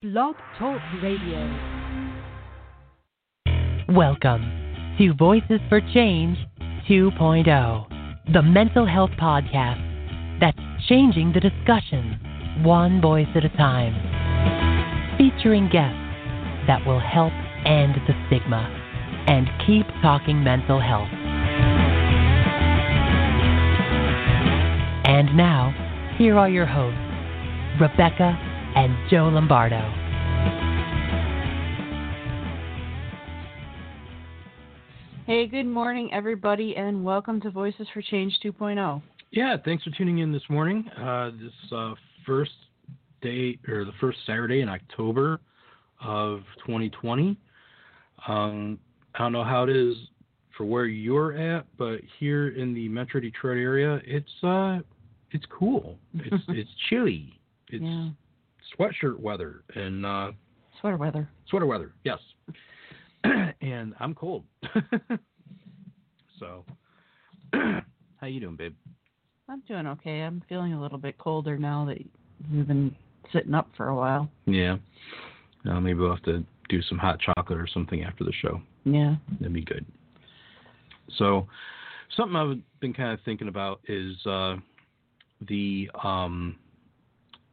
Blog 0.00 0.36
Talk 0.56 0.80
Radio. 1.02 1.40
Welcome 3.88 4.94
to 4.96 5.12
Voices 5.14 5.58
for 5.68 5.80
Change 5.92 6.38
2.0, 6.88 8.32
the 8.32 8.40
mental 8.40 8.86
health 8.86 9.10
podcast 9.20 10.38
that's 10.38 10.56
changing 10.88 11.32
the 11.32 11.40
discussion 11.40 12.16
one 12.62 13.00
voice 13.00 13.26
at 13.34 13.44
a 13.44 13.48
time, 13.56 13.92
featuring 15.18 15.68
guests 15.68 15.98
that 16.68 16.78
will 16.86 17.00
help 17.00 17.32
end 17.66 17.96
the 18.06 18.14
stigma 18.28 18.70
and 19.26 19.48
keep 19.66 19.84
talking 20.00 20.44
mental 20.44 20.80
health. 20.80 21.08
And 25.04 25.36
now, 25.36 25.74
here 26.16 26.38
are 26.38 26.48
your 26.48 26.66
hosts, 26.66 27.00
Rebecca 27.80 28.47
and 28.78 29.10
Joe 29.10 29.28
Lombardo. 29.28 29.80
Hey, 35.26 35.48
good 35.48 35.66
morning, 35.66 36.10
everybody, 36.12 36.76
and 36.76 37.04
welcome 37.04 37.40
to 37.40 37.50
Voices 37.50 37.88
for 37.92 38.00
Change 38.02 38.38
2.0. 38.44 39.02
Yeah, 39.32 39.56
thanks 39.64 39.82
for 39.82 39.90
tuning 39.90 40.18
in 40.18 40.30
this 40.30 40.44
morning. 40.48 40.88
Uh, 40.96 41.30
this 41.30 41.72
uh, 41.72 41.94
first 42.24 42.52
day 43.20 43.58
or 43.66 43.84
the 43.84 43.90
first 44.00 44.18
Saturday 44.24 44.60
in 44.60 44.68
October 44.68 45.40
of 46.00 46.42
2020. 46.64 47.36
Um, 48.28 48.78
I 49.16 49.18
don't 49.18 49.32
know 49.32 49.42
how 49.42 49.64
it 49.64 49.70
is 49.70 49.96
for 50.56 50.66
where 50.66 50.86
you're 50.86 51.36
at, 51.36 51.66
but 51.78 51.98
here 52.20 52.50
in 52.50 52.74
the 52.74 52.88
Metro 52.88 53.18
Detroit 53.18 53.58
area, 53.58 54.00
it's 54.04 54.44
uh, 54.44 54.78
it's 55.32 55.46
cool. 55.50 55.98
It's 56.14 56.44
it's 56.48 56.70
chilly. 56.88 57.40
It's 57.70 57.82
yeah. 57.82 58.10
Sweatshirt 58.76 59.18
weather 59.18 59.62
and 59.74 60.04
uh, 60.04 60.32
Sweater 60.80 60.96
weather. 60.96 61.28
sweater 61.48 61.66
weather. 61.66 61.92
Yes, 62.04 62.18
and 63.60 63.94
I'm 64.00 64.14
cold. 64.14 64.44
so, 66.38 66.64
how 67.52 68.26
you 68.26 68.40
doing, 68.40 68.56
babe? 68.56 68.74
I'm 69.48 69.60
doing 69.66 69.86
okay. 69.86 70.20
I'm 70.20 70.42
feeling 70.48 70.74
a 70.74 70.80
little 70.80 70.98
bit 70.98 71.16
colder 71.18 71.56
now 71.58 71.84
that 71.86 71.98
we've 72.52 72.66
been 72.68 72.94
sitting 73.32 73.54
up 73.54 73.68
for 73.76 73.88
a 73.88 73.94
while. 73.96 74.30
Yeah. 74.46 74.76
Uh, 75.68 75.80
maybe 75.80 75.98
we'll 75.98 76.14
have 76.14 76.22
to 76.24 76.44
do 76.68 76.82
some 76.82 76.98
hot 76.98 77.18
chocolate 77.20 77.58
or 77.58 77.66
something 77.66 78.02
after 78.04 78.24
the 78.24 78.32
show. 78.42 78.60
Yeah. 78.84 79.16
That'd 79.40 79.54
be 79.54 79.62
good. 79.62 79.84
So, 81.16 81.48
something 82.16 82.36
I've 82.36 82.58
been 82.80 82.92
kind 82.92 83.12
of 83.12 83.20
thinking 83.24 83.48
about 83.48 83.80
is 83.88 84.14
uh, 84.26 84.56
the 85.48 85.90
um, 86.04 86.56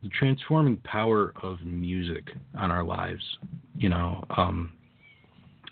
the 0.05 0.11
transforming 0.11 0.77
power 0.77 1.33
of 1.41 1.59
music 1.61 2.25
on 2.59 2.69
our 2.69 2.83
lives. 2.83 3.23
You 3.75 3.89
know, 3.89 4.23
um, 4.37 4.71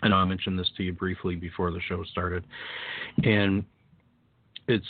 I 0.02 0.08
know 0.08 0.16
I 0.16 0.24
mentioned 0.24 0.58
this 0.58 0.68
to 0.76 0.82
you 0.82 0.92
briefly 0.92 1.36
before 1.36 1.70
the 1.70 1.80
show 1.88 2.02
started, 2.10 2.44
and 3.22 3.64
it's 4.66 4.86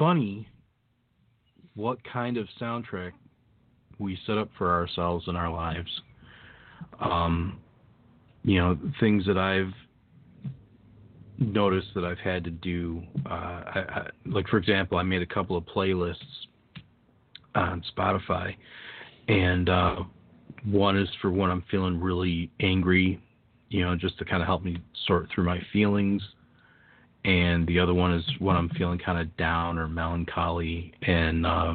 funny 0.00 0.48
what 1.76 1.98
kind 2.02 2.36
of 2.36 2.48
soundtrack 2.60 3.12
we 4.00 4.18
set 4.26 4.36
up 4.36 4.50
for 4.58 4.74
ourselves 4.74 5.28
in 5.28 5.36
our 5.36 5.50
lives. 5.50 5.88
Um, 6.98 7.60
you 8.42 8.58
know, 8.58 8.76
things 8.98 9.24
that 9.26 9.38
I've 9.38 9.72
noticed 11.38 11.88
that 11.94 12.04
I've 12.04 12.18
had 12.18 12.42
to 12.44 12.50
do. 12.50 13.00
Uh, 13.26 13.28
I, 13.28 13.84
I, 13.88 14.06
like, 14.26 14.48
for 14.48 14.56
example, 14.56 14.98
I 14.98 15.04
made 15.04 15.22
a 15.22 15.26
couple 15.26 15.56
of 15.56 15.64
playlists 15.64 16.16
on 17.54 17.82
Spotify, 17.96 18.54
and 19.28 19.68
uh, 19.68 19.96
one 20.64 20.96
is 20.96 21.08
for 21.20 21.30
when 21.30 21.50
I'm 21.50 21.64
feeling 21.70 22.00
really 22.00 22.50
angry, 22.60 23.20
you 23.68 23.84
know, 23.84 23.96
just 23.96 24.18
to 24.18 24.24
kind 24.24 24.42
of 24.42 24.46
help 24.46 24.62
me 24.62 24.76
sort 25.06 25.28
through 25.34 25.44
my 25.44 25.60
feelings. 25.72 26.22
And 27.24 27.66
the 27.66 27.78
other 27.78 27.92
one 27.92 28.14
is 28.14 28.24
when 28.38 28.56
I'm 28.56 28.70
feeling 28.70 28.98
kind 28.98 29.18
of 29.18 29.36
down 29.36 29.78
or 29.78 29.88
melancholy, 29.88 30.92
and 31.02 31.44
uh, 31.44 31.74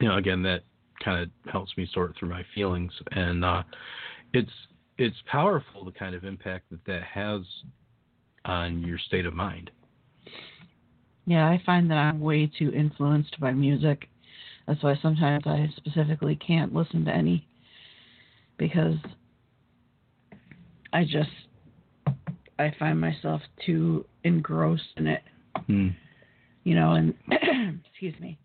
you 0.00 0.08
know, 0.08 0.16
again, 0.16 0.42
that 0.42 0.62
kind 1.04 1.22
of 1.22 1.52
helps 1.52 1.76
me 1.76 1.88
sort 1.92 2.14
through 2.18 2.28
my 2.28 2.44
feelings. 2.54 2.92
And 3.12 3.44
uh, 3.44 3.62
it's 4.32 4.50
it's 4.98 5.16
powerful 5.26 5.84
the 5.84 5.92
kind 5.92 6.14
of 6.14 6.24
impact 6.24 6.70
that 6.70 6.84
that 6.86 7.02
has 7.02 7.40
on 8.44 8.82
your 8.82 8.98
state 8.98 9.26
of 9.26 9.34
mind. 9.34 9.70
Yeah, 11.26 11.48
I 11.48 11.60
find 11.64 11.90
that 11.90 11.96
I'm 11.96 12.20
way 12.20 12.50
too 12.58 12.70
influenced 12.72 13.38
by 13.40 13.52
music. 13.52 14.08
That's 14.66 14.82
why 14.82 14.98
sometimes 15.02 15.44
I 15.46 15.70
specifically 15.76 16.36
can't 16.36 16.74
listen 16.74 17.04
to 17.04 17.10
any 17.14 17.46
because 18.58 18.96
I 20.92 21.04
just 21.04 21.30
I 22.58 22.72
find 22.78 23.00
myself 23.00 23.42
too 23.66 24.04
engrossed 24.22 24.92
in 24.96 25.06
it, 25.06 25.22
Hmm. 25.66 25.88
you 26.62 26.74
know, 26.74 26.92
and 26.92 27.14
excuse 27.90 28.18
me. 28.20 28.38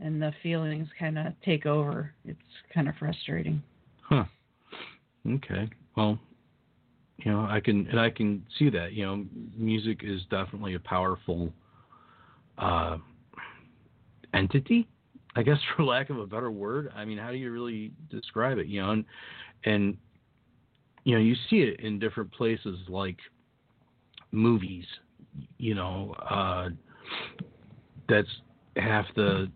And 0.00 0.20
the 0.20 0.32
feelings 0.42 0.88
kind 0.98 1.18
of 1.18 1.32
take 1.44 1.64
over. 1.66 2.12
It's 2.24 2.38
kind 2.74 2.88
of 2.88 2.94
frustrating. 2.96 3.62
Huh. 4.02 4.24
Okay. 5.28 5.68
Well, 5.96 6.18
you 7.18 7.30
know, 7.30 7.46
I 7.48 7.60
can 7.60 7.86
and 7.88 8.00
I 8.00 8.10
can 8.10 8.44
see 8.58 8.68
that. 8.70 8.92
You 8.92 9.06
know, 9.06 9.24
music 9.56 10.00
is 10.02 10.22
definitely 10.30 10.74
a 10.74 10.80
powerful 10.80 11.52
uh, 12.58 12.98
entity, 14.34 14.88
I 15.36 15.42
guess, 15.42 15.58
for 15.76 15.84
lack 15.84 16.10
of 16.10 16.18
a 16.18 16.26
better 16.26 16.50
word. 16.50 16.92
I 16.94 17.04
mean, 17.04 17.18
how 17.18 17.30
do 17.30 17.36
you 17.36 17.50
really 17.50 17.92
describe 18.10 18.58
it? 18.58 18.66
You 18.66 18.82
know, 18.82 18.90
and, 18.90 19.04
and 19.64 19.96
you 21.04 21.14
know, 21.14 21.20
you 21.20 21.34
see 21.50 21.56
it 21.56 21.80
in 21.80 21.98
different 21.98 22.32
places 22.32 22.78
like 22.88 23.16
movies. 24.30 24.86
You 25.58 25.74
know, 25.74 26.14
uh, 26.28 26.68
that's 28.08 28.28
half 28.76 29.06
the 29.16 29.50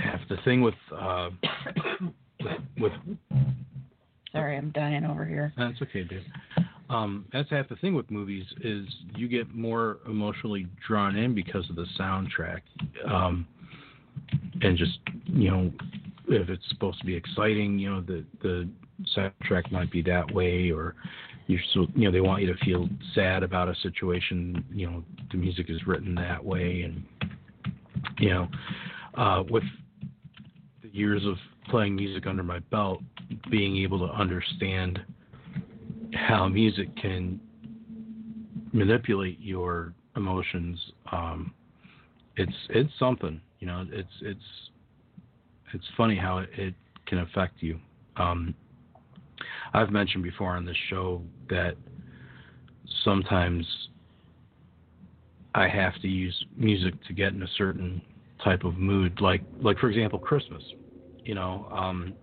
half 0.00 0.20
the 0.28 0.36
thing 0.44 0.60
with 0.62 0.74
uh, 0.94 1.30
with, 2.40 2.52
with 2.78 2.92
Sorry, 4.32 4.56
I'm 4.56 4.70
dying 4.70 5.04
over 5.04 5.24
here. 5.24 5.52
that's 5.56 5.80
okay, 5.82 6.02
dude. 6.02 6.24
Um, 6.94 7.24
that's 7.32 7.50
half 7.50 7.68
the 7.68 7.76
thing 7.76 7.94
with 7.94 8.10
movies 8.10 8.46
is 8.60 8.86
you 9.16 9.26
get 9.26 9.52
more 9.54 9.98
emotionally 10.06 10.66
drawn 10.86 11.16
in 11.16 11.34
because 11.34 11.68
of 11.68 11.76
the 11.76 11.86
soundtrack, 11.98 12.60
um, 13.08 13.46
and 14.62 14.78
just 14.78 14.98
you 15.26 15.50
know 15.50 15.72
if 16.28 16.48
it's 16.48 16.62
supposed 16.68 17.00
to 17.00 17.06
be 17.06 17.14
exciting, 17.14 17.78
you 17.78 17.90
know 17.90 18.00
the 18.00 18.24
the 18.42 18.68
soundtrack 19.16 19.72
might 19.72 19.90
be 19.90 20.02
that 20.02 20.32
way, 20.32 20.70
or 20.70 20.94
you're 21.48 21.60
so 21.72 21.86
you 21.96 22.04
know 22.04 22.12
they 22.12 22.20
want 22.20 22.42
you 22.42 22.52
to 22.52 22.64
feel 22.64 22.88
sad 23.14 23.42
about 23.42 23.68
a 23.68 23.74
situation, 23.76 24.64
you 24.70 24.86
know 24.88 25.02
the 25.32 25.36
music 25.36 25.66
is 25.68 25.84
written 25.86 26.14
that 26.14 26.44
way, 26.44 26.82
and 26.82 27.02
you 28.18 28.30
know 28.30 28.48
uh, 29.16 29.42
with 29.50 29.64
the 30.82 30.88
years 30.90 31.24
of 31.24 31.36
playing 31.68 31.96
music 31.96 32.26
under 32.28 32.44
my 32.44 32.60
belt, 32.70 33.02
being 33.50 33.78
able 33.78 33.98
to 33.98 34.12
understand 34.14 35.00
how 36.14 36.48
music 36.48 36.94
can 36.96 37.40
manipulate 38.72 39.38
your 39.40 39.92
emotions 40.16 40.78
um, 41.12 41.52
it's 42.36 42.52
it's 42.70 42.90
something 42.98 43.40
you 43.60 43.66
know 43.66 43.84
it's 43.92 44.08
it's 44.22 44.40
it's 45.72 45.84
funny 45.96 46.16
how 46.16 46.38
it, 46.38 46.48
it 46.56 46.74
can 47.06 47.18
affect 47.18 47.62
you 47.62 47.78
um, 48.16 48.54
I've 49.72 49.90
mentioned 49.90 50.22
before 50.22 50.56
on 50.56 50.64
this 50.64 50.76
show 50.88 51.20
that 51.50 51.76
sometimes 53.04 53.66
I 55.54 55.68
have 55.68 55.94
to 56.02 56.08
use 56.08 56.44
music 56.56 56.94
to 57.06 57.12
get 57.12 57.32
in 57.32 57.42
a 57.42 57.48
certain 57.56 58.00
type 58.42 58.64
of 58.64 58.76
mood 58.76 59.20
like 59.20 59.42
like 59.60 59.78
for 59.78 59.88
example 59.88 60.18
Christmas 60.18 60.62
you 61.24 61.34
know 61.34 61.68
um, 61.70 62.14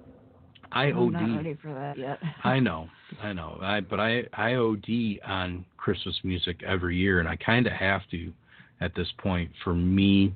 I 0.72 0.86
I'm 0.86 0.98
OD 0.98 1.14
not 1.14 1.38
ready 1.38 1.58
for 1.62 1.74
that 1.74 1.98
yet. 1.98 2.20
I 2.44 2.60
know, 2.60 2.88
I 3.22 3.34
know. 3.34 3.58
I 3.62 3.82
but 3.82 4.00
I 4.00 4.24
I 4.34 4.56
OD 4.56 5.20
on 5.26 5.66
Christmas 5.78 6.20
music 6.24 6.62
every 6.66 6.96
year, 6.98 7.20
and 7.20 7.28
I 7.28 7.36
kind 7.36 7.68
of 7.68 7.74
have 7.74 8.02
to 8.12 8.32
at 8.80 8.96
this 8.96 9.08
point 9.18 9.52
for 9.64 9.74
me 9.74 10.34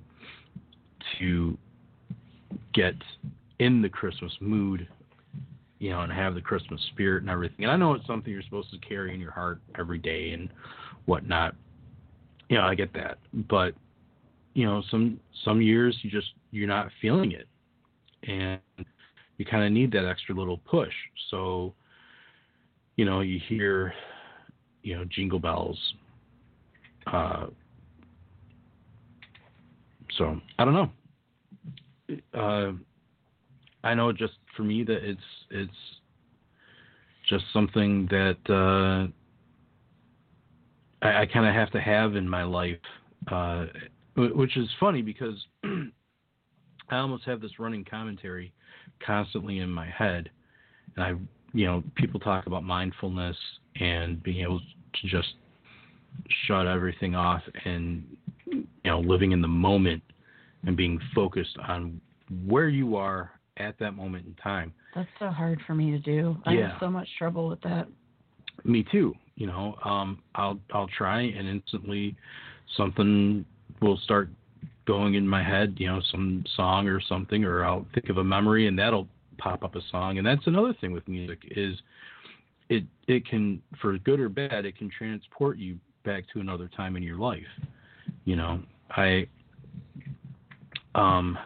to 1.19 1.57
get 2.73 2.95
in 3.59 3.81
the 3.81 3.89
Christmas 3.89 4.31
mood, 4.39 4.87
you 5.79 5.89
know, 5.89 6.01
and 6.01 6.11
have 6.11 6.35
the 6.35 6.41
Christmas 6.41 6.81
spirit 6.91 7.23
and 7.23 7.29
everything. 7.29 7.65
And 7.65 7.71
I 7.71 7.77
know 7.77 7.93
it's 7.93 8.05
something 8.05 8.31
you're 8.31 8.43
supposed 8.43 8.71
to 8.71 8.77
carry 8.79 9.13
in 9.13 9.19
your 9.19 9.31
heart 9.31 9.59
every 9.77 9.97
day 9.97 10.31
and 10.31 10.49
whatnot. 11.05 11.55
You 12.49 12.57
know, 12.57 12.63
I 12.63 12.75
get 12.75 12.93
that, 12.93 13.17
but 13.47 13.73
you 14.53 14.65
know, 14.65 14.83
some 14.89 15.19
some 15.43 15.61
years 15.61 15.97
you 16.01 16.09
just 16.09 16.33
you're 16.51 16.67
not 16.67 16.89
feeling 17.01 17.31
it, 17.31 17.47
and 18.27 18.59
you 19.37 19.45
kind 19.45 19.65
of 19.65 19.71
need 19.71 19.91
that 19.91 20.07
extra 20.07 20.35
little 20.35 20.57
push. 20.59 20.93
So, 21.29 21.73
you 22.95 23.05
know, 23.05 23.21
you 23.21 23.39
hear, 23.47 23.93
you 24.83 24.95
know, 24.95 25.05
jingle 25.05 25.39
bells. 25.39 25.77
Uh, 27.07 27.47
so 30.17 30.39
I 30.57 30.65
don't 30.65 30.73
know. 30.73 30.89
Uh, 32.33 32.71
I 33.83 33.93
know 33.93 34.11
just 34.11 34.33
for 34.55 34.63
me 34.63 34.83
that 34.83 35.07
it's 35.07 35.21
it's 35.49 35.71
just 37.29 37.45
something 37.53 38.07
that 38.11 38.37
uh, 38.49 39.07
I, 41.05 41.21
I 41.21 41.25
kind 41.25 41.47
of 41.47 41.53
have 41.53 41.71
to 41.71 41.81
have 41.81 42.15
in 42.15 42.27
my 42.27 42.43
life, 42.43 42.77
uh, 43.31 43.65
which 44.15 44.57
is 44.57 44.69
funny 44.79 45.01
because 45.01 45.35
I 45.63 46.97
almost 46.97 47.25
have 47.25 47.41
this 47.41 47.59
running 47.59 47.83
commentary 47.83 48.53
constantly 49.05 49.59
in 49.59 49.69
my 49.69 49.87
head, 49.89 50.29
and 50.95 51.03
I, 51.03 51.13
you 51.55 51.65
know, 51.65 51.81
people 51.95 52.19
talk 52.19 52.47
about 52.47 52.63
mindfulness 52.63 53.37
and 53.79 54.21
being 54.21 54.41
able 54.41 54.59
to 54.59 55.07
just 55.07 55.35
shut 56.45 56.67
everything 56.67 57.15
off 57.15 57.41
and 57.63 58.03
you 58.45 58.65
know 58.83 58.99
living 58.99 59.31
in 59.31 59.41
the 59.41 59.47
moment 59.47 60.03
and 60.65 60.75
being 60.75 60.99
focused 61.13 61.57
on 61.67 61.99
where 62.45 62.67
you 62.67 62.97
are 62.97 63.31
at 63.57 63.79
that 63.79 63.91
moment 63.95 64.25
in 64.25 64.33
time. 64.35 64.73
That's 64.93 65.07
so 65.17 65.29
hard 65.29 65.61
for 65.65 65.75
me 65.75 65.91
to 65.91 65.99
do. 65.99 66.37
I 66.45 66.53
Yeah. 66.53 66.69
have 66.71 66.79
so 66.81 66.89
much 66.89 67.07
trouble 67.17 67.47
with 67.47 67.61
that. 67.61 67.87
Me 68.65 68.83
too. 68.91 69.15
You 69.35 69.47
know, 69.47 69.75
um, 69.85 70.19
I'll 70.35 70.59
I'll 70.73 70.89
try 70.89 71.21
and 71.21 71.47
instantly 71.47 72.15
something 72.75 73.45
will 73.81 73.97
start 73.97 74.29
going 74.85 75.13
in 75.13 75.25
my 75.25 75.41
head. 75.41 75.75
You 75.77 75.87
know, 75.87 76.01
some 76.11 76.43
song 76.55 76.89
or 76.89 76.99
something, 76.99 77.45
or 77.45 77.63
I'll 77.63 77.85
think 77.93 78.09
of 78.09 78.17
a 78.17 78.23
memory 78.23 78.67
and 78.67 78.77
that'll 78.77 79.07
pop 79.37 79.63
up 79.63 79.75
a 79.75 79.81
song. 79.91 80.17
And 80.17 80.25
that's 80.25 80.45
another 80.47 80.73
thing 80.79 80.91
with 80.91 81.07
music 81.07 81.39
is 81.51 81.75
it 82.69 82.83
it 83.07 83.27
can 83.27 83.61
for 83.81 83.97
good 83.99 84.19
or 84.19 84.29
bad 84.29 84.65
it 84.65 84.77
can 84.77 84.89
transport 84.89 85.57
you 85.57 85.77
back 86.03 86.23
to 86.33 86.39
another 86.39 86.69
time 86.75 86.95
in 86.95 87.03
your 87.03 87.17
life. 87.17 87.43
You 88.25 88.35
know, 88.35 88.59
I 88.91 89.27
um 90.95 91.37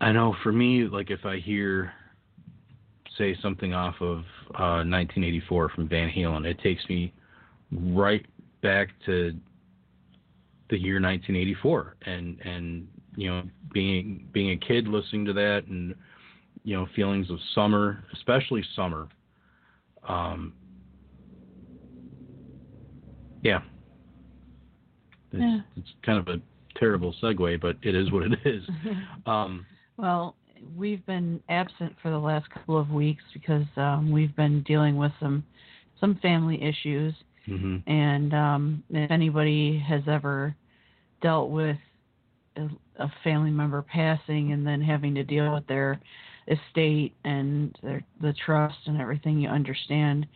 I 0.00 0.12
know 0.12 0.36
for 0.42 0.52
me 0.52 0.84
like 0.84 1.10
if 1.10 1.24
I 1.24 1.38
hear 1.38 1.92
say 3.16 3.36
something 3.42 3.74
off 3.74 3.96
of 4.00 4.18
uh, 4.54 4.86
1984 4.86 5.70
from 5.70 5.88
Van 5.88 6.08
Halen, 6.08 6.46
it 6.46 6.60
takes 6.60 6.88
me 6.88 7.12
right 7.72 8.24
back 8.62 8.88
to 9.06 9.32
the 10.70 10.78
year 10.78 11.00
1984, 11.00 11.96
and 12.06 12.38
and 12.44 12.86
you 13.18 13.28
know 13.28 13.42
being 13.72 14.28
being 14.32 14.50
a 14.52 14.56
kid 14.56 14.86
listening 14.86 15.24
to 15.26 15.32
that, 15.32 15.64
and 15.68 15.94
you 16.64 16.76
know 16.76 16.86
feelings 16.94 17.28
of 17.30 17.38
summer, 17.54 18.04
especially 18.14 18.62
summer. 18.76 19.08
Um, 20.08 20.54
yeah, 23.42 23.60
it's, 25.32 25.40
Yeah. 25.42 25.60
it's 25.76 25.88
kind 26.04 26.18
of 26.18 26.28
a 26.28 26.40
terrible 26.78 27.14
segue, 27.22 27.60
but 27.60 27.76
it 27.82 27.94
is 27.94 28.10
what 28.12 28.22
it 28.22 28.38
is. 28.46 28.62
Um, 29.26 29.66
Well, 29.96 30.36
we've 30.76 31.04
been 31.06 31.40
absent 31.48 31.94
for 32.00 32.10
the 32.10 32.18
last 32.18 32.48
couple 32.50 32.78
of 32.78 32.90
weeks 32.90 33.22
because 33.34 33.66
um, 33.76 34.10
we've 34.12 34.34
been 34.36 34.62
dealing 34.62 34.96
with 34.96 35.12
some 35.20 35.44
some 36.00 36.14
family 36.22 36.62
issues. 36.62 37.14
mhm. 37.48 37.82
And 37.88 38.32
um, 38.32 38.84
if 38.90 39.10
anybody 39.10 39.78
has 39.78 40.02
ever 40.06 40.54
dealt 41.20 41.50
with 41.50 41.76
a, 42.98 43.08
family 43.24 43.50
member 43.50 43.82
passing 43.82 44.52
and 44.52 44.66
then 44.66 44.80
having 44.80 45.14
to 45.14 45.24
deal 45.24 45.52
with 45.54 45.66
their 45.66 46.00
estate 46.48 47.14
and 47.24 47.76
their, 47.82 48.02
the 48.20 48.34
trust 48.44 48.76
and 48.86 49.00
everything, 49.00 49.38
you 49.38 49.48
understand 49.48 50.26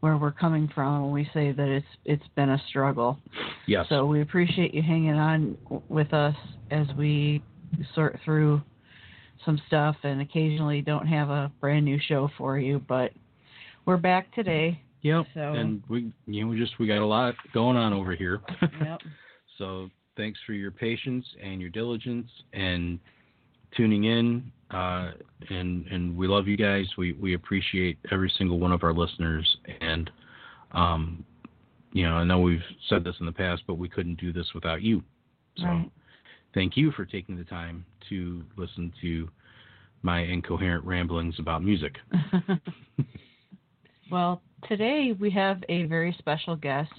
where 0.00 0.16
we're 0.16 0.32
coming 0.32 0.70
from 0.74 1.02
when 1.02 1.12
we 1.12 1.28
say 1.34 1.50
that 1.52 1.68
it's 1.68 1.86
it's 2.04 2.26
been 2.36 2.50
a 2.50 2.62
struggle. 2.68 3.18
Yes. 3.66 3.86
So 3.88 4.06
we 4.06 4.20
appreciate 4.22 4.72
you 4.72 4.82
hanging 4.82 5.14
on 5.14 5.58
with 5.88 6.12
us 6.14 6.36
as 6.70 6.86
we 6.96 7.42
sort 7.94 8.18
through 8.24 8.62
some 9.44 9.60
stuff 9.66 9.96
and 10.02 10.20
occasionally 10.20 10.82
don't 10.82 11.06
have 11.06 11.30
a 11.30 11.50
brand 11.60 11.84
new 11.84 11.98
show 12.08 12.30
for 12.38 12.58
you, 12.58 12.80
but 12.88 13.12
we're 13.86 13.96
back 13.96 14.32
today. 14.34 14.80
Yep. 15.02 15.26
So- 15.34 15.54
And 15.54 15.82
we, 15.88 16.12
you 16.26 16.44
know, 16.44 16.50
we 16.50 16.58
just 16.58 16.78
we 16.78 16.86
got 16.86 16.98
a 16.98 17.06
lot 17.06 17.34
going 17.52 17.76
on 17.76 17.92
over 17.92 18.14
here. 18.14 18.40
Yep. 18.62 19.00
so 19.58 19.90
thanks 20.18 20.38
for 20.44 20.52
your 20.52 20.70
patience 20.70 21.24
and 21.42 21.60
your 21.62 21.70
diligence 21.70 22.28
and 22.52 22.98
tuning 23.74 24.04
in. 24.04 24.52
Uh, 24.70 25.12
and 25.48 25.86
and 25.86 26.14
we 26.14 26.28
love 26.28 26.46
you 26.46 26.58
guys. 26.58 26.84
We 26.98 27.12
we 27.14 27.32
appreciate 27.32 27.98
every 28.12 28.30
single 28.36 28.58
one 28.58 28.72
of 28.72 28.82
our 28.84 28.92
listeners. 28.92 29.56
And 29.80 30.10
um, 30.72 31.24
you 31.92 32.02
know, 32.04 32.16
I 32.16 32.24
know 32.24 32.40
we've 32.40 32.60
said 32.90 33.02
this 33.04 33.14
in 33.20 33.24
the 33.24 33.32
past, 33.32 33.62
but 33.66 33.74
we 33.74 33.88
couldn't 33.88 34.20
do 34.20 34.30
this 34.30 34.46
without 34.54 34.82
you. 34.82 35.02
So 35.56 35.64
Right. 35.64 35.90
thank 36.52 36.76
you 36.76 36.92
for 36.92 37.06
taking 37.06 37.36
the 37.36 37.44
time 37.44 37.86
to 38.10 38.42
listen 38.56 38.92
to 39.00 39.30
my 40.02 40.20
incoherent 40.20 40.84
ramblings 40.84 41.36
about 41.38 41.64
music. 41.64 41.96
well, 44.10 44.42
today 44.68 45.16
we 45.18 45.30
have 45.30 45.64
a 45.68 45.84
very 45.84 46.14
special 46.18 46.56
guest. 46.56 46.92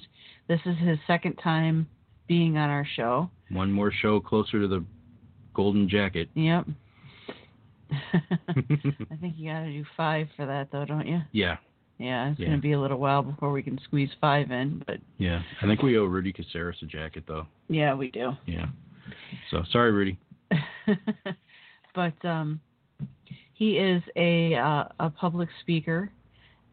This 0.48 0.60
is 0.66 0.76
his 0.80 0.98
second 1.06 1.36
time 1.36 1.88
being 2.30 2.56
on 2.58 2.70
our 2.70 2.88
show. 2.96 3.30
One 3.52 3.70
more 3.72 3.92
show 3.92 4.22
closer 4.22 4.62
to 4.62 4.68
the 4.70 4.86
golden 5.54 5.90
jacket. 5.90 6.30
Yep. 6.36 6.68
I 7.92 9.16
think 9.20 9.34
you 9.38 9.52
got 9.52 9.62
to 9.64 9.72
do 9.72 9.84
five 9.98 10.28
for 10.38 10.46
that, 10.46 10.70
though, 10.72 10.86
don't 10.86 11.08
you? 11.08 11.22
yeah, 11.32 11.58
Yeah, 11.98 12.30
it's 12.32 12.40
Yeah. 12.40 12.48
going 12.48 12.58
to 12.60 12.62
be 12.62 12.74
a 12.74 12.80
little 12.80 13.00
while 13.00 13.24
before 13.24 13.52
we 13.52 13.64
can 13.64 13.80
squeeze 13.84 14.12
five 14.22 14.52
in, 14.52 14.84
but 14.86 15.00
yeah. 15.18 15.42
I 15.62 15.66
think 15.66 15.82
we 15.82 15.98
owe 15.98 16.06
Rudy 16.06 16.32
Caceres 16.32 16.78
a 16.82 16.86
jacket, 16.86 17.24
though. 17.28 17.48
yeah, 17.68 17.94
we 17.96 18.12
do. 18.12 18.32
Yeah. 18.46 18.68
So 19.50 19.64
sorry, 19.72 19.92
Rudy. 19.92 20.20
but 21.96 22.14
um, 22.26 22.60
he 23.54 23.78
is 23.78 24.04
a 24.16 24.54
uh, 24.56 24.84
a 25.00 25.10
public 25.10 25.50
speaker 25.62 26.12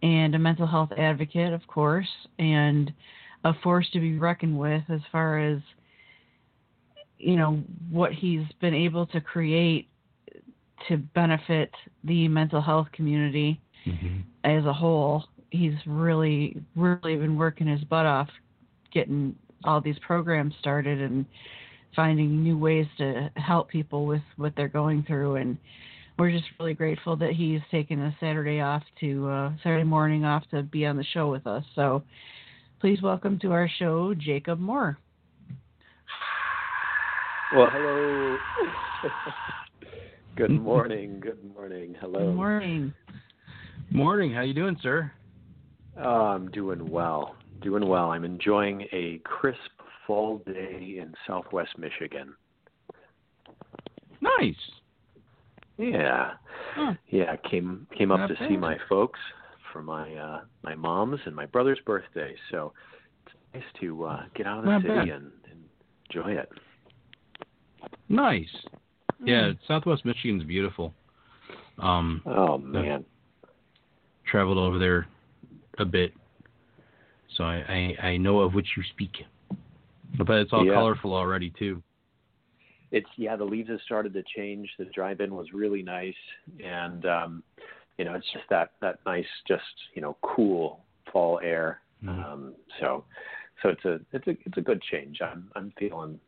and 0.02 0.34
a 0.34 0.38
mental 0.38 0.66
health 0.66 0.90
advocate, 0.98 1.52
of 1.54 1.66
course, 1.66 2.08
and 2.38 2.92
a 3.46 3.54
force 3.62 3.88
to 3.92 4.00
be 4.00 4.18
reckoned 4.18 4.58
with 4.58 4.82
as 4.88 5.00
far 5.12 5.38
as 5.38 5.58
you 7.18 7.36
know 7.36 7.62
what 7.90 8.12
he's 8.12 8.44
been 8.60 8.74
able 8.74 9.06
to 9.06 9.20
create 9.20 9.88
to 10.88 10.96
benefit 10.96 11.70
the 12.04 12.28
mental 12.28 12.60
health 12.60 12.88
community 12.92 13.60
hmm 13.84 14.20
as 14.44 14.64
a 14.64 14.72
whole. 14.72 15.24
He's 15.50 15.74
really, 15.86 16.62
really 16.76 17.16
been 17.16 17.36
working 17.36 17.66
his 17.66 17.82
butt 17.82 18.06
off 18.06 18.28
getting 18.92 19.34
all 19.64 19.80
these 19.80 19.98
programs 20.06 20.54
started 20.60 21.00
and 21.00 21.26
finding 21.96 22.42
new 22.42 22.56
ways 22.56 22.86
to 22.98 23.30
help 23.34 23.68
people 23.68 24.06
with 24.06 24.22
what 24.36 24.52
they're 24.56 24.68
going 24.68 25.02
through. 25.02 25.36
And 25.36 25.58
we're 26.18 26.30
just 26.30 26.46
really 26.60 26.74
grateful 26.74 27.16
that 27.16 27.32
he's 27.32 27.60
taken 27.70 28.00
a 28.00 28.16
Saturday 28.20 28.60
off 28.60 28.82
to, 29.00 29.28
uh, 29.28 29.52
Saturday 29.62 29.84
morning 29.84 30.24
off 30.24 30.44
to 30.50 30.62
be 30.62 30.86
on 30.86 30.96
the 30.96 31.04
show 31.04 31.30
with 31.30 31.46
us. 31.46 31.64
So 31.74 32.02
please 32.80 33.00
welcome 33.02 33.38
to 33.40 33.52
our 33.52 33.68
show, 33.78 34.14
Jacob 34.14 34.58
Moore. 34.58 34.98
Well, 37.54 37.68
hello. 37.72 38.36
good 40.36 40.50
morning. 40.50 41.20
Good 41.20 41.38
morning. 41.54 41.94
Hello. 42.00 42.26
Good 42.26 42.34
morning. 42.34 42.94
Morning. 43.90 44.32
How 44.32 44.42
you 44.42 44.54
doing, 44.54 44.76
sir? 44.82 45.10
Oh, 45.98 46.26
I'm 46.26 46.50
doing 46.50 46.90
well. 46.90 47.36
Doing 47.62 47.88
well. 47.88 48.10
I'm 48.10 48.24
enjoying 48.24 48.86
a 48.92 49.20
crisp 49.24 49.58
fall 50.06 50.42
day 50.46 50.98
in 51.00 51.14
Southwest 51.26 51.78
Michigan. 51.78 52.34
Nice. 54.20 54.54
Yeah. 55.78 56.32
Hmm. 56.74 56.92
Yeah. 57.08 57.36
Came 57.50 57.86
came 57.96 58.10
up 58.10 58.20
Not 58.20 58.26
to 58.28 58.34
bad. 58.34 58.48
see 58.48 58.56
my 58.56 58.76
folks 58.88 59.20
for 59.76 59.82
my 59.82 60.14
uh 60.14 60.40
my 60.62 60.74
mom's 60.74 61.20
and 61.26 61.36
my 61.36 61.44
brother's 61.44 61.78
birthday. 61.84 62.34
So 62.50 62.72
it's 63.26 63.34
nice 63.52 63.62
to 63.80 64.04
uh 64.04 64.22
get 64.34 64.46
out 64.46 64.60
of 64.60 64.64
the 64.64 64.70
Not 64.70 64.82
city 64.82 65.10
and, 65.10 65.30
and 65.50 65.64
enjoy 66.08 66.32
it. 66.32 66.48
Nice. 68.08 68.48
Yeah, 69.22 69.48
Hmm. 69.48 69.52
Southwest 69.66 70.04
Michigan's 70.06 70.44
beautiful. 70.44 70.94
Um, 71.78 72.22
Oh 72.24 72.56
man. 72.56 73.04
traveled 74.26 74.56
over 74.58 74.78
there 74.78 75.06
a 75.78 75.84
bit, 75.84 76.12
so 77.36 77.44
I, 77.44 77.94
I, 78.00 78.06
I 78.08 78.16
know 78.16 78.40
of 78.40 78.54
which 78.54 78.66
you 78.78 78.82
speak. 78.94 79.10
But 80.16 80.30
it's 80.38 80.52
all 80.54 80.64
Yeah. 80.64 80.72
colorful 80.74 81.12
already 81.12 81.50
too. 81.58 81.82
it's 82.92 83.10
yeah 83.16 83.36
the 83.36 83.44
leaves 83.44 83.68
have 83.68 83.80
started 83.84 84.14
to 84.14 84.22
change 84.34 84.70
the 84.78 84.86
drive-in 84.86 85.34
was 85.34 85.48
really 85.52 85.82
nice 85.82 86.14
and 86.64 87.04
um 87.04 87.42
you 87.98 88.04
know 88.04 88.14
it's 88.14 88.30
just 88.32 88.44
that 88.50 88.72
that 88.80 88.98
nice 89.06 89.26
just 89.46 89.62
you 89.94 90.02
know 90.02 90.16
cool 90.22 90.84
fall 91.12 91.40
air. 91.42 91.80
Mhm. 92.04 92.24
um 92.24 92.54
so 92.80 93.04
so 93.62 93.70
it's 93.70 93.84
a 93.84 94.00
it's 94.12 94.26
a 94.26 94.30
it's 94.44 94.58
a 94.58 94.60
good 94.60 94.82
change. 94.82 95.20
I'm 95.22 95.50
i'm 95.56 95.72
feeling 95.78 96.20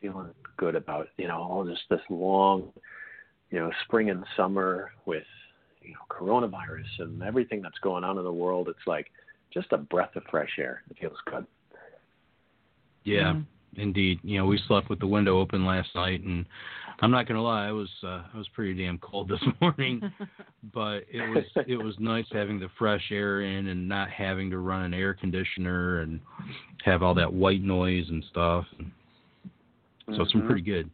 feeling 0.00 0.30
good 0.56 0.74
about 0.74 1.08
you 1.16 1.28
know 1.28 1.38
all 1.38 1.64
this 1.64 1.78
this 1.88 2.02
long 2.10 2.72
you 3.50 3.58
know 3.58 3.70
spring 3.84 4.10
and 4.10 4.24
summer 4.36 4.92
with 5.06 5.24
you 5.82 5.92
know 5.92 6.00
coronavirus 6.10 7.00
and 7.00 7.22
everything 7.22 7.62
that's 7.62 7.78
going 7.78 8.04
on 8.04 8.18
in 8.18 8.24
the 8.24 8.32
world. 8.32 8.68
It's 8.68 8.86
like 8.86 9.10
just 9.52 9.72
a 9.72 9.78
breath 9.78 10.16
of 10.16 10.24
fresh 10.30 10.58
air. 10.58 10.82
It 10.90 10.98
feels 10.98 11.18
good. 11.26 11.46
Yeah, 13.04 13.34
Mm. 13.34 13.46
Indeed. 13.76 14.20
You 14.22 14.38
know, 14.38 14.46
we 14.46 14.60
slept 14.66 14.90
with 14.90 15.00
the 15.00 15.06
window 15.06 15.38
open 15.38 15.64
last 15.64 15.88
night, 15.94 16.22
and 16.22 16.44
I'm 17.00 17.10
not 17.10 17.26
gonna 17.26 17.42
lie, 17.42 17.68
I 17.68 17.72
was 17.72 17.88
uh, 18.02 18.22
I 18.32 18.36
was 18.36 18.48
pretty 18.54 18.74
damn 18.82 18.98
cold 18.98 19.28
this 19.30 19.40
morning, 19.60 20.02
but 20.72 21.04
it 21.10 21.22
was 21.22 21.44
it 21.66 21.76
was 21.76 21.94
nice 21.98 22.26
having 22.32 22.58
the 22.58 22.68
fresh 22.78 23.10
air 23.10 23.42
in 23.42 23.68
and 23.68 23.88
not 23.88 24.10
having 24.10 24.50
to 24.50 24.58
run 24.58 24.82
an 24.82 24.94
air 24.94 25.14
conditioner 25.14 26.00
and 26.00 26.20
have 26.84 27.02
all 27.02 27.14
that 27.14 27.32
white 27.32 27.62
noise 27.62 28.06
and 28.08 28.24
stuff. 28.30 28.64
So 30.14 30.22
it's 30.22 30.32
been 30.32 30.42
Mhm. 30.42 30.46
pretty 30.46 30.62
good. 30.62 30.90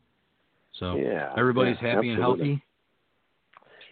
So 0.75 0.97
Yeah, 0.97 1.35
everybody's 1.37 1.77
yeah, 1.83 1.95
happy 1.95 2.11
and 2.11 2.21
healthy. 2.21 2.63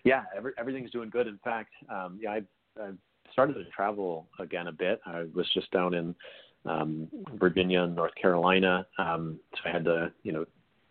Yeah, 0.05 0.25
every, 0.35 0.53
everything's 0.59 0.91
doing 0.91 1.11
good. 1.11 1.27
In 1.27 1.39
fact, 1.39 1.73
um, 1.91 2.19
yeah, 2.21 2.31
I, 2.31 2.43
I 2.81 2.91
started 3.33 3.55
to 3.55 3.65
travel 3.71 4.27
again 4.39 4.69
a 4.69 4.73
bit. 4.73 5.01
I 5.05 5.25
was 5.35 5.47
just 5.53 5.71
down 5.71 5.93
in 5.93 6.15
um, 6.69 7.09
Virginia 7.39 7.83
and 7.83 7.97
North 7.97 8.15
Carolina, 8.21 8.87
um, 8.99 9.39
so 9.55 9.69
I 9.69 9.73
had 9.73 9.85
to, 9.85 10.13
you 10.23 10.33
know, 10.33 10.45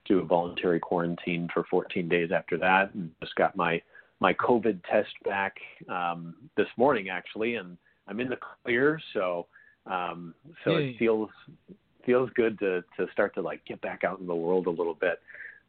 do 0.05 0.19
a 0.19 0.23
voluntary 0.23 0.79
quarantine 0.79 1.49
for 1.53 1.65
14 1.69 2.07
days 2.07 2.31
after 2.33 2.57
that, 2.57 2.93
and 2.93 3.11
just 3.21 3.35
got 3.35 3.55
my 3.55 3.81
my 4.19 4.33
COVID 4.33 4.79
test 4.89 5.13
back 5.25 5.55
um, 5.89 6.35
this 6.55 6.67
morning 6.77 7.09
actually, 7.09 7.55
and 7.55 7.77
I'm 8.07 8.19
in 8.19 8.29
the 8.29 8.37
clear. 8.63 8.99
So, 9.13 9.45
um, 9.85 10.33
so 10.63 10.77
Yay. 10.77 10.89
it 10.89 10.97
feels 10.97 11.29
feels 12.05 12.29
good 12.35 12.57
to 12.59 12.83
to 12.97 13.05
start 13.11 13.35
to 13.35 13.41
like 13.41 13.63
get 13.65 13.81
back 13.81 14.03
out 14.03 14.19
in 14.19 14.27
the 14.27 14.35
world 14.35 14.67
a 14.67 14.71
little 14.71 14.95
bit, 14.95 15.19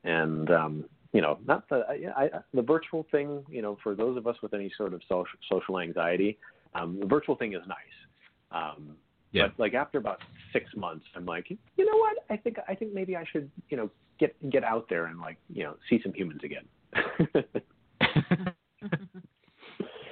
and 0.05 0.51
um, 0.51 0.85
you 1.13 1.21
know, 1.21 1.39
not 1.47 1.69
the 1.69 1.85
I, 2.17 2.25
I, 2.25 2.31
the 2.55 2.63
virtual 2.63 3.07
thing. 3.11 3.45
You 3.51 3.63
know, 3.63 3.77
for 3.83 3.95
those 3.95 4.17
of 4.17 4.27
us 4.27 4.37
with 4.43 4.55
any 4.55 4.73
sort 4.77 4.95
of 4.95 5.03
social 5.09 5.39
social 5.51 5.79
anxiety, 5.81 6.39
um, 6.75 6.99
the 7.01 7.07
virtual 7.07 7.37
thing 7.37 7.55
is 7.55 7.63
nice. 7.67 7.77
Um, 8.51 8.97
Yeah. 9.33 9.49
But 9.49 9.59
like 9.59 9.75
after 9.75 9.99
about 9.99 10.21
six 10.53 10.67
months, 10.77 11.05
I'm 11.15 11.27
like, 11.27 11.51
you 11.51 11.85
know 11.85 11.97
what? 11.99 12.17
I 12.31 12.37
think 12.37 12.57
I 12.69 12.75
think 12.75 12.95
maybe 12.95 13.17
I 13.17 13.25
should 13.31 13.51
you 13.69 13.77
know 13.77 13.91
get 14.19 14.35
get 14.51 14.65
out 14.65 14.87
there 14.89 15.07
and 15.07 15.21
like 15.21 15.37
you 15.53 15.65
know 15.65 15.77
see 15.89 16.01
some 16.03 16.13
humans 16.13 16.41
again. 16.45 16.65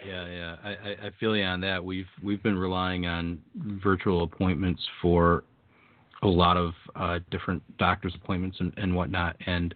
Yeah, 0.06 0.28
yeah, 0.28 0.56
I, 0.62 0.68
I, 0.68 0.90
I 1.06 1.10
feel 1.18 1.36
you 1.36 1.42
on 1.42 1.60
that. 1.62 1.84
We've 1.84 2.06
we've 2.22 2.42
been 2.42 2.56
relying 2.56 3.06
on 3.06 3.40
virtual 3.82 4.22
appointments 4.22 4.80
for 5.02 5.42
a 6.22 6.28
lot 6.28 6.56
of 6.56 6.74
uh, 6.94 7.18
different 7.30 7.60
doctor's 7.78 8.14
appointments 8.14 8.58
and, 8.60 8.72
and 8.76 8.94
whatnot. 8.94 9.36
And 9.46 9.74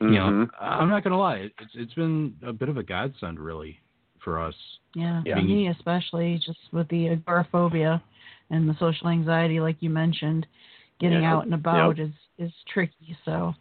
you 0.00 0.10
know, 0.10 0.26
Mm-hmm. 0.26 0.64
I'm 0.64 0.88
not 0.88 1.02
gonna 1.02 1.18
lie, 1.18 1.50
it's 1.58 1.72
it's 1.74 1.94
been 1.94 2.34
a 2.46 2.52
bit 2.52 2.68
of 2.68 2.76
a 2.76 2.82
godsend 2.82 3.40
really 3.40 3.78
for 4.22 4.40
us. 4.40 4.54
Yeah, 4.94 5.22
Yeah. 5.24 5.36
for 5.36 5.42
me 5.42 5.68
especially, 5.68 6.40
just 6.46 6.58
with 6.72 6.86
the 6.88 7.08
agoraphobia 7.08 8.00
and 8.50 8.68
the 8.68 8.76
social 8.78 9.08
anxiety, 9.08 9.60
like 9.60 9.76
you 9.80 9.90
mentioned, 9.90 10.46
getting 11.00 11.22
Yeah. 11.22 11.34
out 11.34 11.44
and 11.44 11.54
about 11.54 11.98
is 11.98 12.10
is 12.38 12.52
tricky. 12.72 13.16
So 13.24 13.54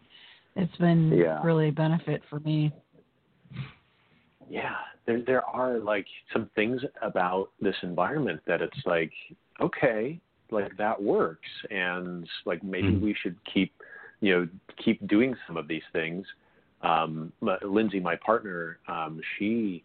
it's 0.56 0.76
been 0.78 1.12
Yeah. 1.12 1.42
really 1.44 1.70
a 1.70 1.72
benefit 1.72 2.22
for 2.30 2.40
me. 2.42 2.72
yeah 4.48 4.76
there 5.08 5.22
there 5.22 5.44
are 5.46 5.80
like 5.80 6.06
some 6.32 6.50
things 6.56 6.82
about 7.02 7.50
this 7.60 7.76
environment 7.82 8.40
that 8.46 8.62
it's 8.62 8.86
like 8.86 9.12
okay 9.60 10.20
like 10.52 10.76
that 10.78 11.02
works 11.02 11.50
and 11.72 12.28
like 12.46 12.62
maybe 12.64 12.90
Mhm. 12.90 13.02
we 13.02 13.14
should 13.16 13.36
keep 13.52 13.74
you 14.22 14.34
know 14.36 14.48
keep 14.78 15.06
doing 15.08 15.36
some 15.48 15.58
of 15.58 15.68
these 15.68 15.82
things 15.94 16.28
um 16.84 17.34
my- 17.42 17.58
lindsay 17.64 18.00
my 18.00 18.16
partner 18.18 18.78
um 18.88 19.20
she 19.38 19.84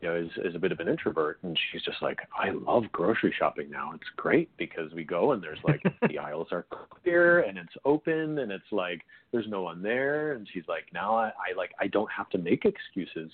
you 0.00 0.08
know 0.08 0.16
is 0.16 0.30
is 0.44 0.54
a 0.54 0.58
bit 0.58 0.72
of 0.72 0.80
an 0.80 0.88
introvert 0.88 1.38
and 1.42 1.58
she's 1.70 1.82
just 1.82 2.00
like 2.02 2.20
i 2.38 2.50
love 2.50 2.84
grocery 2.92 3.34
shopping 3.38 3.70
now 3.70 3.92
it's 3.94 4.08
great 4.16 4.48
because 4.56 4.92
we 4.92 5.04
go 5.04 5.32
and 5.32 5.42
there's 5.42 5.58
like 5.64 5.82
the 6.08 6.18
aisles 6.18 6.48
are 6.52 6.66
clear 7.02 7.40
and 7.40 7.58
it's 7.58 7.74
open 7.84 8.38
and 8.38 8.50
it's 8.50 8.72
like 8.72 9.02
there's 9.32 9.46
no 9.48 9.62
one 9.62 9.82
there 9.82 10.32
and 10.32 10.48
she's 10.52 10.64
like 10.68 10.84
now 10.92 11.14
i, 11.14 11.26
I 11.28 11.56
like 11.56 11.72
i 11.80 11.86
don't 11.86 12.10
have 12.10 12.28
to 12.30 12.38
make 12.38 12.64
excuses 12.64 13.30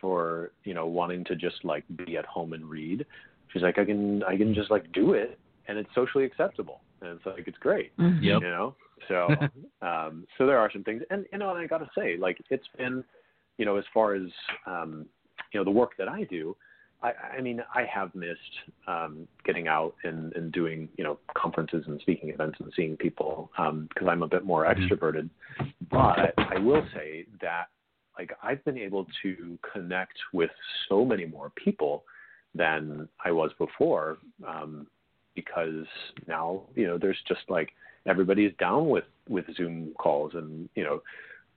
for 0.00 0.52
you 0.64 0.74
know 0.74 0.86
wanting 0.86 1.24
to 1.24 1.36
just 1.36 1.64
like 1.64 1.84
be 2.06 2.16
at 2.16 2.26
home 2.26 2.52
and 2.52 2.64
read 2.68 3.04
she's 3.52 3.62
like 3.62 3.78
i 3.78 3.84
can 3.84 4.22
i 4.24 4.36
can 4.36 4.54
just 4.54 4.70
like 4.70 4.90
do 4.92 5.12
it 5.14 5.38
and 5.68 5.78
it's 5.78 5.90
socially 5.94 6.24
acceptable 6.24 6.80
and 7.00 7.10
it's 7.16 7.26
like 7.26 7.46
it's 7.46 7.58
great 7.58 7.96
Mhm. 7.98 8.22
Yep. 8.22 8.42
you 8.42 8.48
know 8.48 8.74
so 9.08 9.28
um 9.86 10.26
so 10.36 10.46
there 10.46 10.58
are 10.58 10.70
some 10.72 10.84
things 10.84 11.02
and 11.10 11.24
you 11.32 11.38
know 11.38 11.50
and 11.50 11.58
i 11.58 11.66
got 11.66 11.78
to 11.78 11.90
say 11.96 12.16
like 12.18 12.38
it's 12.50 12.66
been 12.76 13.04
you 13.58 13.64
know 13.64 13.76
as 13.76 13.84
far 13.92 14.14
as 14.14 14.28
um 14.66 15.06
you 15.52 15.60
know 15.60 15.64
the 15.64 15.70
work 15.70 15.92
that 15.98 16.08
i 16.08 16.24
do 16.24 16.56
i 17.02 17.12
i 17.36 17.40
mean 17.40 17.62
i 17.74 17.84
have 17.84 18.14
missed 18.14 18.54
um 18.86 19.26
getting 19.44 19.68
out 19.68 19.94
and 20.04 20.32
and 20.34 20.52
doing 20.52 20.88
you 20.96 21.04
know 21.04 21.18
conferences 21.34 21.84
and 21.86 22.00
speaking 22.00 22.30
events 22.30 22.58
and 22.60 22.72
seeing 22.74 22.96
people 22.96 23.50
um 23.58 23.88
because 23.92 24.08
i'm 24.08 24.22
a 24.22 24.28
bit 24.28 24.44
more 24.44 24.64
Mhm. 24.64 24.88
extroverted 24.88 25.28
but 25.90 26.34
i 26.38 26.58
will 26.58 26.86
say 26.94 27.26
that 27.40 27.68
like 28.18 28.32
i've 28.42 28.64
been 28.64 28.78
able 28.78 29.06
to 29.22 29.58
connect 29.72 30.18
with 30.32 30.50
so 30.88 31.04
many 31.04 31.26
more 31.26 31.50
people 31.56 32.04
than 32.54 33.08
i 33.24 33.30
was 33.30 33.50
before 33.58 34.18
um 34.46 34.86
because 35.34 35.86
now 36.26 36.62
you 36.74 36.86
know 36.86 36.98
there's 36.98 37.20
just 37.28 37.42
like 37.48 37.70
everybody's 38.06 38.52
down 38.58 38.88
with 38.88 39.04
with 39.28 39.44
Zoom 39.56 39.92
calls 39.98 40.32
and 40.34 40.68
you 40.74 40.82
know 40.82 41.00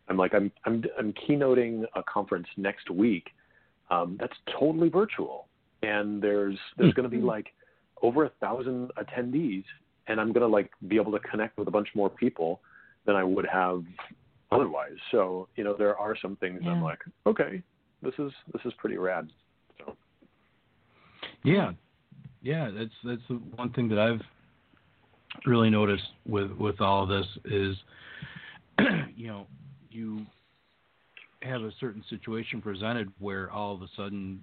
I'm 0.07 0.17
like 0.17 0.33
I'm 0.33 0.51
I'm 0.65 0.83
I'm 0.97 1.13
keynoting 1.13 1.85
a 1.95 2.03
conference 2.03 2.47
next 2.57 2.89
week 2.89 3.29
um, 3.93 4.17
that's 4.19 4.35
totally 4.59 4.89
virtual. 4.89 5.47
And 5.81 6.21
there's 6.21 6.57
there's 6.77 6.93
going 6.93 7.09
to 7.09 7.15
be 7.15 7.21
like 7.21 7.47
over 8.01 8.25
a 8.25 8.29
thousand 8.41 8.91
attendees 8.97 9.65
and 10.07 10.19
I'm 10.19 10.31
going 10.31 10.41
to 10.41 10.47
like 10.47 10.71
be 10.87 10.95
able 10.95 11.11
to 11.11 11.19
connect 11.19 11.57
with 11.57 11.67
a 11.67 11.71
bunch 11.71 11.89
more 11.93 12.09
people 12.09 12.61
than 13.05 13.15
I 13.15 13.23
would 13.23 13.45
have 13.45 13.83
otherwise. 14.51 14.95
So 15.11 15.49
you 15.57 15.63
know 15.63 15.75
there 15.77 15.97
are 15.97 16.15
some 16.21 16.37
things 16.37 16.61
I'm 16.65 16.81
like 16.81 16.99
okay 17.25 17.61
this 18.03 18.13
is 18.19 18.31
this 18.51 18.61
is 18.65 18.73
pretty 18.77 18.97
rad. 18.97 19.29
So. 19.79 19.95
Yeah, 21.43 21.71
yeah. 22.41 22.69
That's 22.75 22.91
that's 23.03 23.21
the 23.29 23.35
one 23.55 23.71
thing 23.71 23.87
that 23.89 23.99
I've 23.99 24.21
really 25.45 25.69
noticed 25.69 26.03
with 26.27 26.51
with 26.51 26.81
all 26.81 27.03
of 27.03 27.09
this 27.09 27.25
is, 27.45 27.75
you 29.15 29.27
know, 29.27 29.47
you 29.89 30.25
have 31.43 31.61
a 31.61 31.71
certain 31.79 32.03
situation 32.09 32.61
presented 32.61 33.11
where 33.19 33.51
all 33.51 33.73
of 33.73 33.81
a 33.81 33.87
sudden 33.95 34.41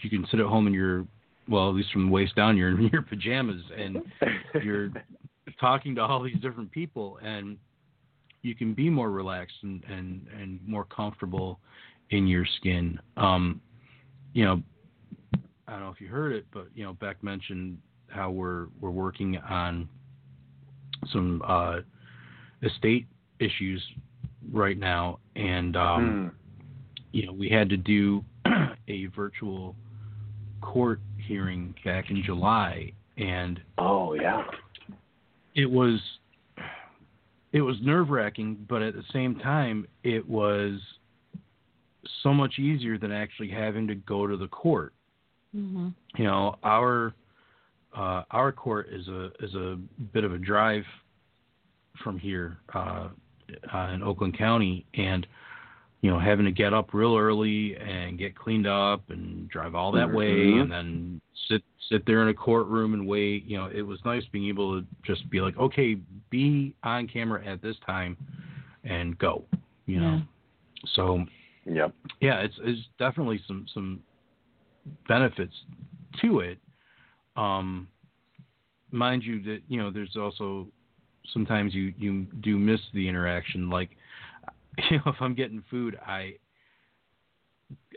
you 0.00 0.10
can 0.10 0.26
sit 0.30 0.40
at 0.40 0.46
home 0.46 0.66
in 0.66 0.72
your 0.72 1.06
well, 1.48 1.68
at 1.68 1.74
least 1.74 1.90
from 1.92 2.06
the 2.06 2.12
waist 2.12 2.36
down, 2.36 2.56
you're 2.56 2.68
in 2.68 2.88
your 2.92 3.02
pajamas 3.02 3.62
and 3.76 3.98
you're 4.62 4.90
talking 5.58 5.96
to 5.96 6.00
all 6.02 6.22
these 6.22 6.38
different 6.40 6.70
people 6.70 7.18
and 7.22 7.56
you 8.42 8.54
can 8.54 8.72
be 8.72 8.88
more 8.88 9.10
relaxed 9.10 9.56
and 9.62 9.82
and 9.84 10.26
and 10.38 10.60
more 10.66 10.84
comfortable 10.84 11.60
in 12.10 12.26
your 12.26 12.46
skin. 12.58 12.98
Um 13.16 13.60
you 14.32 14.44
know 14.44 14.62
i 15.68 15.72
don't 15.72 15.80
know 15.80 15.90
if 15.90 16.00
you 16.00 16.08
heard 16.08 16.32
it 16.32 16.46
but 16.52 16.66
you 16.74 16.84
know 16.84 16.92
beck 16.94 17.22
mentioned 17.22 17.78
how 18.08 18.30
we're 18.30 18.66
we're 18.80 18.90
working 18.90 19.36
on 19.38 19.88
some 21.12 21.42
uh 21.46 21.78
estate 22.62 23.06
issues 23.38 23.82
right 24.52 24.78
now 24.78 25.18
and 25.36 25.76
um 25.76 26.32
you 27.12 27.26
know 27.26 27.32
we 27.32 27.48
had 27.48 27.68
to 27.68 27.76
do 27.76 28.24
a 28.88 29.06
virtual 29.06 29.74
court 30.60 31.00
hearing 31.16 31.74
back 31.84 32.10
in 32.10 32.22
july 32.22 32.92
and 33.16 33.60
oh 33.78 34.14
yeah 34.14 34.42
it 35.54 35.70
was 35.70 36.00
it 37.52 37.62
was 37.62 37.76
nerve 37.82 38.10
wracking, 38.10 38.64
but 38.68 38.82
at 38.82 38.94
the 38.94 39.02
same 39.12 39.36
time, 39.36 39.86
it 40.04 40.28
was 40.28 40.80
so 42.22 42.32
much 42.32 42.58
easier 42.58 42.96
than 42.96 43.10
actually 43.10 43.50
having 43.50 43.86
to 43.88 43.94
go 43.94 44.26
to 44.26 44.36
the 44.36 44.48
court. 44.48 44.92
Mhm. 45.54 45.94
You 46.16 46.24
know, 46.24 46.56
our 46.62 47.14
uh, 47.92 48.22
our 48.30 48.52
court 48.52 48.88
is 48.90 49.08
a 49.08 49.32
is 49.40 49.54
a 49.54 49.78
bit 50.12 50.22
of 50.22 50.32
a 50.32 50.38
drive 50.38 50.86
from 52.04 52.18
here 52.18 52.58
uh, 52.72 53.08
uh, 53.74 53.90
in 53.92 54.02
Oakland 54.02 54.38
County, 54.38 54.86
and 54.94 55.26
you 56.02 56.10
know, 56.10 56.18
having 56.18 56.46
to 56.46 56.52
get 56.52 56.72
up 56.72 56.94
real 56.94 57.16
early 57.16 57.76
and 57.76 58.18
get 58.18 58.34
cleaned 58.34 58.66
up 58.66 59.10
and 59.10 59.48
drive 59.48 59.74
all 59.74 59.92
that 59.92 60.10
way, 60.10 60.46
Mhm. 60.46 60.62
and 60.62 60.72
then 60.72 61.20
sit 61.48 61.62
sit 61.88 62.06
there 62.06 62.22
in 62.22 62.28
a 62.28 62.34
courtroom 62.34 62.94
and 62.94 63.06
wait. 63.06 63.44
You 63.44 63.58
know, 63.58 63.66
it 63.66 63.82
was 63.82 64.02
nice 64.04 64.24
being 64.26 64.48
able 64.48 64.80
to 64.80 64.86
just 65.02 65.28
be 65.28 65.40
like, 65.40 65.58
okay, 65.58 65.98
be 66.30 66.74
on 66.84 67.06
camera 67.08 67.44
at 67.44 67.60
this 67.60 67.76
time, 67.80 68.16
and 68.84 69.18
go. 69.18 69.44
You 69.86 70.00
know, 70.00 70.22
so 70.94 71.26
yeah, 71.66 71.88
yeah, 72.20 72.40
it's 72.40 72.58
it's 72.62 72.88
definitely 72.98 73.38
some 73.46 73.66
some 73.68 74.02
benefits 75.08 75.64
to 76.20 76.40
it. 76.40 76.58
Um, 77.36 77.88
mind 78.90 79.22
you 79.24 79.42
that 79.42 79.62
you 79.68 79.78
know 79.78 79.90
there's 79.90 80.16
also 80.16 80.68
sometimes 81.32 81.74
you 81.74 81.92
you 81.98 82.22
do 82.40 82.58
miss 82.58 82.80
the 82.94 83.06
interaction. 83.08 83.68
Like 83.68 83.90
you 84.90 84.98
know, 84.98 85.04
if 85.06 85.16
I'm 85.20 85.34
getting 85.34 85.62
food, 85.70 85.98
I 86.04 86.34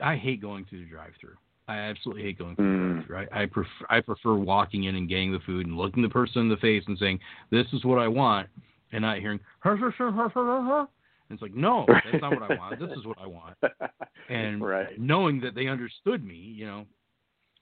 I 0.02 0.16
hate 0.16 0.42
going 0.42 0.66
through 0.66 0.80
the 0.84 0.90
drive-through. 0.90 1.36
I 1.68 1.78
absolutely 1.78 2.24
hate 2.24 2.38
going 2.38 2.56
through 2.56 2.66
the 2.66 3.02
Mm. 3.02 3.08
drive-through. 3.08 3.38
I, 3.38 3.44
I 3.44 3.46
prefer 3.46 3.86
I 3.90 4.02
prefer 4.02 4.36
walking 4.36 4.86
in 4.86 4.96
and 4.96 5.08
getting 5.10 5.32
the 5.32 5.40
food 5.40 5.66
and 5.66 5.78
looking 5.78 6.04
the 6.04 6.10
person 6.10 6.42
in 6.42 6.50
the 6.50 6.58
face 6.58 6.84
and 6.88 6.98
saying, 6.98 7.20
"This 7.52 7.68
is 7.74 7.84
what 7.86 8.00
I 8.00 8.08
want," 8.08 8.50
and 8.92 9.02
not 9.02 9.20
hearing 9.20 9.40
her, 9.60 9.76
her, 9.76 9.92
her, 9.92 10.12
her, 10.12 10.30
her, 10.30 10.62
her. 10.62 10.88
And 11.30 11.38
it's 11.38 11.42
like, 11.42 11.54
no, 11.54 11.86
that's 12.06 12.22
not 12.22 12.34
what 12.34 12.44
I 12.44 12.56
want. 12.56 12.80
This 12.80 12.92
is 12.98 13.06
what 13.06 13.18
I 13.18 13.28
want. 13.28 13.56
And 14.30 14.62
right. 14.64 15.00
knowing 15.00 15.42
that 15.42 15.56
they 15.56 15.68
understood 15.68 16.24
me, 16.24 16.36
you 16.36 16.66
know, 16.66 16.86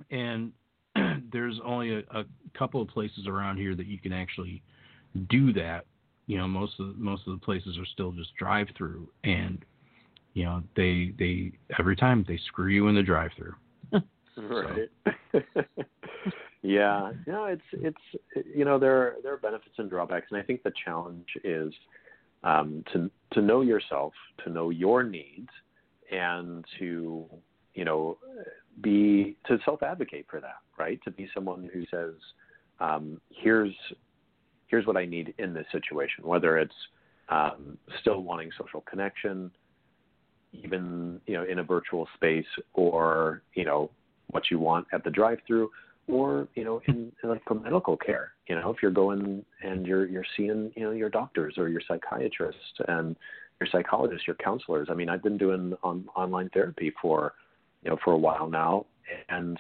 and 0.10 0.52
there's 1.32 1.60
only 1.66 1.96
a, 1.96 2.00
a 2.12 2.26
couple 2.58 2.82
of 2.82 2.88
places 2.88 3.28
around 3.28 3.58
here 3.58 3.76
that 3.76 3.88
you 3.88 3.98
can 3.98 4.14
actually 4.14 4.62
do 5.30 5.54
that. 5.54 5.86
You 6.28 6.38
know, 6.38 6.48
most 6.48 6.80
of 6.80 6.98
most 6.98 7.28
of 7.28 7.34
the 7.34 7.44
places 7.44 7.78
are 7.78 7.86
still 7.86 8.12
just 8.12 8.36
drive 8.36 8.68
through, 8.78 9.10
and 9.24 9.64
you 10.34 10.46
know 10.46 10.64
they 10.76 11.14
they 11.18 11.52
every 11.80 11.96
time 11.96 12.26
they 12.28 12.38
screw 12.48 12.68
you 12.68 12.88
in 12.88 12.96
the 12.96 13.04
drive 13.04 13.32
through. 13.38 13.56
Right. 14.38 14.90
yeah. 16.62 17.12
No, 17.28 17.46
it's 17.46 17.62
it's 17.74 18.46
you 18.56 18.64
know 18.64 18.80
there 18.80 19.16
there 19.24 19.34
are 19.34 19.38
benefits 19.38 19.76
and 19.78 19.90
drawbacks, 19.90 20.28
and 20.32 20.40
I 20.40 20.44
think 20.44 20.64
the 20.64 20.72
challenge 20.86 21.28
is 21.44 21.74
um, 22.44 22.84
to 22.94 23.12
to 23.34 23.42
know 23.42 23.62
yourself, 23.62 24.14
to 24.44 24.50
know 24.50 24.70
your 24.70 25.04
needs, 25.04 25.50
and 26.12 26.66
to 26.80 27.26
you 27.74 27.86
know 27.86 28.18
be 28.82 29.36
to 29.48 29.60
self 29.66 29.84
advocate 29.84 30.26
for 30.30 30.40
that, 30.40 30.60
right? 30.78 31.00
To 31.04 31.12
be 31.12 31.30
someone 31.34 31.70
who 31.74 31.86
says, 31.92 32.14
um, 32.80 33.20
here's 33.30 33.74
here's 34.72 34.88
what 34.88 34.98
I 34.98 35.06
need 35.06 35.34
in 35.38 35.54
this 35.54 35.66
situation, 35.72 36.26
whether 36.26 36.58
it's 36.58 36.74
um, 37.30 37.78
still 38.00 38.24
wanting 38.24 38.50
social 38.58 38.82
connection, 38.82 39.52
even 40.54 41.20
you 41.28 41.36
know 41.36 41.44
in 41.44 41.60
a 41.60 41.64
virtual 41.64 42.08
space, 42.16 42.46
or 42.74 43.44
you 43.54 43.66
know 43.66 43.92
what 44.32 44.50
you 44.50 44.58
want 44.58 44.88
at 44.94 45.04
the 45.04 45.10
drive-through, 45.10 45.70
or 46.08 46.48
you 46.56 46.64
know 46.64 46.82
in, 46.88 47.12
in 47.22 47.30
like 47.30 47.44
for 47.46 47.56
medical 47.56 47.98
care. 47.98 48.32
You 48.48 48.56
know 48.56 48.72
if 48.72 48.78
you're 48.82 48.92
going 48.92 49.46
and 49.62 49.86
you're 49.86 50.08
you're 50.08 50.26
seeing 50.36 50.72
you 50.76 50.84
know 50.84 50.92
your 50.92 51.10
doctors 51.10 51.56
or 51.58 51.70
your 51.70 51.82
psychiatrists 51.88 52.80
and 52.88 53.16
your 53.60 53.68
psychologists, 53.72 54.26
your 54.26 54.38
counselors. 54.38 54.88
I 54.90 54.96
mean, 54.96 55.08
I've 55.08 55.22
been 55.22 55.38
doing 55.38 55.74
on, 55.84 56.06
online 56.16 56.50
therapy 56.50 56.92
for 57.02 57.34
you 57.84 57.92
know 57.92 57.98
for 58.04 58.14
a 58.14 58.18
while 58.18 58.50
now, 58.50 58.86
and 59.30 59.58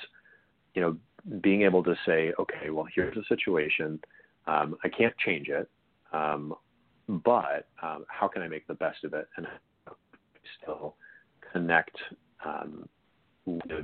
you 0.73 0.81
know 0.81 0.97
being 1.41 1.61
able 1.61 1.83
to 1.83 1.95
say, 2.05 2.33
okay, 2.39 2.69
well 2.69 2.87
here's 2.95 3.15
the 3.15 3.23
situation. 3.29 3.99
Um, 4.47 4.75
I 4.83 4.89
can't 4.89 5.17
change 5.17 5.49
it, 5.49 5.69
um, 6.13 6.53
but 7.07 7.67
um, 7.81 8.05
how 8.07 8.27
can 8.27 8.41
I 8.41 8.47
make 8.47 8.67
the 8.67 8.73
best 8.73 9.03
of 9.03 9.13
it 9.13 9.27
and 9.37 9.47
still 10.61 10.95
connect 11.51 11.95
um, 12.45 12.87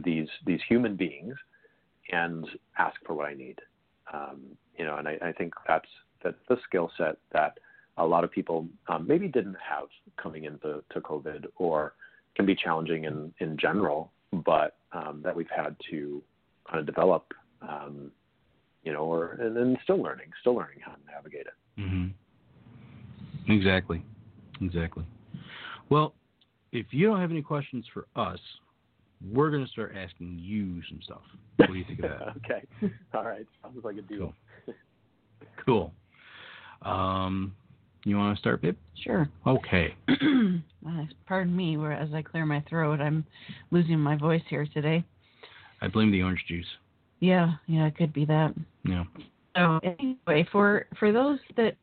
these 0.03 0.27
these 0.45 0.59
human 0.67 0.95
beings 0.95 1.35
and 2.11 2.47
ask 2.77 2.95
for 3.05 3.13
what 3.13 3.27
I 3.27 3.33
need. 3.33 3.59
Um, 4.13 4.41
you 4.77 4.85
know, 4.85 4.97
and 4.97 5.07
I, 5.07 5.17
I 5.21 5.31
think 5.31 5.53
that's 5.67 5.87
that's 6.23 6.37
the 6.49 6.57
skill 6.67 6.91
set 6.97 7.17
that 7.33 7.57
a 7.97 8.05
lot 8.05 8.23
of 8.23 8.31
people 8.31 8.67
um, 8.87 9.05
maybe 9.07 9.27
didn't 9.27 9.57
have 9.57 9.87
coming 10.21 10.45
into 10.45 10.83
to 10.91 11.01
COVID 11.01 11.45
or 11.57 11.93
can 12.35 12.45
be 12.45 12.55
challenging 12.55 13.05
in, 13.05 13.33
in 13.39 13.57
general, 13.57 14.11
but 14.31 14.75
that 15.23 15.35
we've 15.35 15.49
had 15.55 15.75
to 15.89 16.21
kind 16.69 16.79
of 16.79 16.85
develop, 16.85 17.33
you 18.87 18.93
know, 18.93 19.03
or 19.03 19.33
and 19.41 19.53
then 19.53 19.77
still 19.83 20.01
learning, 20.01 20.27
still 20.39 20.55
learning 20.55 20.79
how 20.79 20.93
to 20.93 20.97
navigate 21.13 21.45
it. 21.45 21.81
Mm-hmm. 21.81 23.51
Exactly, 23.51 24.01
exactly. 24.61 25.05
Well, 25.89 26.13
if 26.71 26.85
you 26.91 27.05
don't 27.05 27.19
have 27.19 27.31
any 27.31 27.41
questions 27.41 27.85
for 27.93 28.07
us, 28.15 28.39
we're 29.29 29.51
going 29.51 29.65
to 29.65 29.69
start 29.69 29.93
asking 29.93 30.39
you 30.39 30.81
some 30.87 31.01
stuff. 31.03 31.21
What 31.57 31.67
do 31.67 31.73
you 31.73 31.83
think 31.83 31.99
of 31.99 32.11
that? 32.11 32.21
okay. 32.45 32.93
All 33.13 33.25
right. 33.25 33.45
Sounds 33.61 33.83
like 33.83 33.97
a 33.97 34.01
deal. 34.03 34.33
Cool. 35.65 35.93
cool. 36.81 36.89
Um, 36.89 37.53
you 38.05 38.15
want 38.15 38.37
to 38.37 38.39
start, 38.39 38.61
babe? 38.61 38.77
Sure. 39.03 39.29
Okay. 39.45 39.93
Uh, 40.87 41.03
pardon 41.25 41.53
me, 41.53 41.75
where 41.75 41.91
as 41.91 42.07
I 42.13 42.21
clear 42.21 42.45
my 42.45 42.63
throat, 42.69 43.01
I'm 43.01 43.25
losing 43.71 43.99
my 43.99 44.15
voice 44.15 44.43
here 44.49 44.65
today. 44.73 45.03
I 45.81 45.89
blame 45.89 46.11
the 46.11 46.21
orange 46.21 46.45
juice. 46.47 46.65
Yeah, 47.19 47.53
yeah, 47.65 47.87
it 47.87 47.95
could 47.97 48.13
be 48.13 48.25
that. 48.25 48.53
Yeah. 48.83 49.03
So 49.55 49.79
anyway, 49.83 50.47
for 50.51 50.85
for 50.99 51.11
those 51.11 51.39
that 51.55 51.75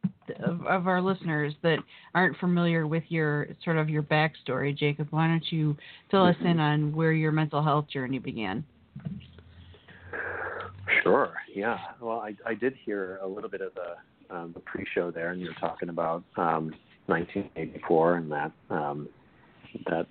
of, 0.43 0.65
of 0.67 0.87
our 0.87 1.03
listeners 1.03 1.53
that 1.63 1.79
aren't 2.15 2.37
familiar 2.39 2.87
with 2.87 3.03
your 3.09 3.49
sort 3.65 3.77
of 3.79 3.91
your 3.91 4.03
backstory, 4.03 4.77
Jacob, 4.77 5.09
why 5.11 5.27
don't 5.27 5.45
you 5.51 5.77
fill 6.11 6.25
us 6.25 6.37
in 6.45 6.61
on 6.61 6.95
where 6.95 7.13
your 7.13 7.33
mental 7.33 7.63
health 7.63 7.87
journey 7.93 8.19
began? 8.21 8.65
Sure. 11.03 11.35
Yeah. 11.53 11.79
Well, 12.01 12.21
I, 12.21 12.35
I 12.47 12.55
did 12.55 12.75
hear 12.85 13.19
a 13.23 13.27
little 13.27 13.51
bit 13.51 13.61
of 13.61 13.73
the, 13.75 14.35
um, 14.35 14.53
the 14.55 14.61
pre-show 14.61 15.11
there, 15.11 15.33
and 15.33 15.41
you 15.41 15.49
were 15.49 15.69
talking 15.69 15.89
about 15.89 16.23
um, 16.37 16.73
1984 17.07 18.17
and 18.17 18.33
that 18.33 18.53
um, 18.71 19.09
that 19.91 20.07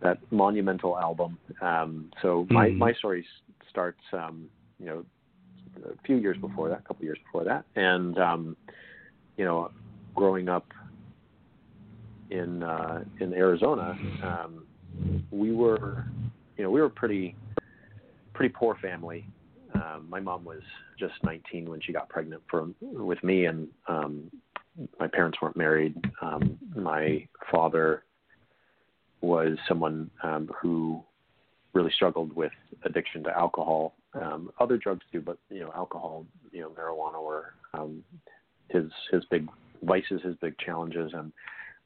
that 0.00 0.18
monumental 0.30 0.98
album. 0.98 1.38
Um, 1.60 2.10
so 2.22 2.46
my 2.50 2.70
Mhm. 2.70 2.78
my 2.78 2.92
story 2.94 3.20
s- 3.20 3.43
starts, 3.74 4.00
um, 4.12 4.46
you 4.78 4.86
know, 4.86 5.04
a 5.84 6.02
few 6.06 6.16
years 6.16 6.36
before 6.40 6.68
that, 6.68 6.78
a 6.78 6.82
couple 6.82 7.04
years 7.04 7.18
before 7.24 7.42
that, 7.42 7.64
and 7.74 8.16
um, 8.18 8.56
you 9.36 9.44
know, 9.44 9.72
growing 10.14 10.48
up 10.48 10.66
in 12.30 12.62
uh, 12.62 13.02
in 13.18 13.34
Arizona, 13.34 13.98
um, 14.22 14.64
we 15.32 15.50
were, 15.50 16.06
you 16.56 16.62
know, 16.62 16.70
we 16.70 16.80
were 16.80 16.88
pretty 16.88 17.34
pretty 18.32 18.54
poor 18.56 18.76
family. 18.80 19.26
Um, 19.74 20.06
my 20.08 20.20
mom 20.20 20.44
was 20.44 20.62
just 21.00 21.14
19 21.24 21.68
when 21.68 21.80
she 21.80 21.92
got 21.92 22.08
pregnant 22.08 22.42
for 22.48 22.68
with 22.80 23.22
me, 23.24 23.46
and 23.46 23.66
um, 23.88 24.30
my 25.00 25.08
parents 25.08 25.38
weren't 25.42 25.56
married. 25.56 25.96
Um, 26.22 26.56
my 26.76 27.26
father 27.50 28.04
was 29.20 29.56
someone 29.66 30.10
um, 30.22 30.48
who 30.60 31.02
really 31.74 31.90
struggled 31.94 32.34
with 32.34 32.52
addiction 32.84 33.22
to 33.24 33.36
alcohol, 33.36 33.94
um, 34.14 34.50
other 34.60 34.76
drugs 34.76 35.02
too, 35.12 35.20
but 35.20 35.38
you 35.50 35.60
know, 35.60 35.72
alcohol, 35.74 36.24
you 36.52 36.60
know, 36.60 36.70
marijuana 36.70 37.22
were 37.22 37.54
um, 37.74 38.02
his 38.68 38.84
his 39.10 39.24
big 39.30 39.48
vices, 39.82 40.22
his 40.22 40.36
big 40.36 40.56
challenges, 40.58 41.12
and 41.14 41.32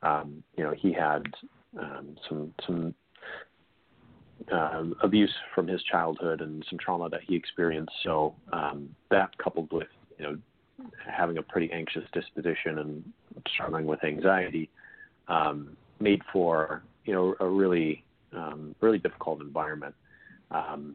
um, 0.03 0.43
you 0.57 0.65
know, 0.65 0.75
he 0.77 0.93
had 0.93 1.23
um, 1.79 2.17
some 2.29 2.55
some 2.67 2.95
uh, 4.53 4.85
abuse 5.03 5.35
from 5.55 5.67
his 5.67 5.83
childhood 5.85 6.41
and 6.41 6.65
some 6.69 6.79
trauma 6.79 7.09
that 7.09 7.21
he 7.27 7.35
experienced. 7.35 7.93
So 8.05 8.35
um, 8.53 8.95
that 9.11 9.37
coupled 9.39 9.73
with 9.73 9.89
you 10.19 10.25
know 10.25 10.39
having 11.11 11.39
a 11.39 11.43
pretty 11.43 11.71
anxious 11.73 12.05
disposition 12.13 12.79
and 12.79 13.13
struggling 13.53 13.87
with 13.87 14.05
anxiety 14.05 14.71
um, 15.29 15.77
made 16.01 16.23
for 16.33 16.83
you 17.05 17.13
know 17.15 17.35
a 17.41 17.47
really 17.47 18.05
um, 18.35 18.75
really 18.81 18.99
difficult 18.99 19.41
environment. 19.41 19.95
Um, 20.51 20.95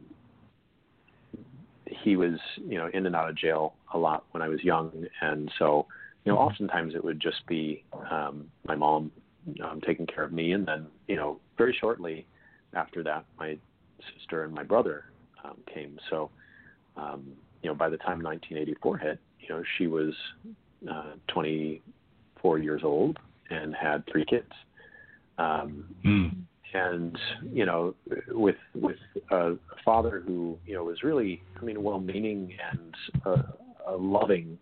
he 1.86 2.16
was 2.16 2.38
you 2.56 2.78
know 2.78 2.88
in 2.92 3.06
and 3.06 3.14
out 3.14 3.28
of 3.28 3.36
jail 3.36 3.74
a 3.92 3.98
lot 3.98 4.24
when 4.32 4.42
I 4.42 4.48
was 4.48 4.62
young, 4.62 5.06
and 5.20 5.50
so 5.58 5.86
you 6.24 6.32
know 6.32 6.38
oftentimes 6.38 6.94
it 6.94 7.04
would 7.04 7.20
just 7.20 7.46
be 7.46 7.84
um, 8.10 8.46
my 8.66 8.74
mom 8.74 9.10
um, 9.62 9.80
taking 9.86 10.06
care 10.06 10.24
of 10.24 10.32
me, 10.32 10.52
and 10.52 10.66
then 10.66 10.86
you 11.06 11.16
know 11.16 11.38
very 11.56 11.76
shortly 11.78 12.26
after 12.74 13.02
that 13.04 13.24
my 13.38 13.56
sister 14.18 14.44
and 14.44 14.52
my 14.52 14.62
brother 14.62 15.04
um, 15.44 15.56
came. 15.72 15.98
So 16.10 16.30
um, 16.96 17.26
you 17.62 17.70
know 17.70 17.74
by 17.74 17.88
the 17.88 17.98
time 17.98 18.22
1984 18.22 18.98
hit, 18.98 19.18
you 19.40 19.48
know 19.50 19.62
she 19.78 19.86
was 19.86 20.14
uh, 20.90 21.12
24 21.28 22.58
years 22.58 22.82
old 22.84 23.18
and 23.50 23.74
had 23.74 24.04
three 24.10 24.24
kids. 24.24 24.52
Um, 25.38 25.84
Mm. 26.04 26.44
And 26.74 27.16
you 27.52 27.64
know 27.64 27.94
with 28.28 28.56
with 28.74 28.98
a 29.30 29.54
father 29.84 30.22
who 30.26 30.58
you 30.66 30.74
know 30.74 30.84
was 30.84 31.02
really 31.02 31.42
I 31.60 31.64
mean 31.64 31.82
well-meaning 31.82 32.52
and 32.70 32.94
a, 33.24 33.92
a 33.92 33.96
loving 33.96 34.58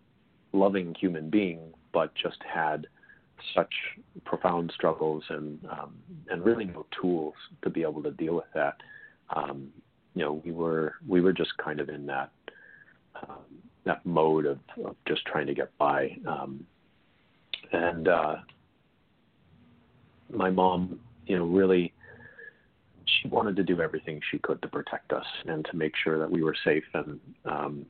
loving 0.53 0.95
human 0.99 1.29
being, 1.29 1.59
but 1.91 2.13
just 2.15 2.37
had 2.51 2.87
such 3.55 3.73
profound 4.23 4.71
struggles 4.73 5.23
and 5.29 5.59
um, 5.65 5.95
and 6.29 6.45
really 6.45 6.65
no 6.65 6.85
tools 7.01 7.33
to 7.63 7.69
be 7.69 7.81
able 7.81 8.01
to 8.03 8.11
deal 8.11 8.35
with 8.35 8.51
that. 8.53 8.77
Um, 9.35 9.69
you 10.15 10.23
know, 10.23 10.41
we 10.45 10.51
were 10.51 10.95
we 11.07 11.19
were 11.21 11.33
just 11.33 11.57
kind 11.57 11.79
of 11.79 11.89
in 11.89 12.05
that 12.05 12.31
um, 13.21 13.43
that 13.85 14.05
mode 14.05 14.45
of, 14.45 14.59
of 14.85 14.95
just 15.07 15.25
trying 15.25 15.47
to 15.47 15.53
get 15.53 15.75
by. 15.77 16.15
Um, 16.27 16.65
and 17.71 18.07
uh, 18.07 18.35
my 20.31 20.49
mom, 20.49 20.99
you 21.25 21.37
know, 21.37 21.45
really 21.45 21.92
she 23.23 23.29
wanted 23.29 23.55
to 23.55 23.63
do 23.63 23.81
everything 23.81 24.19
she 24.29 24.37
could 24.39 24.61
to 24.61 24.67
protect 24.67 25.13
us 25.13 25.25
and 25.47 25.65
to 25.71 25.77
make 25.77 25.93
sure 26.03 26.19
that 26.19 26.29
we 26.29 26.43
were 26.43 26.55
safe. 26.63 26.83
And 26.93 27.19
um, 27.45 27.85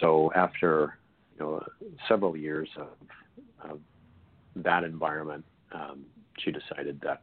so 0.00 0.32
after 0.34 0.98
you 1.38 1.44
know 1.44 1.62
several 2.08 2.36
years 2.36 2.68
of, 2.76 3.70
of 3.70 3.80
that 4.56 4.84
environment, 4.84 5.44
um, 5.72 6.04
she 6.38 6.50
decided 6.50 7.00
that 7.02 7.22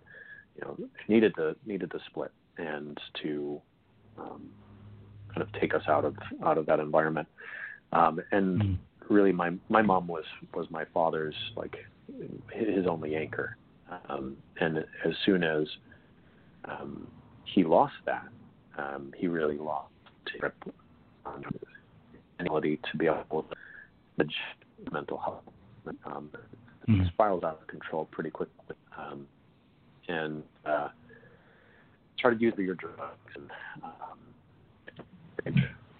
you 0.55 0.61
know 0.61 0.77
she 0.77 1.13
needed 1.13 1.33
to 1.35 1.55
needed 1.65 1.91
to 1.91 1.99
split 2.09 2.31
and 2.57 2.97
to 3.23 3.61
um, 4.17 4.49
kind 5.33 5.41
of 5.41 5.51
take 5.59 5.73
us 5.73 5.83
out 5.87 6.05
of 6.05 6.15
out 6.45 6.57
of 6.57 6.65
that 6.67 6.79
environment. 6.79 7.27
Um, 7.93 8.21
and 8.31 8.61
Mm. 8.61 8.77
really 9.09 9.31
my 9.31 9.51
my 9.69 9.81
mom 9.81 10.07
was 10.07 10.23
was 10.53 10.69
my 10.69 10.85
father's 10.93 11.35
like 11.55 11.75
his 12.51 12.85
only 12.87 13.15
anchor, 13.15 13.55
um, 14.09 14.37
and 14.59 14.77
as 14.77 15.13
soon 15.25 15.43
as 15.43 15.67
um, 16.65 17.07
he 17.53 17.63
lost 17.63 17.93
that, 18.05 18.27
um, 18.77 19.13
he 19.17 19.27
really 19.27 19.57
lost 19.57 19.91
his 20.31 20.41
ability 22.39 22.79
to 22.91 22.97
be 22.97 23.07
able 23.07 23.43
to 23.43 23.55
manage 24.17 24.35
mental 24.91 25.17
health. 25.17 25.43
Um, 26.05 26.31
Mhm. 26.87 27.01
It 27.01 27.07
spiraled 27.13 27.45
out 27.45 27.59
of 27.61 27.67
control 27.67 28.05
pretty 28.05 28.31
quickly, 28.31 28.75
um, 28.97 29.27
and 30.07 30.43
uh, 30.65 30.89
started 32.17 32.41
using 32.41 32.65
your 32.65 32.75
drugs 32.75 33.35
and 33.35 33.51
um, 33.83 34.19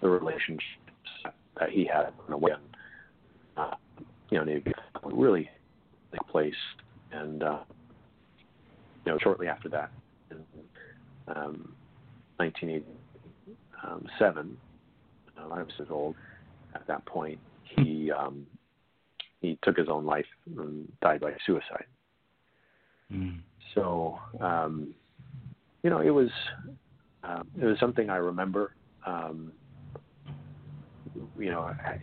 the 0.00 0.08
relationships 0.08 0.66
that 1.58 1.70
he 1.70 1.84
had 1.84 2.12
in 2.26 2.32
a 2.32 2.36
way, 2.36 2.52
and, 2.52 2.76
uh, 3.56 3.76
you 4.30 4.44
know, 4.44 4.62
really 5.04 5.48
take 6.10 6.26
place. 6.28 6.54
And 7.12 7.42
uh, 7.42 7.60
you 9.04 9.12
know, 9.12 9.18
shortly 9.18 9.48
after 9.48 9.68
that, 9.68 9.90
um, 11.28 11.74
1987, 12.36 14.56
uh, 15.38 15.48
I 15.48 15.62
was 15.62 15.72
old 15.90 16.14
at 16.74 16.86
that 16.86 17.04
point. 17.06 17.38
He 17.64 18.10
um, 18.10 18.46
he 19.40 19.58
took 19.62 19.76
his 19.76 19.88
own 19.88 20.04
life 20.04 20.26
and 20.56 20.90
died 21.00 21.20
by 21.20 21.32
suicide. 21.46 21.86
Mm. 23.12 23.40
So, 23.74 24.18
um, 24.40 24.94
you 25.82 25.90
know, 25.90 26.00
it 26.00 26.10
was 26.10 26.30
um, 27.24 27.48
it 27.60 27.64
was 27.64 27.78
something 27.80 28.10
I 28.10 28.16
remember. 28.16 28.74
Um, 29.06 29.52
you 31.38 31.50
know, 31.50 31.62
I- 31.62 32.00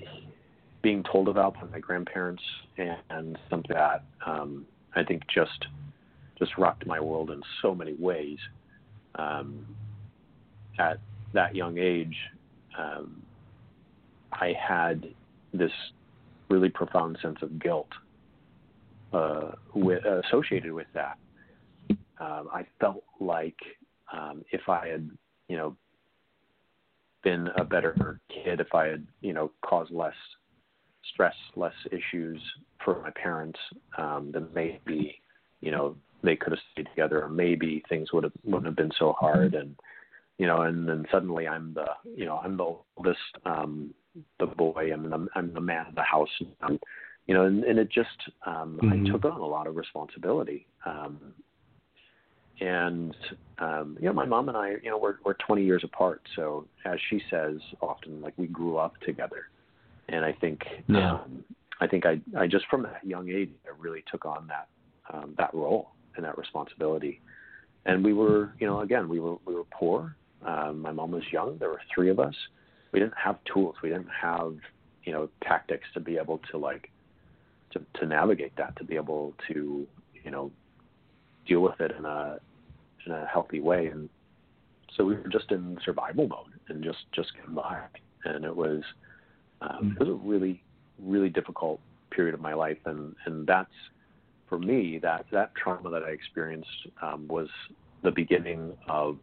being 0.81 1.03
told 1.03 1.27
about 1.27 1.55
by 1.55 1.63
my 1.71 1.79
grandparents, 1.79 2.41
and, 2.77 2.95
and 3.09 3.37
something 3.49 3.75
that 3.75 4.05
um, 4.25 4.65
I 4.95 5.03
think 5.03 5.23
just 5.33 5.65
just 6.37 6.57
rocked 6.57 6.87
my 6.87 7.01
world 7.01 7.31
in 7.31 7.41
so 7.61 7.75
many 7.75 7.95
ways. 7.99 8.37
Um, 9.19 9.65
at 10.77 10.99
that 11.33 11.55
young 11.55 11.77
age, 11.77 12.15
um, 12.77 13.21
I 14.31 14.53
had 14.53 15.13
this 15.53 15.71
really 16.49 16.69
profound 16.69 17.17
sense 17.21 17.37
of 17.41 17.59
guilt 17.59 17.89
uh, 19.13 19.51
with, 19.73 20.03
associated 20.05 20.71
with 20.71 20.87
that. 20.93 21.17
Um, 22.19 22.49
I 22.53 22.65
felt 22.79 23.03
like 23.19 23.57
um, 24.13 24.43
if 24.51 24.67
I 24.67 24.87
had, 24.87 25.09
you 25.47 25.57
know, 25.57 25.75
been 27.23 27.49
a 27.57 27.63
better 27.63 28.19
kid, 28.29 28.59
if 28.59 28.73
I 28.73 28.87
had, 28.87 29.05
you 29.21 29.33
know, 29.33 29.51
caused 29.61 29.91
less 29.91 30.13
stress, 31.13 31.35
less 31.55 31.73
issues 31.91 32.41
for 32.83 33.01
my 33.01 33.09
parents, 33.11 33.59
um, 33.97 34.31
then 34.33 34.47
maybe, 34.53 35.21
you 35.61 35.71
know, 35.71 35.95
they 36.23 36.35
could 36.35 36.53
have 36.53 36.61
stayed 36.71 36.87
together, 36.87 37.23
or 37.23 37.29
maybe 37.29 37.83
things 37.89 38.11
would 38.13 38.23
have 38.23 38.33
wouldn't 38.43 38.65
have 38.65 38.75
been 38.75 38.91
so 38.99 39.13
hard. 39.13 39.55
And 39.55 39.75
you 40.39 40.47
know, 40.47 40.61
and 40.61 40.87
then 40.87 41.05
suddenly 41.11 41.47
I'm 41.47 41.73
the, 41.73 41.85
you 42.15 42.25
know, 42.25 42.37
I'm 42.37 42.55
the 42.55 42.75
oldest, 42.97 43.19
um, 43.45 43.93
the 44.39 44.45
boy, 44.47 44.89
I'm 44.93 45.09
the, 45.09 45.27
I'm 45.35 45.53
the 45.53 45.59
man 45.59 45.85
of 45.87 45.95
the 45.95 46.01
house, 46.01 46.29
um, 46.61 46.79
you 47.27 47.33
know, 47.33 47.43
and, 47.43 47.65
and 47.65 47.77
it 47.77 47.91
just, 47.91 48.09
um, 48.45 48.79
Mhm. 48.81 49.05
I 49.05 49.11
took 49.11 49.25
on 49.25 49.41
a 49.41 49.45
lot 49.45 49.67
of 49.67 49.75
responsibility. 49.75 50.65
Um, 50.85 51.33
and 52.61 53.15
um, 53.59 53.97
you 53.99 54.07
know, 54.07 54.13
my 54.13 54.25
mom 54.25 54.47
and 54.47 54.57
I, 54.57 54.71
you 54.81 54.89
know, 54.89 54.97
we're 54.97 55.17
we're 55.25 55.33
20 55.33 55.63
years 55.63 55.83
apart. 55.83 56.21
So 56.35 56.67
as 56.85 56.97
she 57.09 57.21
says 57.29 57.57
often, 57.81 58.21
like 58.21 58.33
we 58.37 58.47
grew 58.47 58.77
up 58.77 58.97
together, 59.01 59.45
and 60.07 60.25
I 60.25 60.33
think, 60.33 60.61
Yeah. 60.87 61.11
um, 61.11 61.43
I 61.81 61.87
think 61.87 62.05
I 62.05 62.19
I 62.37 62.47
just 62.47 62.65
from 62.67 62.83
that 62.83 63.05
young 63.05 63.29
age, 63.29 63.51
I 63.65 63.71
really 63.77 64.03
took 64.11 64.25
on 64.25 64.47
that 64.47 64.67
um, 65.13 65.35
that 65.37 65.53
role 65.53 65.91
and 66.19 66.25
that 66.25 66.37
responsibility. 66.37 67.21
And 67.85 68.03
we 68.03 68.13
were, 68.13 68.53
you 68.59 68.67
know, 68.67 68.81
again, 68.81 69.07
we 69.07 69.19
were 69.21 69.37
we 69.45 69.55
were 69.55 69.63
poor. 69.71 70.15
Um, 70.45 70.81
my 70.81 70.91
mom 70.91 71.11
was 71.11 71.23
young. 71.31 71.57
There 71.57 71.69
were 71.69 71.81
three 71.93 72.09
of 72.09 72.19
us. 72.19 72.35
We 72.91 72.99
didn't 72.99 73.17
have 73.17 73.37
tools. 73.51 73.75
We 73.81 73.89
didn't 73.89 74.09
have, 74.21 74.55
you 75.05 75.13
know, 75.13 75.29
tactics 75.41 75.87
to 75.93 76.01
be 76.01 76.17
able 76.17 76.39
to 76.51 76.57
like 76.57 76.91
to 77.71 77.81
to 77.99 78.05
navigate 78.05 78.55
that, 78.57 78.75
to 78.77 78.83
be 78.83 78.95
able 78.95 79.33
to, 79.47 79.87
you 80.23 80.31
know, 80.31 80.51
deal 81.47 81.61
with 81.61 81.79
it 81.79 81.91
in 81.97 82.05
a 82.05 82.39
in 83.05 83.13
a 83.13 83.25
healthy 83.25 83.61
way. 83.61 83.87
And 83.87 84.09
so 84.95 85.05
we 85.05 85.15
were 85.15 85.29
just 85.29 85.51
in 85.51 85.77
survival 85.85 86.27
mode 86.27 86.59
and 86.67 86.83
just 86.83 86.99
just 87.13 87.33
getting 87.35 87.55
by. 87.55 87.79
And 88.25 88.43
it 88.43 88.55
was 88.55 88.83
um, 89.61 89.95
it 89.95 89.99
was 90.05 90.09
a 90.09 90.27
really 90.27 90.61
really 91.01 91.29
difficult 91.29 91.79
period 92.11 92.33
of 92.33 92.41
my 92.41 92.53
life. 92.53 92.79
And 92.85 93.15
and 93.25 93.47
that's 93.47 93.71
for 94.49 94.59
me 94.59 94.99
that 95.01 95.25
that 95.31 95.53
trauma 95.55 95.89
that 95.91 96.03
I 96.03 96.09
experienced 96.09 96.69
um, 97.01 97.27
was 97.27 97.47
the 98.03 98.11
beginning 98.11 98.73
of 98.87 99.17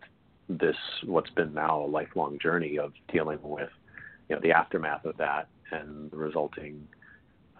this 0.48 0.76
what's 1.04 1.30
been 1.30 1.52
now 1.52 1.84
a 1.84 1.86
lifelong 1.86 2.38
journey 2.40 2.78
of 2.78 2.92
dealing 3.12 3.40
with 3.42 3.68
you 4.28 4.36
know 4.36 4.42
the 4.42 4.52
aftermath 4.52 5.04
of 5.04 5.16
that 5.16 5.48
and 5.72 6.10
the 6.12 6.16
resulting 6.16 6.86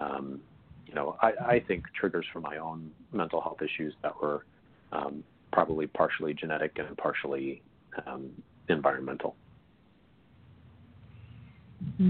um, 0.01 0.41
you 0.87 0.95
know 0.95 1.17
I, 1.21 1.33
I 1.47 1.65
think 1.67 1.85
triggers 1.99 2.25
for 2.33 2.41
my 2.41 2.59
own 2.59 2.91
mental 3.13 3.41
health 3.41 3.59
issues 3.61 3.95
that 4.03 4.13
were 4.23 4.47
um, 4.93 5.25
probably 5.53 5.87
partially 5.89 6.33
genetic 6.33 6.77
and 6.79 6.97
partially 6.97 7.63
um, 8.07 8.31
environmental. 8.69 9.35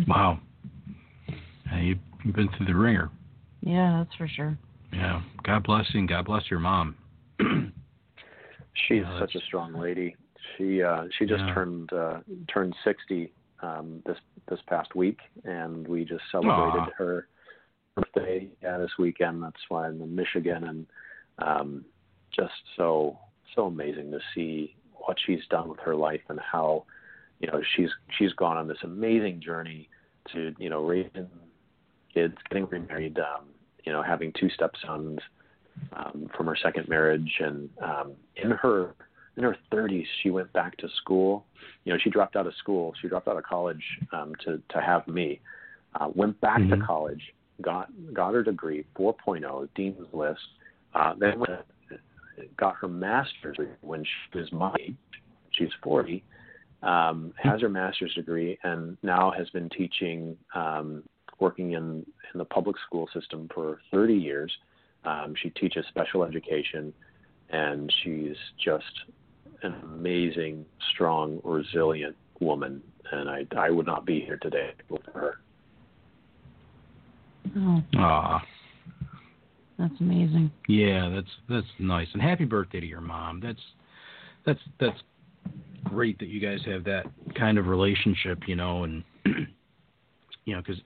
Wow. 0.09 0.40
Yeah, 1.66 1.81
you've 1.81 1.99
you've 2.25 2.35
been 2.35 2.49
through 2.57 2.66
the 2.66 2.75
ringer. 2.75 3.11
Yeah, 3.61 4.05
that's 4.05 4.16
for 4.16 4.29
sure. 4.29 4.59
Yeah. 4.92 5.22
God 5.42 5.64
bless 5.64 5.87
you 5.92 6.01
and 6.01 6.09
God 6.09 6.27
bless 6.27 6.51
your 6.51 6.61
mom. 6.61 6.96
She's 8.88 9.03
Yeah, 9.03 9.18
such 9.20 9.35
a 9.35 9.40
strong 9.40 9.75
lady. 9.75 10.16
She 10.57 10.83
uh, 10.83 11.05
she 11.18 11.27
just 11.27 11.42
Yeah. 11.46 11.55
turned 11.55 11.92
uh, 11.92 12.20
turned 12.53 12.75
sixty 12.85 13.33
um, 13.62 14.03
this 14.07 14.18
this 14.49 14.61
past 14.68 14.94
week, 14.94 15.18
and 15.44 15.87
we 15.88 16.05
just 16.05 16.22
celebrated 16.31 16.83
Aw. 16.83 16.90
her 16.99 17.29
birthday 17.94 18.49
yeah, 18.62 18.79
this 18.79 18.92
weekend. 18.99 19.42
That's 19.42 19.61
why 19.68 19.87
I'm 19.87 20.01
in 20.01 20.14
Michigan, 20.14 20.64
and 20.64 20.87
um, 21.38 21.85
just 22.35 22.55
so 22.77 23.18
so 23.55 23.66
amazing 23.66 24.11
to 24.11 24.20
see 24.35 24.77
what 24.92 25.16
she's 25.25 25.46
done 25.51 25.68
with 25.68 25.81
her 25.81 25.96
life 25.96 26.20
and 26.29 26.38
how 26.40 26.85
you 27.40 27.49
know 27.49 27.61
she's 27.77 27.90
she's 28.18 28.33
gone 28.35 28.57
on 28.57 28.68
this 28.68 28.83
amazing 28.83 29.40
journey 29.40 29.88
to 30.33 30.55
you 30.59 30.68
know 30.70 30.85
raising 30.85 31.29
kids, 32.12 32.35
getting 32.49 32.66
remarried, 32.66 33.18
um, 33.18 33.44
you 33.87 33.92
know 33.92 34.03
having 34.03 34.33
two 34.38 34.51
stepsons 34.51 35.20
um, 35.92 36.29
from 36.37 36.46
her 36.46 36.57
second 36.62 36.88
marriage, 36.88 37.33
and 37.40 37.70
um, 37.83 38.12
in 38.37 38.51
her 38.51 38.94
in 39.37 39.44
her 39.44 39.57
30s, 39.70 40.07
she 40.22 40.31
went 40.31 40.51
back 40.55 40.77
to 40.79 40.88
school. 40.96 41.44
You 41.85 41.92
know, 41.92 41.99
she 42.03 42.11
dropped 42.11 42.37
out 42.37 42.46
of 42.46 42.55
school. 42.55 42.94
She 43.01 43.09
dropped 43.09 43.29
out 43.29 43.37
of 43.37 43.44
college 43.44 43.83
um, 44.12 44.35
to 44.44 44.61
to 44.70 44.81
have 44.81 45.07
me. 45.07 45.40
Uh, 45.94 46.09
went 46.14 46.38
back 46.40 46.59
to 46.59 46.77
Mhm. 46.77 46.87
college, 46.87 47.35
got 47.62 47.88
got 48.12 48.35
her 48.35 48.42
degree, 48.42 48.85
4.0, 48.94 49.68
dean's 49.75 50.12
list. 50.12 50.40
Uh, 50.94 51.14
then 51.14 51.38
went, 51.38 51.61
got 52.57 52.75
her 52.77 52.88
master's 52.88 53.57
when 53.81 54.05
she 54.05 54.38
was 54.38 54.53
my 54.53 54.75
age. 54.81 54.96
She's 55.53 55.72
40. 55.83 56.22
Um, 56.83 57.33
has 57.38 57.62
her 57.62 57.68
master's 57.68 58.14
degree 58.14 58.59
and 58.62 58.99
now 59.03 59.31
has 59.31 59.49
been 59.51 59.68
teaching, 59.70 60.37
um, 60.55 61.03
working 61.38 61.72
in 61.72 62.05
in 62.33 62.38
the 62.38 62.44
public 62.44 62.77
school 62.87 63.09
system 63.12 63.49
for 63.55 63.81
30 63.90 64.14
years. 64.14 64.53
Um, 65.05 65.35
she 65.40 65.51
teaches 65.51 65.85
special 65.88 66.25
education, 66.25 66.92
and 67.51 67.92
she's 68.03 68.37
just 68.62 68.85
an 69.62 69.75
amazing, 69.85 70.66
strong, 70.92 71.40
resilient 71.44 72.16
woman. 72.40 72.83
And 73.12 73.31
I, 73.31 73.46
I 73.57 73.70
would 73.70 73.87
not 73.87 74.05
be 74.05 74.20
here 74.20 74.37
today 74.37 74.72
without 74.88 75.14
her. 75.14 75.38
Oh, 77.57 77.83
Aw. 77.96 78.44
that's 79.79 79.94
amazing. 80.01 80.51
Yeah, 80.68 81.09
that's 81.14 81.31
that's 81.49 81.66
nice. 81.79 82.09
And 82.12 82.20
happy 82.20 82.44
birthday 82.44 82.81
to 82.81 82.87
your 82.87 83.01
mom. 83.01 83.40
That's 83.40 83.61
that's 84.44 84.61
that's 84.81 84.99
great 85.85 86.18
that 86.18 86.29
you 86.29 86.40
guys 86.40 86.59
have 86.66 86.85
that 86.85 87.07
kind 87.38 87.59
of 87.59 87.68
relationship, 87.68 88.42
you 88.49 88.57
know, 88.57 88.83
and 88.83 89.05
you 90.47 90.55
know, 90.55 90.63
because 90.63 90.81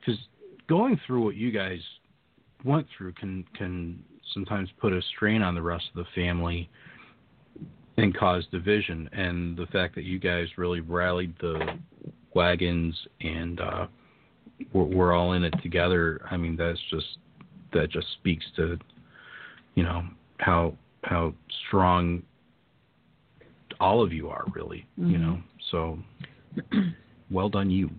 because 0.00 0.20
going 0.68 0.98
through 1.06 1.24
what 1.24 1.34
you 1.34 1.50
guys 1.50 1.80
went 2.64 2.86
through 2.96 3.12
can 3.14 3.44
can 3.56 4.02
sometimes 4.32 4.68
put 4.80 4.92
a 4.92 5.02
strain 5.16 5.42
on 5.42 5.54
the 5.54 5.62
rest 5.62 5.84
of 5.94 6.04
the 6.04 6.10
family 6.14 6.68
and 7.96 8.16
cause 8.16 8.46
division. 8.52 9.08
And 9.12 9.56
the 9.56 9.66
fact 9.66 9.94
that 9.96 10.04
you 10.04 10.18
guys 10.18 10.46
really 10.56 10.80
rallied 10.80 11.34
the 11.40 11.78
wagons 12.34 12.94
and 13.22 13.60
uh, 13.60 13.86
we're, 14.72 14.84
we're 14.84 15.12
all 15.12 15.32
in 15.32 15.42
it 15.42 15.54
together. 15.62 16.20
I 16.30 16.36
mean, 16.36 16.56
that's 16.56 16.78
just 16.90 17.18
that 17.72 17.90
just 17.90 18.06
speaks 18.20 18.44
to 18.56 18.78
you 19.74 19.82
know 19.82 20.02
how 20.38 20.74
how 21.04 21.32
strong 21.66 22.22
all 23.80 24.02
of 24.02 24.12
you 24.12 24.28
are 24.28 24.44
really 24.54 24.86
you 24.96 25.18
Mhm. 25.18 25.20
know 25.20 25.38
so 25.70 25.98
well 27.30 27.48
done 27.48 27.70
you 27.70 27.90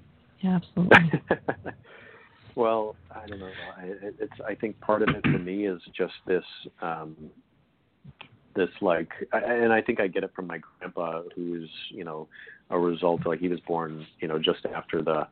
Yeah, 0.41 0.56
absolutely. 0.58 1.21
Well, 2.56 2.95
I 3.15 3.28
don't 3.28 3.39
know. 3.39 3.52
I, 3.78 3.84
it's. 4.19 4.34
I 4.47 4.56
think 4.56 4.80
part 4.82 5.04
of 5.04 5.10
it 5.10 5.21
for 5.21 5.38
me 5.38 5.67
is 5.67 5.80
just 5.95 6.15
this. 6.26 6.43
um 6.82 7.15
this 8.56 8.69
like, 8.82 9.10
I- 9.32 9.41
and 9.41 9.71
I 9.71 9.82
think 9.84 10.00
I 10.00 10.08
get 10.08 10.23
it 10.23 10.32
from 10.36 10.47
my 10.47 10.58
grandpa, 10.80 11.21
who's 11.36 11.69
you 11.89 12.04
know 12.04 12.28
a 12.71 12.80
result 12.80 13.28
like 13.28 13.39
he 13.39 13.47
was 13.47 13.60
born 13.67 14.08
you 14.19 14.28
know 14.28 14.39
just 14.39 14.65
after 14.76 15.04
the 15.04 15.28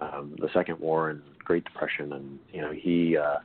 um 0.00 0.34
the 0.38 0.48
Second 0.54 0.80
War 0.80 1.10
and 1.10 1.20
Great 1.44 1.64
Depression, 1.64 2.14
and 2.14 2.38
you 2.50 2.62
know 2.62 2.72
he 2.72 3.18
uh 3.18 3.40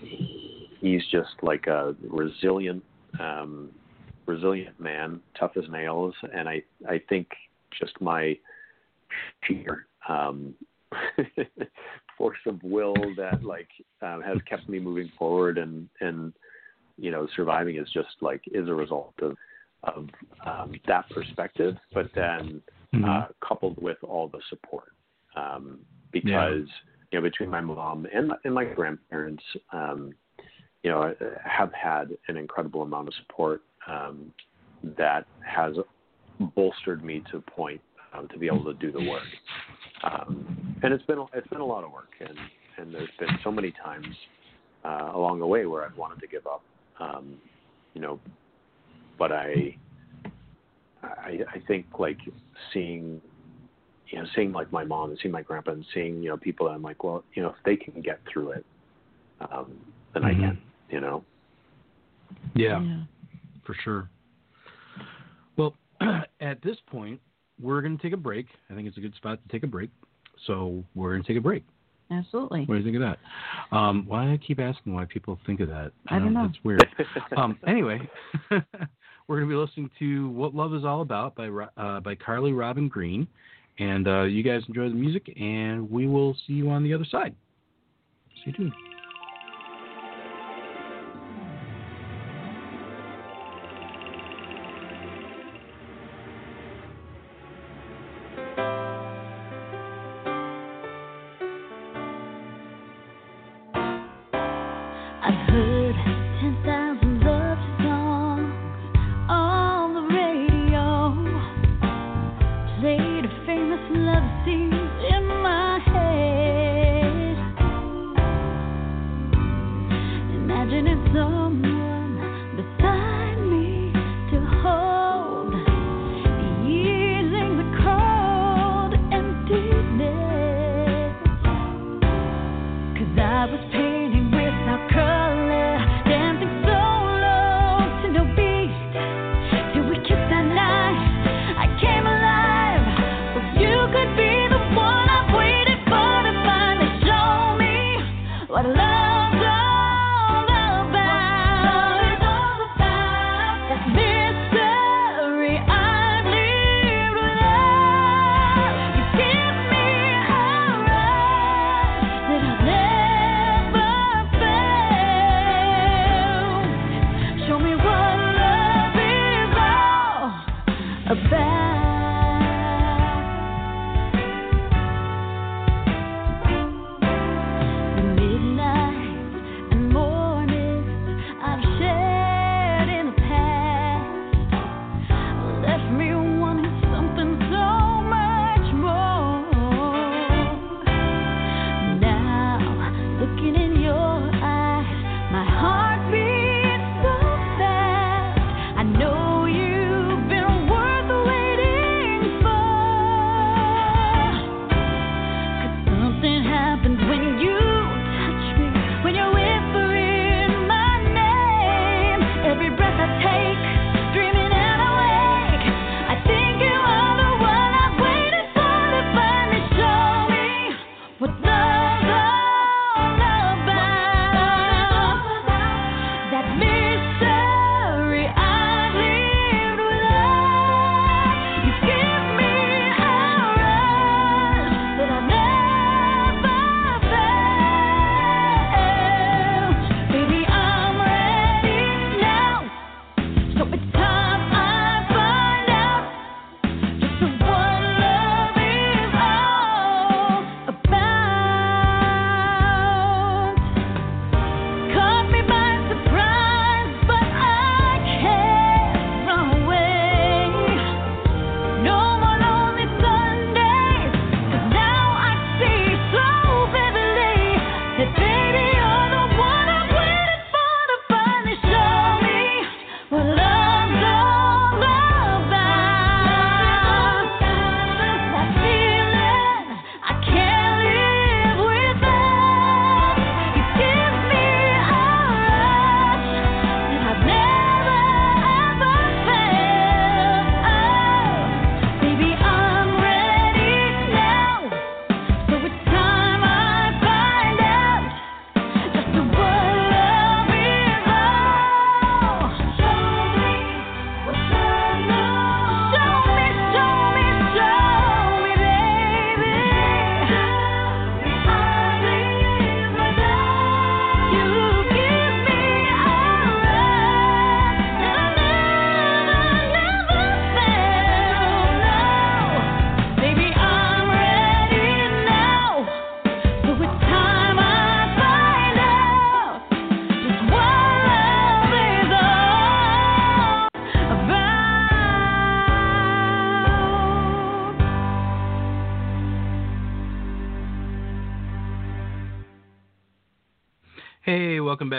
he, 0.00 0.68
he's 0.80 1.02
just 1.10 1.34
like 1.42 1.66
a 1.66 1.96
resilient 2.08 2.84
um 3.18 3.70
resilient 4.26 4.78
man, 4.78 5.20
tough 5.36 5.56
as 5.56 5.68
nails, 5.68 6.14
and 6.32 6.48
I 6.48 6.62
I 6.88 7.00
think 7.08 7.26
just 7.80 8.00
my 8.00 8.38
sheer 9.42 9.86
um, 10.08 10.54
force 12.18 12.38
of 12.46 12.62
will 12.62 13.14
that 13.16 13.44
like 13.44 13.68
um, 14.02 14.22
has 14.22 14.38
kept 14.48 14.68
me 14.68 14.78
moving 14.78 15.10
forward 15.18 15.58
and 15.58 15.88
and 16.00 16.32
you 16.98 17.10
know 17.10 17.26
surviving 17.34 17.76
is 17.76 17.88
just 17.92 18.10
like 18.20 18.42
is 18.46 18.68
a 18.68 18.74
result 18.74 19.14
of 19.22 19.36
of 19.84 20.08
um, 20.46 20.72
that 20.86 21.08
perspective, 21.10 21.76
but 21.92 22.08
then 22.14 22.62
Mhm. 22.94 23.08
uh, 23.08 23.26
coupled 23.40 23.76
with 23.82 23.96
all 24.04 24.28
the 24.28 24.40
support 24.50 24.92
um, 25.34 25.78
because 26.12 26.68
you 27.10 27.18
know 27.18 27.22
between 27.22 27.48
my 27.48 27.60
mom 27.60 28.06
and 28.12 28.28
my, 28.28 28.36
and 28.44 28.54
my 28.54 28.64
grandparents 28.64 29.42
um, 29.72 30.14
you 30.82 30.90
know 30.90 31.02
I- 31.02 31.48
have 31.48 31.72
had 31.72 32.16
an 32.28 32.36
incredible 32.36 32.82
amount 32.82 33.08
of 33.08 33.14
support 33.14 33.62
um, 33.86 34.32
that 34.82 35.26
has 35.40 35.76
bolstered 36.54 37.02
me 37.02 37.22
to 37.30 37.38
a 37.38 37.50
point 37.50 37.80
um, 38.12 38.28
to 38.28 38.38
be 38.38 38.46
able 38.46 38.64
to 38.64 38.74
do 38.74 38.92
the 38.92 39.02
work 39.08 39.22
um, 40.02 40.76
and 40.82 40.92
it's 40.92 41.04
been 41.04 41.18
a- 41.18 41.26
it's 41.34 41.46
been 41.48 41.60
a 41.60 41.64
lot 41.66 41.84
of 41.84 41.92
work 41.92 42.10
and 42.20 42.36
and 42.78 42.94
there's 42.94 43.10
been 43.18 43.38
so 43.44 43.50
many 43.50 43.72
times 43.84 44.06
uh, 44.84 45.10
along 45.14 45.38
the 45.38 45.46
way 45.46 45.66
where 45.66 45.84
I've 45.84 45.96
wanted 45.96 46.20
to 46.20 46.26
give 46.26 46.46
up 46.46 46.62
um, 47.00 47.36
you 47.94 48.00
know 48.00 48.18
but 49.18 49.32
I 49.32 49.76
I, 51.02 51.40
I 51.54 51.58
think 51.66 51.86
like 51.98 52.18
seeing 52.72 53.20
you 54.08 54.18
know 54.18 54.26
seeing 54.34 54.52
like 54.52 54.70
my 54.72 54.84
mom 54.84 55.10
and 55.10 55.18
seeing 55.20 55.32
my 55.32 55.42
grandpa 55.42 55.72
and 55.72 55.84
seeing 55.94 56.22
you 56.22 56.28
know 56.30 56.36
people 56.36 56.66
that 56.66 56.72
I'm 56.72 56.82
like 56.82 57.04
well 57.04 57.24
you 57.34 57.42
know 57.42 57.50
if 57.50 57.56
they 57.64 57.76
can 57.76 58.00
get 58.02 58.20
through 58.32 58.52
it 58.52 58.66
um, 59.50 59.72
then 60.14 60.24
I 60.24 60.32
Mhm. 60.32 60.40
can 60.40 60.58
you 60.90 61.00
know 61.00 61.24
yeah. 62.54 62.84
for 63.64 63.74
sure. 63.82 64.08
Well, 65.56 65.74
at 66.40 66.60
this 66.62 66.76
point, 66.86 67.20
we're 67.62 67.80
going 67.80 67.96
to 67.96 68.02
take 68.02 68.12
a 68.12 68.18
break. 68.18 68.46
I 68.70 68.74
think 68.74 68.88
it's 68.88 68.96
a 68.96 69.00
good 69.00 69.14
spot 69.14 69.38
to 69.42 69.48
take 69.52 69.62
a 69.62 69.66
break. 69.66 69.90
So 70.46 70.84
we're 70.94 71.12
going 71.12 71.22
to 71.22 71.28
take 71.28 71.38
a 71.38 71.40
break. 71.40 71.64
Absolutely. 72.10 72.60
What 72.60 72.74
do 72.74 72.80
you 72.80 72.84
think 72.84 72.96
of 72.96 73.02
that? 73.02 73.76
Um, 73.76 74.04
why 74.06 74.26
do 74.26 74.32
I 74.32 74.36
keep 74.36 74.60
asking 74.60 74.92
why 74.92 75.06
people 75.06 75.38
think 75.46 75.60
of 75.60 75.68
that? 75.68 75.92
I 76.08 76.18
don't 76.18 76.34
know. 76.34 76.44
It's 76.44 76.58
weird. 76.62 76.86
um, 77.36 77.58
anyway, 77.66 78.00
we're 78.50 79.36
going 79.38 79.48
to 79.48 79.54
be 79.54 79.54
listening 79.54 79.90
to 79.98 80.28
"What 80.30 80.54
Love 80.54 80.74
Is 80.74 80.84
All 80.84 81.00
About" 81.00 81.34
by 81.34 81.48
uh, 81.48 82.00
by 82.00 82.14
Carly 82.14 82.52
Robin 82.52 82.88
Green, 82.88 83.26
and 83.78 84.06
uh, 84.06 84.22
you 84.22 84.42
guys 84.42 84.62
enjoy 84.68 84.88
the 84.88 84.94
music, 84.94 85.32
and 85.40 85.90
we 85.90 86.06
will 86.06 86.36
see 86.46 86.52
you 86.52 86.68
on 86.68 86.82
the 86.82 86.92
other 86.92 87.06
side. 87.10 87.34
Stay 88.42 88.52
tuned. 88.52 88.72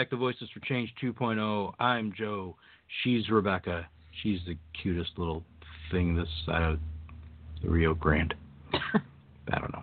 Back 0.04 0.10
to 0.10 0.16
Voices 0.18 0.50
for 0.52 0.60
Change 0.60 0.92
2.0. 1.02 1.72
I'm 1.78 2.12
Joe. 2.14 2.56
She's 3.02 3.30
Rebecca. 3.30 3.88
She's 4.22 4.38
the 4.46 4.54
cutest 4.82 5.12
little 5.16 5.42
thing 5.90 6.14
this 6.14 6.28
side 6.44 6.60
of 6.60 6.78
the 7.62 7.70
Rio 7.70 7.94
Grande. 7.94 8.34
I 8.74 9.58
don't 9.58 9.72
know. 9.72 9.82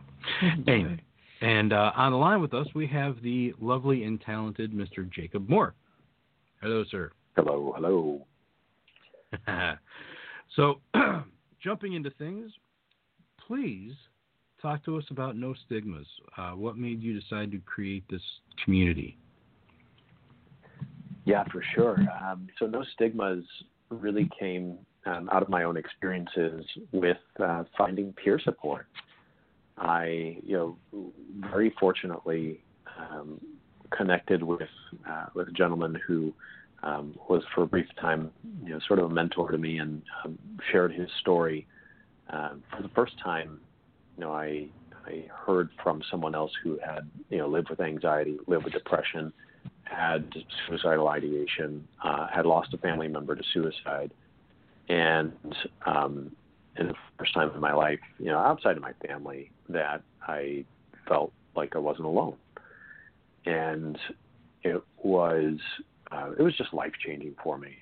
Anyway, 0.71 1.01
and 1.41 1.73
uh, 1.73 1.91
on 1.95 2.11
the 2.11 2.19
line 2.19 2.39
with 2.39 2.53
us, 2.53 2.67
we 2.75 2.85
have 2.85 3.19
the 3.23 3.55
lovely 3.59 4.03
and 4.03 4.21
talented 4.21 4.71
Mr. 4.73 5.11
Jacob 5.11 5.49
Moore. 5.49 5.73
Hello, 6.61 6.83
sir. 6.91 7.11
Hello, 7.35 7.73
hello. 7.75 8.27
so, 10.55 10.81
jumping 11.63 11.93
into 11.93 12.11
things, 12.11 12.51
please 13.47 13.93
talk 14.61 14.85
to 14.85 14.99
us 14.99 15.05
about 15.09 15.35
No 15.35 15.55
Stigmas. 15.65 16.05
Uh, 16.37 16.51
what 16.51 16.77
made 16.77 17.01
you 17.01 17.19
decide 17.19 17.51
to 17.53 17.59
create 17.65 18.03
this 18.07 18.21
community? 18.63 19.17
Yeah, 21.25 21.43
for 21.51 21.63
sure. 21.75 21.97
Um, 22.23 22.47
so 22.57 22.65
No 22.65 22.83
Stigmas 22.93 23.43
really 23.89 24.29
came 24.39 24.77
um, 25.05 25.29
out 25.31 25.41
of 25.41 25.49
my 25.49 25.63
own 25.63 25.77
experiences 25.77 26.65
with 26.91 27.17
uh, 27.39 27.63
finding 27.77 28.13
peer 28.13 28.39
support. 28.39 28.87
I, 29.77 30.37
you 30.43 30.77
know, 30.93 31.11
very 31.51 31.73
fortunately 31.79 32.61
um, 32.99 33.39
connected 33.95 34.43
with 34.43 34.69
uh, 35.09 35.25
with 35.33 35.47
a 35.47 35.51
gentleman 35.51 35.99
who 36.05 36.33
um, 36.83 37.15
was 37.29 37.43
for 37.53 37.63
a 37.63 37.67
brief 37.67 37.87
time, 37.99 38.31
you 38.63 38.69
know, 38.69 38.79
sort 38.87 38.99
of 38.99 39.11
a 39.11 39.13
mentor 39.13 39.51
to 39.51 39.57
me 39.57 39.79
and 39.79 40.01
um, 40.23 40.37
shared 40.71 40.91
his 40.91 41.09
story. 41.19 41.67
Um, 42.29 42.63
for 42.75 42.81
the 42.81 42.89
first 42.89 43.13
time, 43.23 43.59
you 44.17 44.23
know, 44.23 44.31
I 44.31 44.67
I 45.05 45.25
heard 45.45 45.69
from 45.83 46.01
someone 46.11 46.35
else 46.35 46.51
who 46.63 46.79
had, 46.85 47.09
you 47.29 47.39
know, 47.39 47.47
lived 47.47 47.69
with 47.69 47.79
anxiety, 47.79 48.37
lived 48.47 48.65
with 48.65 48.73
depression, 48.73 49.33
had 49.91 50.33
suicidal 50.67 51.07
ideation, 51.07 51.87
uh, 52.03 52.27
had 52.27 52.45
lost 52.45 52.73
a 52.73 52.77
family 52.77 53.07
member 53.07 53.35
to 53.35 53.43
suicide, 53.53 54.11
and 54.89 55.33
um, 55.85 56.31
in 56.77 56.87
the 56.87 56.93
first 57.17 57.33
time 57.33 57.51
in 57.53 57.59
my 57.59 57.73
life, 57.73 57.99
you 58.17 58.27
know, 58.27 58.39
outside 58.39 58.77
of 58.77 58.81
my 58.81 58.93
family, 59.05 59.51
that 59.69 60.01
I 60.27 60.65
felt 61.07 61.33
like 61.55 61.75
I 61.75 61.79
wasn't 61.79 62.05
alone, 62.05 62.35
and 63.45 63.97
it 64.63 64.81
was 65.03 65.57
uh, 66.11 66.31
it 66.37 66.41
was 66.41 66.55
just 66.57 66.73
life 66.73 66.93
changing 67.05 67.35
for 67.43 67.57
me. 67.57 67.77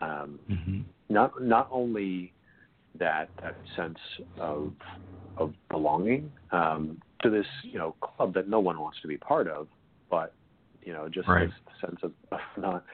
Um, 0.00 0.38
mm-hmm. 0.50 0.80
Not 1.08 1.42
not 1.42 1.68
only 1.70 2.32
that 2.98 3.30
that 3.42 3.56
sense 3.76 3.98
of 4.38 4.72
of 5.36 5.54
belonging 5.70 6.30
um, 6.52 7.00
to 7.22 7.30
this 7.30 7.46
you 7.62 7.78
know 7.78 7.94
club 8.00 8.34
that 8.34 8.48
no 8.48 8.60
one 8.60 8.78
wants 8.80 9.00
to 9.02 9.08
be 9.08 9.16
part 9.16 9.48
of, 9.48 9.68
but 10.10 10.34
you 10.84 10.92
know 10.92 11.08
just 11.08 11.28
right. 11.28 11.48
this 11.48 11.80
sense 11.80 12.00
of 12.02 12.12
not 12.56 12.84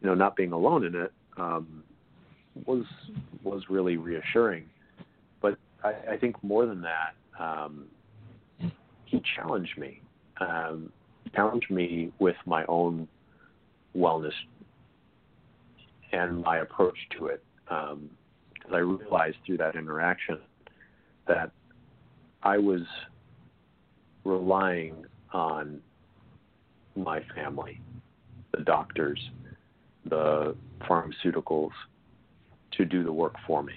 you 0.00 0.08
know 0.08 0.14
not 0.14 0.36
being 0.36 0.52
alone 0.52 0.84
in 0.84 0.94
it 0.94 1.12
um, 1.36 1.82
was 2.66 2.84
was 3.42 3.62
really 3.68 3.96
reassuring. 3.96 4.64
But 5.40 5.58
I, 5.82 6.12
I 6.12 6.16
think 6.16 6.42
more 6.42 6.66
than 6.66 6.82
that, 6.82 7.14
um, 7.38 7.86
he 9.04 9.22
challenged 9.36 9.76
me, 9.76 10.00
um, 10.40 10.92
challenged 11.34 11.70
me 11.70 12.12
with 12.18 12.36
my 12.46 12.64
own 12.66 13.08
wellness 13.96 14.32
and 16.12 16.42
my 16.42 16.58
approach 16.58 16.96
to 17.18 17.26
it. 17.26 17.42
Because 17.64 17.92
um, 17.92 18.10
I 18.72 18.78
realized 18.78 19.36
through 19.44 19.58
that 19.58 19.74
interaction 19.74 20.38
that 21.26 21.50
I 22.42 22.58
was 22.58 22.82
relying 24.24 25.06
on 25.32 25.80
my 26.96 27.20
family, 27.34 27.80
the 28.56 28.62
doctors, 28.64 29.18
the 30.08 30.54
pharmaceuticals 30.88 31.70
to 32.72 32.84
do 32.84 33.02
the 33.02 33.12
work 33.12 33.34
for 33.46 33.62
me. 33.62 33.72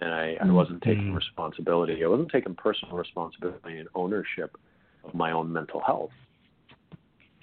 And 0.00 0.12
I, 0.12 0.36
I 0.40 0.50
wasn't 0.50 0.82
taking 0.82 1.08
Mm-hmm. 1.08 1.16
responsibility. 1.16 2.02
I 2.04 2.08
wasn't 2.08 2.30
taking 2.30 2.54
personal 2.54 2.96
responsibility 2.96 3.78
and 3.78 3.88
ownership 3.94 4.56
of 5.04 5.14
my 5.14 5.32
own 5.32 5.52
mental 5.52 5.80
health. 5.80 6.10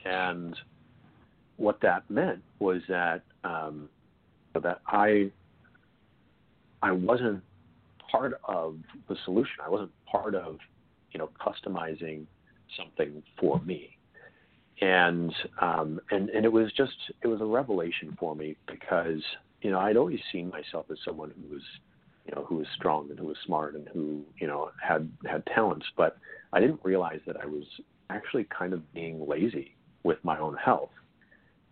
And 0.05 0.55
what 1.57 1.79
that 1.81 2.09
meant 2.09 2.41
was 2.59 2.81
that 2.87 3.21
um, 3.43 3.89
that 4.53 4.81
I 4.87 5.31
I 6.81 6.91
wasn't 6.91 7.43
part 8.11 8.39
of 8.47 8.77
the 9.09 9.15
solution. 9.25 9.55
I 9.65 9.69
wasn't 9.69 9.91
part 10.09 10.35
of 10.35 10.57
you 11.11 11.19
know 11.19 11.29
customizing 11.39 12.25
something 12.77 13.21
for 13.39 13.59
me. 13.61 13.96
And 14.81 15.33
um, 15.59 15.99
and 16.11 16.29
and 16.29 16.45
it 16.45 16.51
was 16.51 16.71
just 16.73 16.93
it 17.23 17.27
was 17.27 17.41
a 17.41 17.45
revelation 17.45 18.15
for 18.19 18.35
me 18.35 18.55
because 18.67 19.21
you 19.61 19.71
know 19.71 19.79
I'd 19.79 19.97
always 19.97 20.19
seen 20.31 20.49
myself 20.49 20.85
as 20.91 20.97
someone 21.03 21.31
who 21.31 21.55
was 21.55 21.63
you 22.27 22.35
know 22.35 22.45
who 22.45 22.57
was 22.57 22.67
strong 22.75 23.09
and 23.09 23.17
who 23.17 23.25
was 23.25 23.37
smart 23.45 23.75
and 23.75 23.87
who 23.87 24.23
you 24.39 24.45
know 24.45 24.69
had 24.81 25.09
had 25.25 25.45
talents, 25.47 25.85
but 25.95 26.17
I 26.53 26.59
didn't 26.59 26.79
realize 26.83 27.21
that 27.25 27.37
I 27.41 27.47
was 27.47 27.63
actually 28.09 28.45
kind 28.45 28.73
of 28.73 28.93
being 28.93 29.27
lazy 29.27 29.75
with 30.03 30.17
my 30.23 30.37
own 30.39 30.55
health. 30.55 30.91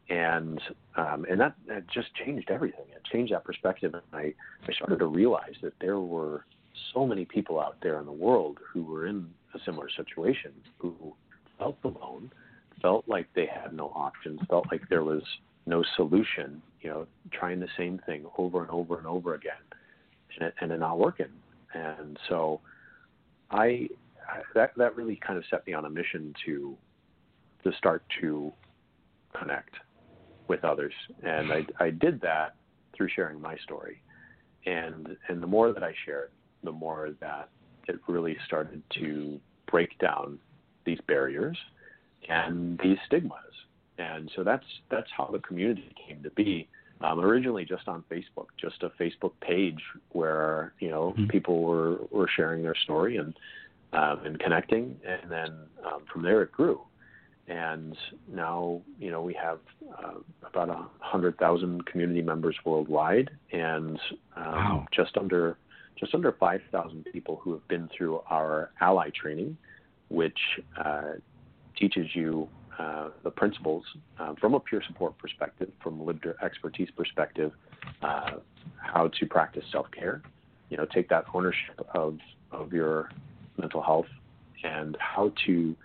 And 0.10 0.62
um, 0.98 1.26
and 1.30 1.40
that, 1.40 1.56
that 1.68 1.88
just 1.88 2.14
changed 2.16 2.50
everything. 2.52 2.86
It 2.96 3.04
changed 3.12 3.34
that 3.34 3.44
perspective, 3.44 3.94
and 3.94 4.04
I 4.14 4.34
I 4.68 4.74
started 4.74 5.00
to 5.00 5.08
realize 5.08 5.56
that 5.62 5.74
there 5.82 6.00
were 6.00 6.46
so 6.94 7.06
many 7.08 7.26
people 7.26 7.60
out 7.60 7.78
there 7.82 8.00
in 8.00 8.06
the 8.06 8.12
world 8.12 8.60
who 8.72 8.84
were 8.84 9.08
in 9.08 9.30
a 9.54 9.60
similar 9.66 9.90
situation, 9.90 10.52
who 10.78 11.14
felt 11.58 11.78
alone, 11.84 12.32
felt 12.82 13.06
like 13.08 13.28
they 13.36 13.46
had 13.46 13.74
no 13.74 13.88
options, 13.96 14.40
felt 14.50 14.66
like 14.72 14.88
there 14.90 15.04
was 15.04 15.24
no 15.66 15.84
solution. 15.96 16.62
You 16.82 16.90
know, 16.90 17.08
trying 17.32 17.60
the 17.60 17.68
same 17.78 18.00
thing 18.06 18.26
over 18.38 18.62
and 18.62 18.70
over 18.70 18.98
and 18.98 19.08
over 19.08 19.34
again, 19.34 19.54
and 20.36 20.48
it, 20.48 20.54
and 20.62 20.72
it 20.72 20.80
not 20.80 21.00
working. 21.00 21.32
And 21.74 22.18
so, 22.30 22.62
I 23.52 23.90
that 24.54 24.72
that 24.78 24.96
really 24.96 25.20
kind 25.26 25.38
of 25.38 25.46
set 25.50 25.66
me 25.66 25.74
on 25.74 25.86
a 25.86 25.90
mission 25.90 26.34
to 26.46 26.76
to 27.64 27.72
start 27.78 28.04
to 28.22 28.52
connect 29.38 29.74
with 30.48 30.64
others, 30.64 30.94
and 31.24 31.52
I, 31.52 31.66
I 31.80 31.90
did 31.90 32.22
that 32.22 32.56
through 32.96 33.10
sharing 33.16 33.42
my 33.42 33.58
story, 33.58 34.02
and 34.66 35.18
and 35.28 35.42
the 35.42 35.48
more 35.48 35.74
that 35.74 35.84
I 35.84 35.94
shared, 36.06 36.30
the 36.64 36.72
more 36.72 37.10
that 37.20 37.50
it 37.88 38.00
really 38.08 38.38
started 38.46 38.84
to 39.00 39.40
break 39.68 39.98
down 40.00 40.40
these 40.86 41.00
barriers 41.08 41.58
and 42.30 42.80
these 42.84 42.98
stigmas, 43.06 43.54
and 43.98 44.32
so 44.36 44.44
that's 44.44 44.66
that's 44.90 45.10
how 45.16 45.26
the 45.32 45.40
community 45.40 45.94
came 46.08 46.22
to 46.24 46.32
be. 46.32 46.68
Um, 47.02 47.20
originally, 47.20 47.66
just 47.66 47.88
on 47.88 48.04
Facebook, 48.10 48.48
just 48.60 48.82
a 48.84 48.90
Facebook 49.02 49.34
page 49.42 49.82
where 50.10 50.74
you 50.80 50.90
know 50.90 51.14
Mhm. 51.18 51.30
people 51.30 51.62
were 51.62 52.00
were 52.12 52.28
sharing 52.36 52.64
their 52.64 52.76
story 52.76 53.18
and 53.18 53.36
um, 53.94 54.26
and 54.26 54.40
connecting, 54.40 55.00
and 55.06 55.30
then 55.30 55.52
um, 55.86 56.04
from 56.12 56.22
there 56.24 56.42
it 56.42 56.52
grew 56.52 56.82
and 57.48 57.96
now 58.32 58.82
you 59.00 59.12
know 59.12 59.22
we 59.22 59.34
have 59.34 59.60
uh, 60.00 60.14
about 60.48 60.70
a 60.70 60.86
hundred 61.00 61.38
thousand 61.38 61.86
community 61.86 62.22
members 62.22 62.56
worldwide, 62.66 63.30
and 63.52 64.00
um, 64.36 64.46
Wow. 64.56 64.86
just 64.92 65.16
under 65.18 65.58
just 66.00 66.14
under 66.16 66.32
five 66.34 66.62
thousand 66.72 67.06
people 67.12 67.40
who 67.44 67.54
have 67.54 67.68
been 67.68 67.90
through 67.96 68.22
our 68.30 68.72
ally 68.82 69.10
training, 69.12 69.58
which 70.10 70.38
uh, 70.84 71.14
teaches 71.78 72.08
you 72.14 72.48
uh, 72.80 73.10
the 73.24 73.32
principles 73.32 73.84
uh, 74.20 74.34
from 74.40 74.54
a 74.54 74.60
peer 74.60 74.82
support 74.86 75.18
perspective, 75.18 75.72
from 75.82 76.00
a 76.00 76.04
lived 76.04 76.28
expertise 76.44 76.90
perspective, 76.96 77.52
uh, 78.02 78.32
how 78.78 79.08
to 79.20 79.26
practice 79.26 79.64
self 79.72 79.88
care. 79.92 80.22
You 80.70 80.78
know, 80.78 80.86
take 80.86 81.10
that 81.10 81.26
ownership 81.34 81.86
of 81.94 82.18
of 82.52 82.74
your 82.74 83.10
mental 83.58 83.82
health 83.82 84.08
and 84.64 84.98
how 85.00 85.32
to 85.46 85.76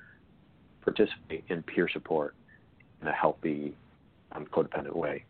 participate 0.83 1.45
in 1.49 1.63
peer 1.63 1.89
support 1.93 2.35
in 3.03 3.09
a 3.09 3.13
healthy, 3.13 3.75
um, 4.33 4.47
codependent 4.47 4.97
way. 4.97 5.25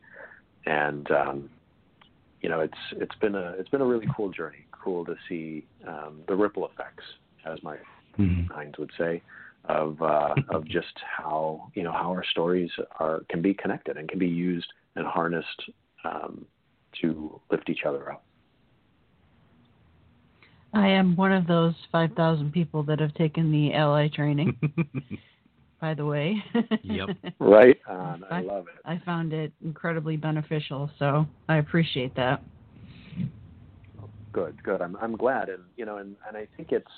And 0.67 1.11
um, 1.11 1.51
you 2.41 2.49
know, 2.49 2.61
it's 2.61 2.79
it's 2.93 3.15
been 3.17 3.35
a 3.35 3.55
it's 3.59 3.69
been 3.69 3.81
a 3.81 3.87
really 3.87 4.07
cool 4.17 4.31
journey. 4.31 4.65
Cool 4.73 5.05
to 5.05 5.17
see 5.29 5.67
um, 5.87 6.23
the 6.27 6.35
ripple 6.35 6.67
effects, 6.67 7.05
as 7.45 7.63
my 7.63 7.77
minds 8.49 8.79
would 8.79 8.91
say, 8.99 9.23
of 9.67 10.01
uh, 10.03 10.35
of 10.49 10.67
just 10.67 10.95
how 11.17 11.71
you 11.75 11.83
know 11.83 11.93
how 11.93 12.11
our 12.11 12.25
stories 12.25 12.71
are 12.99 13.23
can 13.29 13.43
be 13.43 13.55
connected 13.55 13.97
and 13.97 14.09
can 14.09 14.19
be 14.19 14.29
used 14.29 14.67
and 14.97 15.07
harnessed 15.07 15.63
um, 16.05 16.45
to 17.01 17.41
lift 17.51 17.69
each 17.69 17.85
other 17.87 18.13
up. 18.13 18.25
I 20.73 20.89
am 20.89 21.17
one 21.17 21.33
of 21.33 21.49
those 21.49 21.75
5,000 21.91 22.53
people 22.53 22.85
that 22.85 23.01
have 23.01 23.13
taken 23.15 23.51
the 23.51 23.75
ally 23.75 24.09
training, 24.09 24.57
by 25.81 25.95
the 25.95 26.07
way. 26.07 26.43
Yep. 26.85 27.09
Right 27.41 27.77
on. 27.89 28.25
I 28.31 28.39
I- 28.39 28.43
love 28.43 28.67
it. 28.69 28.81
I 28.85 29.01
found 29.05 29.33
it 29.33 29.53
incredibly 29.65 30.17
beneficial, 30.17 30.91
so 30.99 31.27
I 31.49 31.57
appreciate 31.57 32.15
that. 32.17 32.43
Good, 34.33 34.63
good. 34.63 34.81
I'm 34.81 34.97
I'm 34.97 35.17
glad, 35.17 35.49
and 35.49 35.65
you 35.77 35.85
know, 35.85 35.97
and 35.97 36.17
and 36.27 36.37
I 36.37 36.47
think 36.57 36.71
it's 36.71 36.91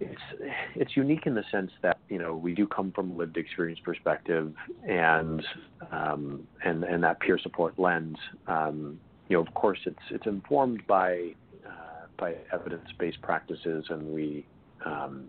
it's 0.00 0.52
it's 0.74 0.96
unique 0.96 1.26
in 1.26 1.34
the 1.34 1.44
sense 1.50 1.70
that 1.82 1.98
you 2.08 2.18
know 2.18 2.34
we 2.34 2.54
do 2.54 2.66
come 2.66 2.92
from 2.92 3.10
a 3.10 3.14
lived 3.14 3.36
experience 3.36 3.80
perspective 3.84 4.52
and 4.86 5.42
um, 5.90 6.46
and 6.64 6.84
and 6.84 7.02
that 7.02 7.20
peer 7.20 7.38
support 7.38 7.78
lens. 7.78 8.16
Um, 8.46 9.00
you 9.28 9.36
know, 9.36 9.42
of 9.42 9.52
course, 9.54 9.78
it's 9.86 9.98
it's 10.10 10.26
informed 10.26 10.86
by 10.86 11.34
uh, 11.66 12.06
by 12.16 12.36
evidence 12.52 12.88
based 12.98 13.20
practices, 13.22 13.86
and 13.90 14.14
we 14.14 14.46
um, 14.84 15.26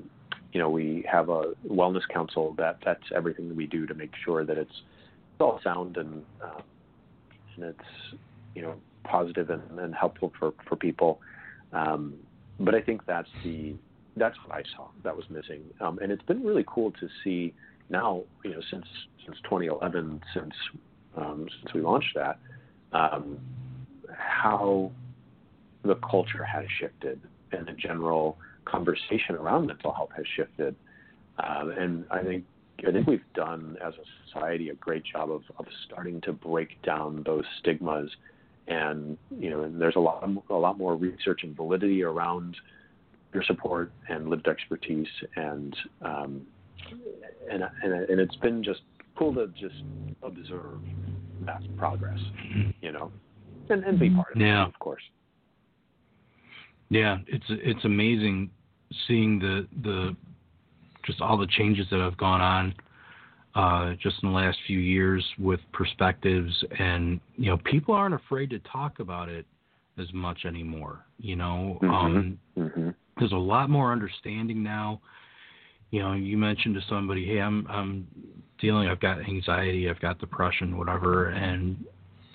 you 0.54 0.60
know 0.60 0.70
we 0.70 1.06
have 1.12 1.30
a 1.30 1.54
wellness 1.68 2.08
council 2.14 2.54
that 2.58 2.78
that's 2.86 3.04
everything 3.16 3.50
that 3.50 3.56
we 3.56 3.66
do 3.66 3.86
to 3.88 3.94
make 3.94 4.12
sure 4.24 4.46
that 4.46 4.58
it's, 4.58 4.70
it's 4.70 5.42
all 5.42 5.60
sound 5.64 5.98
and 5.98 6.24
uh, 6.44 6.62
and 7.56 7.66
it's 7.66 8.18
you 8.56 8.62
know 8.62 8.76
positive 9.04 9.50
and, 9.50 9.80
and 9.80 9.96
helpful 9.96 10.32
for 10.40 10.54
for 10.68 10.76
people. 10.76 11.20
Um, 11.74 12.16
but 12.60 12.76
I 12.76 12.82
think 12.82 13.06
that's 13.06 13.30
the 13.44 13.76
that's 14.20 14.38
what 14.46 14.56
I 14.56 14.64
saw 14.76 14.88
that 15.04 15.16
was 15.16 15.26
missing, 15.30 15.62
um, 15.82 16.00
and 16.02 16.12
it's 16.12 16.24
been 16.24 16.44
really 16.44 16.66
cool 16.68 16.92
to 16.92 17.08
see 17.24 17.54
now. 17.90 18.24
You 18.44 18.52
know, 18.52 18.62
since 18.70 18.86
since 19.26 19.38
2011, 19.44 20.22
since 20.34 20.54
um, 21.16 21.48
since 21.62 21.74
we 21.74 21.82
launched 21.82 22.16
that, 22.16 22.40
um, 22.94 23.40
how 24.12 24.92
the 25.84 25.96
culture 25.96 26.44
has 26.44 26.66
shifted 26.80 27.22
and 27.52 27.68
the 27.68 27.74
general 27.74 28.38
conversation 28.66 29.36
around 29.36 29.68
mental 29.68 29.94
health 29.94 30.10
has 30.16 30.26
shifted. 30.36 30.76
Um, 31.38 31.72
and 31.72 32.06
I 32.12 32.24
think 32.24 32.46
I 32.88 32.92
think 32.92 33.08
we've 33.08 33.22
done 33.34 33.78
as 33.86 33.94
a 33.94 34.28
society 34.28 34.70
a 34.70 34.76
great 34.76 35.04
job 35.04 35.32
of, 35.32 35.42
of 35.58 35.66
starting 35.86 36.22
to 36.22 36.34
break 36.34 36.82
down 36.82 37.24
those 37.26 37.44
stigmas. 37.60 38.10
And 38.68 39.18
you 39.38 39.50
know, 39.50 39.64
and 39.64 39.82
there's 39.82 39.96
a 39.96 40.00
lot 40.00 40.24
of, 40.24 40.38
a 40.50 40.54
lot 40.54 40.78
more 40.78 40.96
research 40.96 41.42
and 41.44 41.56
validity 41.56 42.04
around 42.04 42.56
peer 43.32 43.44
support 43.44 43.92
and 44.08 44.30
lived 44.30 44.48
expertise, 44.48 45.08
and 45.36 45.76
um, 46.02 46.42
and 47.52 47.64
and 47.84 47.94
and 47.94 48.20
it's 48.20 48.36
been 48.38 48.64
just 48.64 48.82
cool 49.18 49.34
to 49.36 49.48
just 49.48 49.76
observe 50.24 50.82
that 51.46 51.62
progress, 51.78 52.18
you 52.82 52.92
know, 52.92 53.12
and 53.70 53.84
and 53.84 54.00
be 54.00 54.10
part 54.10 54.36
of 54.36 54.42
Yeah. 54.42 54.64
it, 54.64 54.68
of 54.68 54.80
course. 54.80 55.04
Yeah, 56.90 57.18
it's 57.28 57.46
it's 57.50 57.86
amazing 57.86 58.50
seeing 59.08 59.40
the 59.40 59.68
the 59.84 60.16
just 61.06 61.22
all 61.22 61.38
the 61.38 61.48
changes 61.48 61.88
that 61.92 62.00
have 62.00 62.18
gone 62.18 62.42
on 62.42 62.74
uh, 63.56 63.94
just 64.02 64.18
in 64.22 64.30
the 64.30 64.36
last 64.36 64.58
few 64.68 64.80
years 64.80 65.26
with 65.38 65.60
perspectives, 65.74 66.64
and 66.78 67.20
you 67.36 67.50
know, 67.50 67.58
people 67.66 67.94
aren't 67.94 68.16
afraid 68.16 68.50
to 68.52 68.60
talk 68.60 69.00
about 69.00 69.28
it 69.30 69.46
as 69.98 70.12
much 70.14 70.46
anymore. 70.46 71.06
You 71.18 71.36
know, 71.36 71.80
um, 71.84 72.40
hmm 72.56 72.90
there's 73.20 73.32
a 73.34 73.36
lot 73.36 73.70
more 73.70 73.92
understanding 73.92 74.64
now. 74.64 75.02
You 75.92 76.02
know, 76.02 76.14
you 76.14 76.38
mentioned 76.38 76.76
to 76.76 76.82
somebody, 76.90 77.26
"Hey, 77.26 77.40
I'm 77.40 77.68
I'm 77.68 78.08
dealing. 78.60 78.88
I've 78.88 79.00
got 79.00 79.20
anxiety. 79.20 79.90
I've 79.90 80.00
got 80.00 80.20
depression, 80.20 80.78
whatever," 80.78 81.30
and 81.30 81.84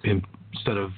instead 0.05 0.77
of 0.77 0.93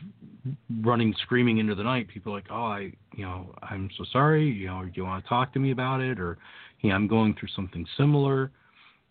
running 0.82 1.14
screaming 1.22 1.58
into 1.58 1.74
the 1.74 1.82
night, 1.82 2.08
people 2.08 2.32
are 2.32 2.36
like, 2.36 2.46
"Oh, 2.50 2.64
I, 2.64 2.92
you 3.14 3.24
know, 3.24 3.54
I'm 3.62 3.90
so 3.96 4.04
sorry. 4.12 4.44
You 4.44 4.66
know, 4.68 4.82
do 4.84 4.90
you 4.94 5.04
want 5.04 5.22
to 5.24 5.28
talk 5.28 5.52
to 5.52 5.58
me 5.58 5.70
about 5.70 6.00
it?" 6.00 6.18
Or, 6.18 6.38
"Hey, 6.78 6.90
I'm 6.90 7.06
going 7.06 7.34
through 7.34 7.48
something 7.54 7.86
similar," 7.96 8.50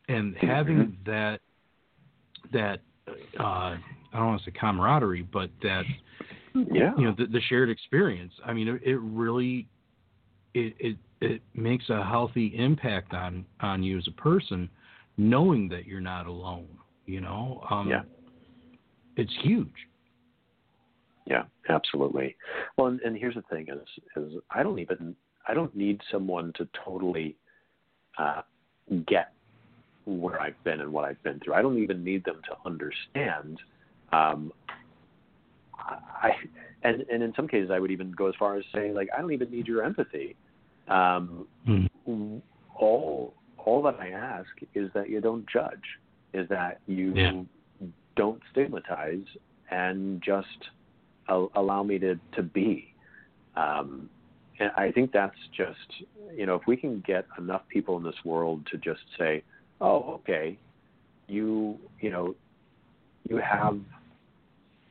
and 0.09 0.35
having 0.37 0.97
that 1.05 1.39
that 2.51 2.79
uh, 3.39 3.43
I 3.43 3.79
don't 4.13 4.25
want 4.25 4.41
to 4.43 4.49
say 4.49 4.57
camaraderie, 4.59 5.27
but 5.31 5.49
that 5.61 5.83
Yeah. 6.71 6.93
you 6.97 7.03
know 7.03 7.13
the, 7.17 7.25
the 7.27 7.41
shared 7.49 7.69
experience 7.69 8.33
i 8.45 8.53
mean 8.53 8.67
it, 8.69 8.81
it 8.81 8.97
really 8.97 9.67
it, 10.55 10.75
it 10.79 10.97
it 11.21 11.41
makes 11.53 11.89
a 11.89 12.03
healthy 12.03 12.53
impact 12.57 13.13
on 13.13 13.45
on 13.61 13.83
you 13.83 13.97
as 13.97 14.07
a 14.07 14.21
person 14.21 14.69
knowing 15.17 15.67
that 15.69 15.85
you're 15.85 16.01
not 16.01 16.27
alone 16.27 16.67
you 17.05 17.21
know 17.21 17.63
um 17.69 17.89
Yeah. 17.89 18.01
it's 19.17 19.33
huge 19.41 19.87
Yeah, 21.25 21.43
absolutely. 21.69 22.35
Well, 22.77 22.87
and, 22.87 22.99
and 23.01 23.17
here's 23.17 23.35
the 23.35 23.41
thing: 23.43 23.67
is 23.69 24.23
is 24.23 24.33
I 24.51 24.63
don't 24.63 24.79
even 24.79 25.15
I 25.47 25.53
don't 25.53 25.75
need 25.75 25.99
someone 26.11 26.53
to 26.57 26.67
totally 26.85 27.35
uh, 28.17 28.41
get 29.07 29.31
where 30.05 30.39
I've 30.39 30.61
been 30.63 30.81
and 30.81 30.93
what 30.93 31.05
I've 31.05 31.21
been 31.23 31.39
through. 31.39 31.55
I 31.55 31.61
don't 31.61 31.81
even 31.81 32.03
need 32.03 32.23
them 32.25 32.41
to 32.49 32.55
understand. 32.65 33.59
Um, 34.13 34.51
I 35.79 36.31
and 36.83 37.01
and 37.11 37.23
in 37.23 37.33
some 37.35 37.47
cases, 37.47 37.71
I 37.71 37.79
would 37.79 37.91
even 37.91 38.11
go 38.11 38.27
as 38.27 38.35
far 38.37 38.57
as 38.57 38.63
saying 38.73 38.93
like 38.93 39.09
I 39.15 39.21
don't 39.21 39.33
even 39.33 39.51
need 39.51 39.67
your 39.67 39.83
empathy. 39.83 40.35
Um, 40.87 41.47
Mhm. 42.05 42.41
all 42.75 43.33
all 43.57 43.81
that 43.81 43.99
I 43.99 44.09
ask 44.11 44.49
is 44.75 44.91
that 44.93 45.09
you 45.09 45.19
don't 45.21 45.47
judge, 45.47 45.99
is 46.33 46.47
that 46.49 46.79
you 46.85 47.13
Yeah. 47.13 47.89
don't 48.15 48.41
stigmatize 48.51 49.25
and 49.71 50.21
just 50.21 50.69
a- 51.27 51.47
allow 51.55 51.81
me 51.83 51.97
to 51.99 52.19
to 52.33 52.43
be. 52.43 52.93
Um, 53.55 54.09
and 54.59 54.71
I 54.77 54.91
think 54.91 55.11
that's 55.11 55.47
just 55.47 56.03
you 56.33 56.45
know 56.45 56.55
if 56.55 56.67
we 56.67 56.77
can 56.77 57.01
get 57.01 57.25
enough 57.37 57.67
people 57.69 57.97
in 57.97 58.03
this 58.03 58.23
world 58.23 58.65
to 58.67 58.77
just 58.77 59.03
say, 59.17 59.43
oh 59.81 60.13
okay, 60.15 60.57
you 61.27 61.79
you 61.99 62.11
know 62.11 62.35
you 63.27 63.37
have 63.37 63.79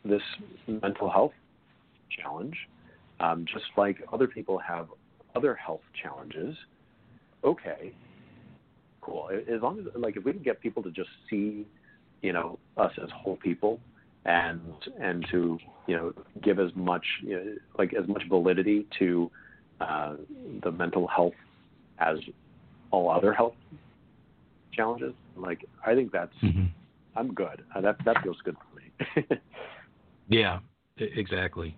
this 0.05 0.23
mental 0.67 1.09
health 1.09 1.33
challenge, 2.11 2.69
um, 3.21 3.45
just 3.47 3.67
like 3.77 4.03
other 4.13 4.27
people 4.27 4.59
have 4.59 4.89
other 5.35 5.55
health 5.55 5.81
challenges. 6.01 6.57
Okay, 7.43 7.93
cool. 9.01 9.29
As 9.31 9.61
long 9.61 9.79
as 9.81 9.87
like 9.97 10.17
if 10.17 10.25
we 10.25 10.33
can 10.33 10.43
get 10.43 10.61
people 10.61 10.83
to 10.83 10.91
just 10.91 11.11
see, 11.29 11.67
you 12.23 12.33
know, 12.33 12.59
us 12.77 12.93
as 13.03 13.09
whole 13.15 13.37
people, 13.37 13.81
and 14.25 14.61
and 15.01 15.27
to 15.31 15.59
you 15.87 15.97
know 15.97 16.13
give 16.43 16.59
as 16.59 16.71
much 16.75 17.05
you 17.23 17.37
know, 17.37 17.55
like 17.79 17.95
as 17.95 18.09
much 18.09 18.23
validity 18.29 18.87
to 18.99 19.31
uh, 19.81 20.15
the 20.63 20.71
mental 20.73 21.07
health 21.07 21.35
as 21.99 22.19
all 22.91 23.11
other 23.11 23.33
health 23.33 23.55
challenges. 24.73 25.15
Like 25.37 25.65
I 25.85 25.95
think 25.95 26.13
that's 26.13 26.37
Mhm. 26.43 26.69
I'm 27.17 27.33
good. 27.35 27.65
Uh, 27.75 27.81
that 27.83 27.97
that 28.05 28.23
feels 28.23 28.41
good 28.45 28.57
for 28.57 28.77
me. 28.77 29.39
yeah 30.29 30.61
exactly 30.97 31.77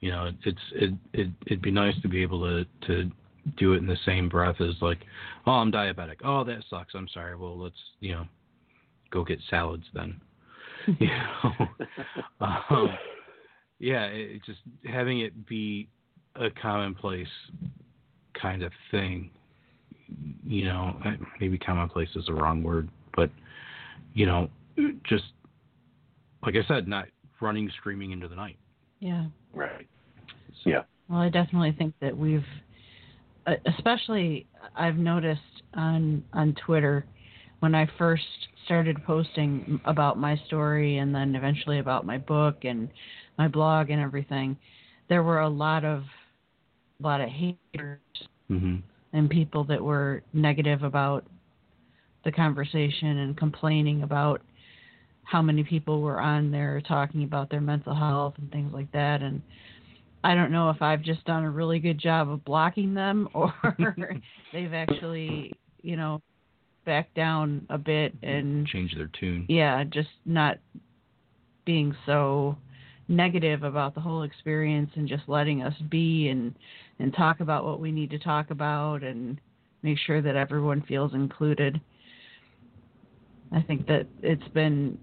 you 0.00 0.10
know 0.10 0.30
it's 0.44 0.58
it, 0.74 0.90
it 1.12 1.28
it'd 1.46 1.62
be 1.62 1.70
nice 1.70 1.94
to 2.02 2.08
be 2.08 2.22
able 2.22 2.40
to 2.40 2.64
to 2.86 3.10
do 3.56 3.72
it 3.72 3.78
in 3.78 3.86
the 3.86 3.96
same 4.04 4.28
breath 4.28 4.60
as 4.60 4.74
like 4.80 4.98
oh 5.46 5.52
i'm 5.52 5.72
diabetic 5.72 6.16
oh 6.24 6.44
that 6.44 6.62
sucks 6.68 6.94
i'm 6.94 7.08
sorry 7.08 7.36
well 7.36 7.58
let's 7.58 7.74
you 8.00 8.12
know 8.12 8.24
go 9.10 9.24
get 9.24 9.38
salads 9.48 9.84
then 9.94 10.20
you 10.98 11.08
know 11.08 11.66
um, 12.40 12.90
yeah, 13.80 14.04
it, 14.04 14.44
just 14.44 14.60
having 14.84 15.20
it 15.20 15.46
be 15.46 15.88
a 16.36 16.50
commonplace 16.50 17.26
kind 18.40 18.62
of 18.62 18.72
thing. 18.90 19.30
You 20.46 20.66
know, 20.66 21.00
maybe 21.40 21.58
commonplace 21.58 22.10
is 22.14 22.26
the 22.26 22.34
wrong 22.34 22.62
word, 22.62 22.88
but 23.16 23.30
you 24.12 24.26
know, 24.26 24.48
just 25.04 25.24
like 26.44 26.56
I 26.56 26.66
said, 26.68 26.86
not 26.86 27.06
running 27.40 27.70
screaming 27.78 28.12
into 28.12 28.28
the 28.28 28.36
night. 28.36 28.58
Yeah. 28.98 29.26
Right. 29.54 29.86
Yeah. 30.64 30.82
Well, 31.08 31.20
I 31.20 31.28
definitely 31.28 31.72
think 31.72 31.94
that 32.00 32.16
we've, 32.16 32.44
uh, 33.46 33.54
especially 33.66 34.46
I've 34.76 34.96
noticed 34.96 35.40
on 35.74 36.24
on 36.32 36.54
Twitter 36.64 37.04
when 37.60 37.74
I 37.74 37.88
first 37.98 38.24
started 38.64 39.02
posting 39.04 39.80
about 39.84 40.18
my 40.18 40.36
story 40.46 40.98
and 40.98 41.14
then 41.14 41.34
eventually 41.34 41.78
about 41.78 42.06
my 42.06 42.18
book 42.18 42.64
and 42.64 42.88
my 43.38 43.48
blog 43.48 43.90
and 43.90 44.00
everything, 44.00 44.56
there 45.08 45.22
were 45.22 45.40
a 45.40 45.48
lot 45.48 45.84
of 45.84 46.02
a 47.00 47.02
lot 47.02 47.20
of 47.20 47.28
haters 47.28 47.98
hmm 48.48 48.76
and 49.12 49.28
people 49.28 49.64
that 49.64 49.82
were 49.82 50.22
negative 50.32 50.84
about 50.84 51.24
the 52.24 52.30
conversation 52.30 53.18
and 53.18 53.36
complaining 53.36 54.02
about 54.04 54.40
how 55.30 55.40
many 55.40 55.62
people 55.62 56.00
were 56.00 56.20
on 56.20 56.50
there 56.50 56.80
talking 56.80 57.22
about 57.22 57.50
their 57.50 57.60
mental 57.60 57.94
health 57.94 58.34
and 58.38 58.50
things 58.50 58.72
like 58.72 58.90
that 58.92 59.22
and 59.22 59.40
I 60.22 60.34
don't 60.34 60.52
know 60.52 60.68
if 60.70 60.82
I've 60.82 61.02
just 61.02 61.24
done 61.24 61.44
a 61.44 61.50
really 61.50 61.78
good 61.78 61.98
job 61.98 62.28
of 62.28 62.44
blocking 62.44 62.92
them 62.94 63.28
or 63.34 63.54
they've 64.52 64.74
actually, 64.74 65.52
you 65.82 65.96
know, 65.96 66.20
backed 66.84 67.14
down 67.14 67.66
a 67.70 67.78
bit 67.78 68.14
and 68.22 68.66
Change 68.66 68.94
their 68.94 69.10
tune. 69.18 69.46
yeah, 69.48 69.84
just 69.84 70.08
not 70.26 70.58
being 71.64 71.94
so 72.06 72.56
negative 73.08 73.62
about 73.62 73.94
the 73.94 74.00
whole 74.00 74.22
experience 74.22 74.90
and 74.94 75.08
just 75.08 75.22
letting 75.26 75.62
us 75.62 75.74
be 75.90 76.28
and 76.28 76.54
and 76.98 77.14
talk 77.14 77.40
about 77.40 77.64
what 77.64 77.80
we 77.80 77.90
need 77.90 78.10
to 78.10 78.18
talk 78.18 78.50
about 78.50 79.02
and 79.02 79.40
make 79.82 79.98
sure 79.98 80.20
that 80.20 80.36
everyone 80.36 80.82
feels 80.82 81.14
included. 81.14 81.80
I 83.52 83.62
think 83.62 83.86
that 83.86 84.06
it's 84.22 84.46
been 84.48 84.98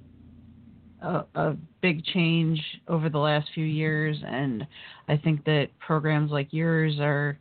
a, 1.02 1.24
a 1.36 1.56
big 1.82 2.04
change 2.06 2.62
over 2.88 3.10
the 3.10 3.18
last 3.20 3.50
few 3.54 3.66
years 3.66 4.18
and 4.26 4.66
I 5.08 5.18
think 5.18 5.46
that 5.46 5.68
programs 5.80 6.32
like 6.32 6.48
yours 6.52 7.00
are 7.00 7.38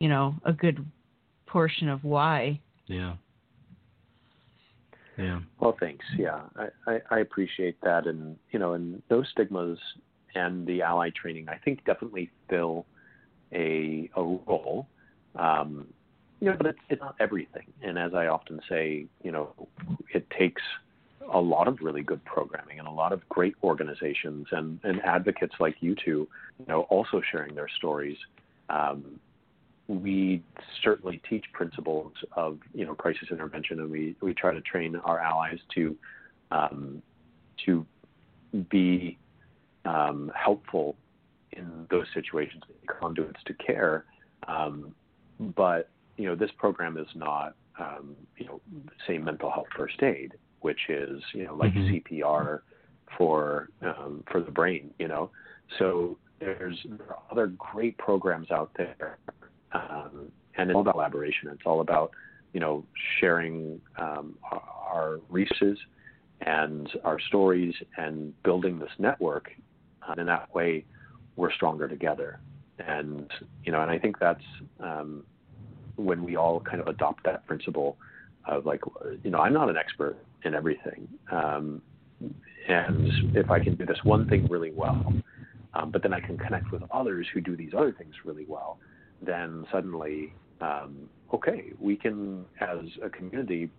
you 0.00 0.08
know 0.08 0.34
a 0.44 0.52
good 0.52 0.84
portion 1.46 1.88
of 1.88 2.02
why. 2.02 2.60
Yeah. 2.86 3.14
Yeah. 5.16 5.40
Well, 5.60 5.76
thanks. 5.78 6.04
Yeah, 6.18 6.40
I, 6.56 6.66
I, 6.90 7.00
I 7.12 7.18
appreciate 7.20 7.80
that, 7.82 8.08
and 8.08 8.36
you 8.50 8.58
know, 8.58 8.72
and 8.72 9.00
those 9.08 9.26
stigmas 9.30 9.78
and 10.34 10.66
the 10.66 10.82
ally 10.82 11.10
training, 11.10 11.48
I 11.48 11.56
think, 11.64 11.84
definitely 11.84 12.30
fill 12.50 12.86
a 13.52 14.10
a 14.16 14.22
role. 14.22 14.88
Um, 15.36 15.86
you 16.40 16.50
know, 16.50 16.56
but 16.56 16.66
it's 16.66 16.78
it's 16.90 17.00
not 17.00 17.14
everything. 17.20 17.72
And 17.82 17.96
as 17.96 18.14
I 18.14 18.26
often 18.26 18.60
say, 18.68 19.06
you 19.22 19.30
know, 19.30 19.54
it 20.12 20.28
takes 20.36 20.62
a 21.34 21.40
lot 21.40 21.66
of 21.66 21.78
really 21.82 22.02
good 22.02 22.24
programming 22.24 22.78
and 22.78 22.86
a 22.86 22.90
lot 22.90 23.12
of 23.12 23.28
great 23.28 23.54
organizations 23.62 24.46
and, 24.52 24.78
and 24.84 25.02
advocates 25.02 25.54
like 25.58 25.74
you 25.80 25.94
two, 25.96 26.28
you 26.58 26.66
know, 26.68 26.82
also 26.82 27.20
sharing 27.30 27.54
their 27.54 27.68
stories. 27.76 28.16
Um, 28.70 29.20
we 29.88 30.42
certainly 30.82 31.20
teach 31.28 31.44
principles 31.52 32.12
of 32.32 32.58
you 32.72 32.86
know 32.86 32.94
crisis 32.94 33.28
intervention, 33.30 33.80
and 33.80 33.90
we, 33.90 34.16
we 34.22 34.32
try 34.32 34.54
to 34.54 34.60
train 34.62 34.96
our 34.96 35.18
allies 35.18 35.58
to 35.74 35.94
um, 36.50 37.02
to 37.66 37.84
be 38.70 39.18
um, 39.84 40.32
helpful 40.34 40.96
in 41.52 41.86
those 41.90 42.06
situations, 42.14 42.62
conduits 43.00 43.40
to 43.44 43.54
care. 43.54 44.04
Um, 44.48 44.94
but 45.54 45.90
you 46.16 46.26
know, 46.28 46.34
this 46.34 46.50
program 46.56 46.96
is 46.96 47.08
not 47.14 47.54
um, 47.78 48.16
you 48.38 48.46
know 48.46 48.60
say 49.06 49.18
mental 49.18 49.50
health 49.50 49.66
first 49.76 50.02
aid, 50.02 50.32
which 50.64 50.88
is 50.88 51.22
you 51.34 51.44
know 51.44 51.54
like 51.54 51.74
Mhm. 51.74 51.90
CPR 51.90 52.62
for 53.16 53.68
um, 53.82 54.24
for 54.30 54.40
the 54.40 54.50
brain. 54.50 54.92
You 54.98 55.08
know, 55.08 55.30
so 55.78 56.16
there's 56.40 56.78
there 56.84 57.10
are 57.10 57.22
other 57.30 57.48
great 57.48 57.96
programs 57.98 58.50
out 58.50 58.70
there, 58.74 59.18
um, 59.72 60.32
and 60.56 60.70
it's 60.70 60.74
all 60.74 60.80
about 60.80 60.92
collaboration. 60.92 61.50
It's 61.50 61.66
all 61.66 61.80
about 61.82 62.12
you 62.54 62.60
know 62.60 62.82
sharing 63.20 63.80
um, 63.98 64.38
our, 64.50 64.62
our 64.92 65.20
resources 65.28 65.78
and 66.40 66.88
our 67.04 67.20
stories 67.28 67.74
and 67.98 68.32
building 68.42 68.78
this 68.78 68.94
network. 68.98 69.50
And 70.08 70.18
in 70.18 70.26
that 70.26 70.54
way, 70.54 70.84
we're 71.36 71.52
stronger 71.52 71.88
together. 71.88 72.40
And 72.78 73.30
you 73.64 73.70
know, 73.72 73.82
and 73.82 73.90
I 73.90 73.98
think 73.98 74.18
that's 74.18 74.46
um, 74.80 75.24
when 75.96 76.24
we 76.24 76.36
all 76.36 76.60
kind 76.60 76.80
of 76.80 76.88
adopt 76.88 77.24
that 77.24 77.46
principle 77.46 77.98
of 78.46 78.66
like, 78.66 78.82
you 79.22 79.30
know, 79.30 79.38
I'm 79.38 79.52
not 79.52 79.68
an 79.70 79.76
expert 79.76 80.16
in 80.44 80.54
everything, 80.54 81.08
um, 81.30 81.82
and 82.68 83.12
if 83.34 83.50
I 83.50 83.58
can 83.58 83.74
do 83.76 83.86
this 83.86 83.98
one 84.04 84.26
thing 84.28 84.46
really 84.48 84.72
well, 84.74 85.12
um, 85.74 85.90
but 85.90 86.02
then 86.02 86.12
I 86.12 86.20
can 86.20 86.38
connect 86.38 86.72
with 86.72 86.82
others 86.92 87.26
who 87.32 87.40
do 87.40 87.56
these 87.56 87.72
other 87.76 87.92
things 87.92 88.14
really 88.24 88.46
well, 88.48 88.78
then 89.20 89.66
suddenly, 89.72 90.34
um, 90.60 91.08
okay, 91.32 91.72
we 91.78 91.96
can, 91.96 92.46
as 92.60 92.78
a 93.04 93.10
community, 93.10 93.70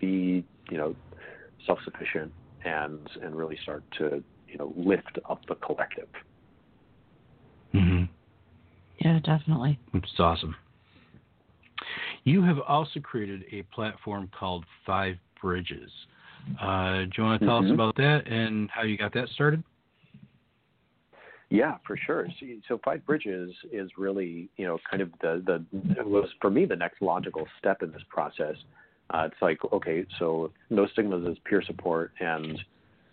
be, 0.00 0.44
you 0.70 0.78
know, 0.78 0.94
self-sufficient 1.66 2.32
and 2.64 2.98
and 3.22 3.34
really 3.34 3.58
start 3.62 3.84
to, 3.98 4.22
you 4.48 4.58
know, 4.58 4.72
lift 4.76 5.18
up 5.28 5.40
the 5.48 5.54
collective. 5.56 6.08
hmm 7.72 8.04
Yeah, 9.00 9.18
definitely. 9.24 9.78
Which 9.92 10.04
is 10.04 10.18
awesome. 10.18 10.54
You 12.24 12.42
have 12.42 12.58
also 12.60 13.00
created 13.00 13.44
a 13.52 13.62
platform 13.74 14.30
called 14.38 14.64
Five 14.84 15.16
Bridges. 15.40 15.90
Uh, 16.60 17.00
do 17.04 17.10
you 17.16 17.24
want 17.24 17.40
to 17.40 17.46
tell 17.46 17.58
us 17.58 17.64
Mhm. 17.64 17.74
about 17.74 17.96
that 17.96 18.26
and 18.26 18.70
how 18.70 18.82
you 18.82 18.96
got 18.96 19.12
that 19.14 19.28
started? 19.30 19.62
Yeah, 21.50 21.78
for 21.86 21.96
sure. 21.96 22.28
See, 22.40 22.60
so 22.66 22.78
Five 22.78 23.04
Bridges 23.06 23.54
is 23.70 23.96
really, 23.96 24.48
you 24.56 24.66
know, 24.66 24.78
kind 24.90 25.02
of 25.02 25.12
the 25.20 25.42
the 25.44 26.04
was 26.04 26.32
for 26.40 26.50
me 26.50 26.64
the 26.64 26.76
next 26.76 27.00
logical 27.00 27.46
step 27.58 27.82
in 27.82 27.92
this 27.92 28.02
process. 28.08 28.56
Uh, 29.10 29.28
it's 29.30 29.40
like, 29.40 29.58
okay, 29.72 30.04
so 30.18 30.52
no 30.70 30.86
stigmas 30.88 31.24
is 31.26 31.38
peer 31.44 31.62
support, 31.62 32.12
and 32.18 32.60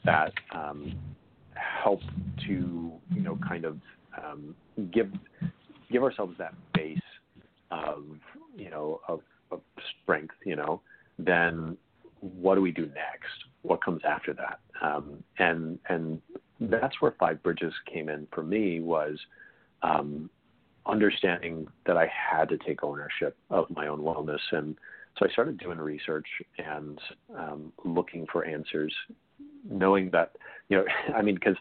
that 0.03 0.33
um, 0.51 0.93
to, 2.47 2.91
you 3.13 3.21
know, 3.21 3.37
kind 3.47 3.65
of 3.65 3.77
um, 4.23 4.55
give 4.91 5.11
give 5.91 6.03
ourselves 6.03 6.35
that 6.37 6.53
base 6.73 6.97
of, 7.71 8.05
you 8.55 8.69
know, 8.69 8.99
of, 9.07 9.21
of 9.51 9.61
strength, 10.01 10.35
you 10.45 10.55
know. 10.55 10.81
Then 11.19 11.77
what 12.23 12.55
do 12.55 12.61
we 12.61 12.71
do 12.71 12.85
next? 12.85 13.33
What 13.61 13.83
comes 13.83 14.01
after 14.07 14.33
that? 14.33 14.59
Um, 14.81 15.23
and 15.39 15.79
and 15.89 16.21
that's 16.59 17.01
where 17.01 17.13
Five 17.19 17.43
Bridges 17.43 17.73
came 17.91 18.09
in 18.09 18.27
for 18.33 18.43
me 18.43 18.79
was 18.79 19.17
um, 19.81 20.29
understanding 20.85 21.67
that 21.85 21.97
I 21.97 22.07
had 22.07 22.49
to 22.49 22.57
take 22.57 22.83
ownership 22.83 23.35
of 23.49 23.69
my 23.69 23.87
own 23.87 23.99
wellness, 23.99 24.39
and 24.51 24.75
so 25.17 25.27
I 25.27 25.31
started 25.31 25.57
doing 25.57 25.77
research 25.77 26.27
and 26.57 26.99
um, 27.37 27.73
looking 27.83 28.25
for 28.31 28.45
answers, 28.45 28.93
knowing 29.69 30.09
that 30.11 30.31
you 30.69 30.77
know, 30.77 30.85
I 31.15 31.21
mean, 31.21 31.35
because 31.35 31.57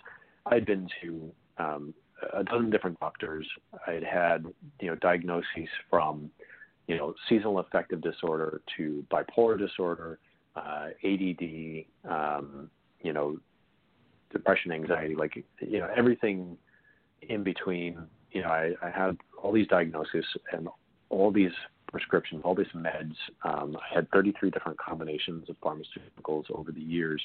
I'd 0.46 0.66
been 0.66 0.88
to 1.02 1.32
um, 1.58 1.94
a 2.32 2.44
dozen 2.44 2.70
different 2.70 2.98
doctors, 3.00 3.46
I'd 3.86 4.04
had 4.04 4.46
you 4.80 4.88
know 4.88 4.94
diagnoses 4.96 5.68
from 5.90 6.30
you 6.86 6.96
know 6.96 7.14
seasonal 7.28 7.58
affective 7.58 8.00
disorder 8.00 8.60
to 8.76 9.04
bipolar 9.10 9.58
disorder, 9.58 10.18
uh, 10.56 10.88
ADD, 11.04 11.84
um, 12.08 12.70
you 13.00 13.12
know 13.12 13.38
depression, 14.30 14.72
anxiety, 14.72 15.14
like 15.14 15.36
you 15.60 15.78
know 15.78 15.88
everything 15.94 16.56
in 17.22 17.42
between. 17.42 17.98
You 18.30 18.42
know, 18.42 18.48
I, 18.48 18.72
I 18.82 18.90
had 18.90 19.18
all 19.42 19.52
these 19.52 19.68
diagnoses 19.68 20.24
and 20.52 20.68
all 21.10 21.30
these 21.30 21.52
prescriptions, 21.92 22.40
all 22.44 22.54
these 22.54 22.66
meds. 22.74 23.14
Um, 23.44 23.76
I 23.76 23.94
had 23.94 24.10
33 24.10 24.50
different 24.50 24.78
combinations 24.78 25.48
of 25.50 25.60
pharmaceuticals 25.60 26.44
over 26.50 26.72
the 26.72 26.80
years, 26.80 27.22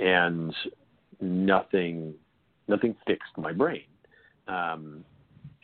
and 0.00 0.54
nothing, 1.20 2.14
nothing 2.68 2.94
fixed 3.06 3.36
my 3.36 3.52
brain. 3.52 3.82
Um, 4.46 5.04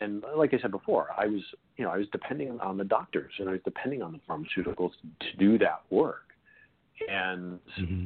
and 0.01 0.25
like 0.37 0.53
I 0.53 0.59
said 0.59 0.73
before, 0.73 1.09
I 1.17 1.27
was, 1.27 1.41
you 1.77 1.85
know, 1.85 1.91
I 1.91 1.97
was 1.97 2.07
depending 2.13 2.59
on 2.61 2.77
the 2.77 2.85
doctors 2.85 3.33
and 3.39 3.49
I 3.49 3.53
was 3.53 3.61
depending 3.65 4.03
on 4.03 4.13
the 4.13 4.21
pharmaceuticals 4.29 4.91
to 5.21 5.37
do 5.39 5.57
that 5.59 5.83
work. 5.91 6.24
And 7.09 7.59
Mm-hmm. 7.79 8.05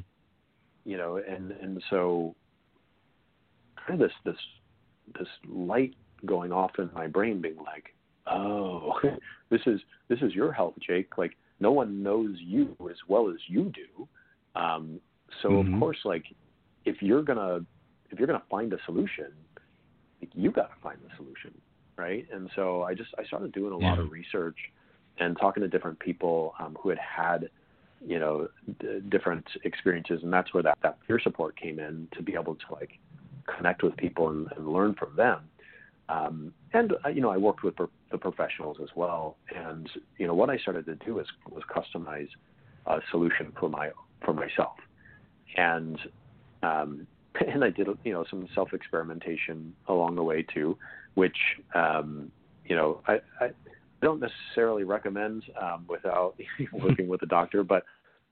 you 0.85 0.97
know, 0.97 1.17
and 1.17 1.53
and 1.53 1.83
so 1.91 2.35
kind 3.87 4.01
of 4.01 4.09
this 4.09 4.17
this 4.25 4.37
this 5.19 5.29
light 5.49 5.95
going 6.27 6.53
off 6.53 6.73
in 6.79 6.91
my 6.95 7.07
brain, 7.07 7.41
being 7.41 7.57
like, 7.57 7.95
oh, 8.27 8.95
this 9.51 9.61
is 9.67 9.81
this 10.09 10.21
is 10.23 10.35
your 10.35 10.53
health, 10.53 10.75
Jake. 10.87 11.17
Like 11.19 11.37
no 11.61 11.73
one 11.73 12.03
knows 12.03 12.37
you 12.39 12.77
as 12.91 12.97
well 13.09 13.29
as 13.31 13.37
you 13.47 13.73
do. 13.75 14.09
Um, 14.61 15.01
so 15.43 15.51
Mhm. 15.51 15.75
of 15.75 15.81
course, 15.81 15.99
like 16.05 16.25
if 16.85 17.03
you're 17.03 17.23
gonna 17.23 17.65
if 18.11 18.19
you're 18.19 18.27
gonna 18.27 18.43
find 18.51 18.73
a 18.73 18.79
solution, 18.87 19.33
like, 20.21 20.31
you 20.35 20.51
got 20.51 20.69
to 20.69 20.81
find 20.83 20.99
the 21.05 21.15
solution, 21.17 21.53
right? 21.97 22.27
And 22.33 22.51
so 22.57 22.83
I 22.83 22.95
just 22.95 23.11
I 23.19 23.25
started 23.25 23.53
doing 23.53 23.73
a 23.73 23.79
lot 23.79 23.99
of 23.99 24.11
research 24.11 24.57
and 25.19 25.37
talking 25.39 25.63
to 25.63 25.69
different 25.69 25.99
people 26.01 26.55
um, 26.59 26.77
who 26.81 26.89
had 26.89 26.99
had 26.99 27.51
you 28.07 28.19
know 28.19 28.49
d- 28.81 29.01
different 29.09 29.47
experiences, 29.65 30.21
and 30.23 30.33
that's 30.33 30.53
where 30.55 30.63
that 30.63 30.79
that 30.83 30.99
peer 31.07 31.21
support 31.21 31.57
came 31.57 31.79
in 31.79 32.09
to 32.13 32.23
be 32.23 32.35
able 32.35 32.55
to 32.55 32.65
like 32.73 32.99
connect 33.47 33.83
with 33.83 33.97
people 33.97 34.29
and, 34.29 34.49
and 34.57 34.69
learn 34.69 34.95
from 34.95 35.15
them. 35.17 35.41
Um, 36.09 36.53
and 36.73 36.95
uh, 37.05 37.09
you 37.09 37.21
know, 37.21 37.31
I 37.31 37.37
worked 37.37 37.63
with 37.63 37.75
the 38.11 38.19
professionals 38.19 38.79
as 38.83 38.89
well. 38.95 39.37
And 39.55 39.89
you 40.19 40.27
know, 40.27 40.35
what 40.35 40.51
I 40.51 40.59
started 40.59 40.87
to 40.87 40.95
do 40.97 41.15
was 41.15 41.27
was 41.51 41.63
customize 41.65 42.29
a 42.87 43.01
solution 43.11 43.53
for 43.59 43.69
my 43.69 43.91
for 44.25 44.33
myself. 44.33 44.77
And 45.57 45.99
um, 46.63 47.07
and 47.47 47.65
I 47.65 47.71
did 47.71 47.89
you 48.05 48.13
know 48.13 48.25
some 48.29 48.49
self 48.55 48.73
experimentation 48.73 49.75
along 49.89 50.17
the 50.17 50.23
way 50.23 50.43
too, 50.43 50.77
which 51.15 51.37
um, 51.75 52.31
you 52.65 52.77
know 52.77 53.01
I, 53.07 53.21
I 53.41 53.51
don't 54.01 54.21
necessarily 54.21 54.85
recommend 54.85 55.45
um, 55.61 55.85
without 55.89 56.35
working 56.73 57.09
with 57.09 57.23
a 57.23 57.27
doctor, 57.27 57.63
but 57.63 57.85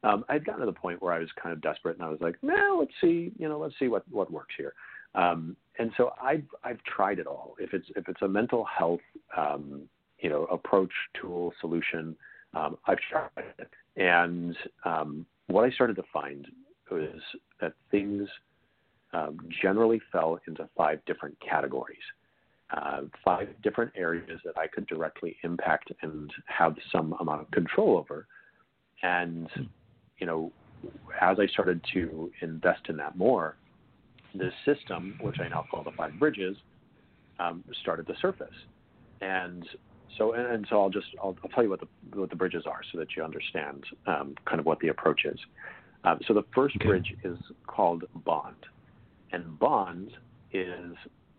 um, 0.03 0.25
I'd 0.29 0.45
gotten 0.45 0.61
to 0.61 0.67
the 0.67 0.73
point 0.73 1.03
where 1.03 1.13
I 1.13 1.19
was 1.19 1.29
kind 1.41 1.53
of 1.53 1.61
desperate, 1.61 1.97
and 1.97 2.05
I 2.05 2.09
was 2.09 2.21
like, 2.21 2.37
"No, 2.43 2.77
let's 2.79 2.93
see, 3.01 3.33
you 3.39 3.49
know, 3.49 3.59
let's 3.59 3.75
see 3.79 3.89
what 3.89 4.05
what 4.11 4.31
works 4.31 4.55
here." 4.57 4.75
Um, 5.15 5.57
and 5.79 5.91
so 5.97 6.13
I've 6.23 6.45
I've 6.63 6.83
tried 6.85 7.19
it 7.19 7.27
all. 7.27 7.57
If 7.59 7.73
it's 7.75 7.87
if 7.97 8.09
it's 8.09 8.23
a 8.23 8.29
mental 8.29 8.65
health, 8.65 9.01
um, 9.37 9.83
you 10.21 10.29
know, 10.29 10.45
approach, 10.45 10.93
tool, 11.21 11.53
solution, 11.61 12.17
um, 12.55 12.79
I've 12.87 12.99
tried 13.11 13.31
it. 13.59 13.71
And 13.97 14.57
um, 14.85 15.27
what 15.47 15.65
I 15.65 15.71
started 15.71 15.97
to 15.97 16.05
find 16.13 16.47
was 16.91 17.21
that 17.61 17.73
things 17.91 18.29
um, 19.13 19.39
generally 19.63 20.01
fell 20.13 20.39
into 20.47 20.69
five 20.77 21.01
different 21.07 21.37
categories 21.41 21.99
uh, 22.71 23.03
five 23.25 23.49
different 23.63 23.93
areas 23.97 24.41
that 24.45 24.59
I 24.59 24.67
could 24.67 24.87
directly 24.87 25.37
impact 25.45 25.93
and 26.03 26.31
have 26.47 26.77
some 26.91 27.15
amount 27.21 27.43
of 27.43 27.51
control 27.51 27.97
over. 27.99 28.27
And, 29.03 29.49
you 30.19 30.27
know, 30.27 30.53
as 31.21 31.39
I 31.39 31.47
started 31.47 31.81
to 31.95 32.31
invest 32.43 32.89
in 32.89 32.97
that 32.97 33.17
more, 33.17 33.57
this 34.35 34.53
system, 34.65 35.19
which 35.21 35.39
I 35.41 35.49
now 35.49 35.65
call 35.71 35.85
the 35.85 35.93
five 35.93 36.19
bridges, 36.19 36.57
um, 37.39 37.65
started 37.83 38.07
to 38.09 38.15
surface. 38.21 38.49
And 39.21 39.67
So 40.19 40.33
and, 40.33 40.47
and 40.47 40.67
so 40.69 40.81
I'll 40.81 40.91
just 40.91 41.07
I'll, 41.23 41.37
I'll, 41.43 41.51
tell 41.51 41.65
you 41.65 41.71
what 41.71 41.81
the 41.81 41.89
what 42.19 42.31
the 42.31 42.37
bridges 42.37 42.65
are 42.67 42.81
so 42.93 42.99
that 42.99 43.09
you 43.17 43.25
understand 43.25 43.85
um, 44.07 44.35
kind 44.45 44.61
of 44.61 44.67
what 44.67 44.79
the 44.81 44.89
approach 44.89 45.25
is. 45.25 45.39
Um, 46.05 46.21
so 46.27 46.35
the 46.35 46.45
first 46.55 46.77
okay. 46.77 46.87
bridge 46.87 47.15
is 47.25 47.39
called 47.67 48.05
bond, 48.25 48.57
and 49.33 49.59
bond 49.59 50.11
is 50.53 50.95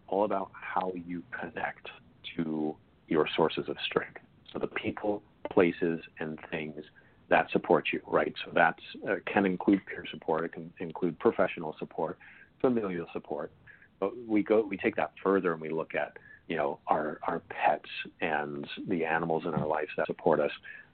all 0.08 0.26
about 0.26 0.50
how 0.54 0.92
you 1.06 1.24
connect 1.40 1.88
to 2.36 2.76
your 3.08 3.28
sources 3.36 3.66
of 3.68 3.78
strength. 3.86 4.20
So 4.52 4.60
the 4.60 4.68
people, 4.68 5.22
places, 5.52 6.02
and 6.20 6.40
things 6.52 6.84
that 7.30 7.50
support 7.52 7.90
you, 7.92 8.02
right? 8.08 8.34
So 8.46 8.52
that 8.54 8.76
uh, 9.10 9.16
can 9.32 9.46
include 9.46 9.82
peer 9.86 10.06
support, 10.10 10.46
it 10.46 10.54
can 10.54 10.72
include 10.80 11.20
professional 11.20 11.76
support, 11.78 12.18
familial 12.62 13.08
support. 13.14 13.52
But 14.00 14.12
we 14.28 14.44
go, 14.44 14.66
we 14.68 14.78
take 14.78 14.96
that 14.96 15.12
further 15.24 15.54
and 15.54 15.62
we 15.62 15.70
look 15.70 15.96
at, 15.96 16.18
you 16.48 16.56
know, 16.56 16.80
our 16.88 17.20
our 17.28 17.42
pets 17.50 17.90
and 18.22 18.66
the 18.88 19.04
animals 19.04 19.44
in 19.46 19.54
our 19.54 19.68
lives 19.68 19.90
that 19.98 20.08
support 20.08 20.40
us, 20.40 20.52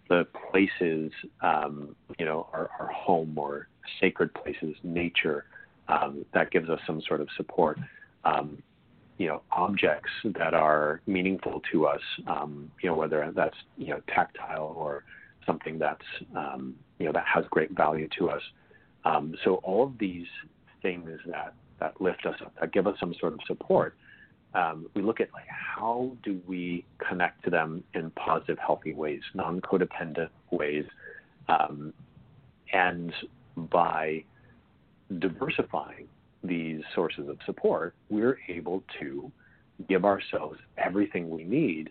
the 0.09 0.25
places, 0.51 1.11
um, 1.41 1.95
you 2.17 2.25
know, 2.25 2.47
our, 2.53 2.69
our 2.79 2.87
home 2.87 3.37
or 3.37 3.67
sacred 3.99 4.33
places, 4.33 4.75
nature, 4.83 5.45
um, 5.87 6.25
that 6.33 6.49
gives 6.49 6.69
us 6.69 6.79
some 6.87 7.01
sort 7.07 7.21
of 7.21 7.27
support. 7.37 7.77
Um, 8.25 8.63
you 9.23 9.29
know, 9.29 9.41
objects 9.53 10.09
that 10.37 10.53
are 10.53 10.99
meaningful 11.07 11.61
to 11.71 11.87
us, 11.87 12.01
um, 12.27 12.69
you 12.81 12.89
know, 12.89 12.95
whether 12.95 13.31
that's 13.33 13.55
you 13.77 13.87
know 13.87 14.01
tactile 14.13 14.75
or 14.75 15.05
something 15.45 15.79
that's 15.79 16.03
um, 16.35 16.75
you 16.99 17.05
know 17.05 17.13
that 17.13 17.23
has 17.25 17.45
great 17.49 17.71
value 17.71 18.09
to 18.19 18.29
us. 18.29 18.41
Um, 19.05 19.33
so 19.45 19.55
all 19.63 19.81
of 19.81 19.97
these 19.97 20.27
things 20.81 21.09
that 21.25 21.53
that 21.79 22.01
lift 22.01 22.25
us 22.25 22.35
up, 22.41 22.53
that 22.59 22.73
give 22.73 22.85
us 22.85 22.97
some 22.99 23.15
sort 23.17 23.31
of 23.31 23.39
support, 23.47 23.95
um, 24.55 24.89
we 24.93 25.01
look 25.01 25.21
at 25.21 25.31
like 25.31 25.47
how 25.47 26.11
do 26.21 26.41
we 26.45 26.83
connect 27.07 27.45
to 27.45 27.49
them 27.49 27.81
in 27.93 28.11
positive, 28.11 28.57
healthy 28.59 28.93
ways, 28.93 29.21
non-codependent 29.33 30.31
ways, 30.51 30.83
um, 31.47 31.93
and 32.73 33.13
by 33.55 34.21
diversifying 35.17 36.09
these 36.43 36.81
sources 36.93 37.29
of 37.29 37.37
support, 37.45 37.95
we're 38.09 38.37
able 38.49 38.83
to 38.99 39.31
give 39.87 40.05
ourselves 40.05 40.59
everything 40.77 41.29
we 41.29 41.43
need 41.43 41.89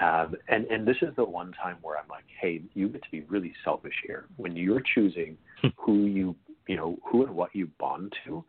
um, 0.00 0.34
and 0.48 0.66
and 0.66 0.86
this 0.86 0.96
is 1.02 1.14
the 1.16 1.24
one 1.24 1.52
time 1.52 1.76
where 1.82 1.96
I'm 1.98 2.08
like, 2.08 2.24
hey, 2.40 2.62
you 2.74 2.88
get 2.88 3.02
to 3.04 3.10
be 3.10 3.20
really 3.22 3.52
selfish 3.64 3.94
here 4.04 4.26
when 4.36 4.56
you're 4.56 4.82
choosing 4.94 5.36
hmm. 5.60 5.68
who 5.76 6.06
you 6.06 6.34
you 6.66 6.76
know 6.76 6.98
who 7.04 7.24
and 7.24 7.34
what 7.34 7.54
you 7.54 7.68
bond 7.78 8.12
to. 8.26 8.44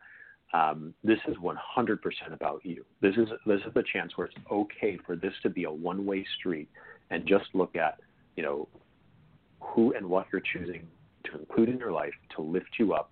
Um, 0.54 0.94
this 1.02 1.18
is 1.26 1.36
100% 1.38 1.98
about 2.32 2.64
you. 2.64 2.84
This 3.00 3.14
is 3.16 3.28
this 3.46 3.60
is 3.66 3.74
the 3.74 3.84
chance 3.92 4.12
where 4.16 4.26
it's 4.26 4.36
okay 4.50 4.98
for 5.04 5.16
this 5.16 5.32
to 5.42 5.50
be 5.50 5.64
a 5.64 5.70
one-way 5.70 6.24
street, 6.38 6.68
and 7.10 7.26
just 7.26 7.46
look 7.52 7.76
at 7.76 8.00
you 8.36 8.42
know 8.42 8.68
who 9.60 9.92
and 9.92 10.06
what 10.06 10.26
you're 10.32 10.42
choosing 10.52 10.86
to 11.24 11.38
include 11.38 11.68
in 11.68 11.78
your 11.78 11.92
life 11.92 12.14
to 12.36 12.42
lift 12.42 12.70
you 12.78 12.92
up, 12.92 13.10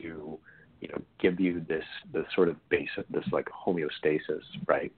to 0.00 0.38
you 0.80 0.88
know 0.88 1.00
give 1.18 1.40
you 1.40 1.64
this 1.68 1.84
this 2.12 2.24
sort 2.34 2.48
of 2.48 2.56
base 2.68 2.88
this 3.10 3.24
like 3.32 3.46
homeostasis, 3.46 4.42
right? 4.66 4.92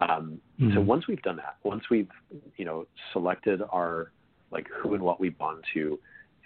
Um, 0.00 0.40
mm-hmm. 0.60 0.74
So 0.74 0.80
once 0.80 1.08
we've 1.08 1.22
done 1.22 1.36
that, 1.36 1.56
once 1.62 1.84
we've 1.90 2.10
you 2.56 2.64
know 2.64 2.86
selected 3.12 3.62
our 3.70 4.12
like 4.50 4.68
who 4.68 4.94
and 4.94 5.02
what 5.02 5.20
we 5.20 5.30
bond 5.30 5.64
to, 5.74 5.98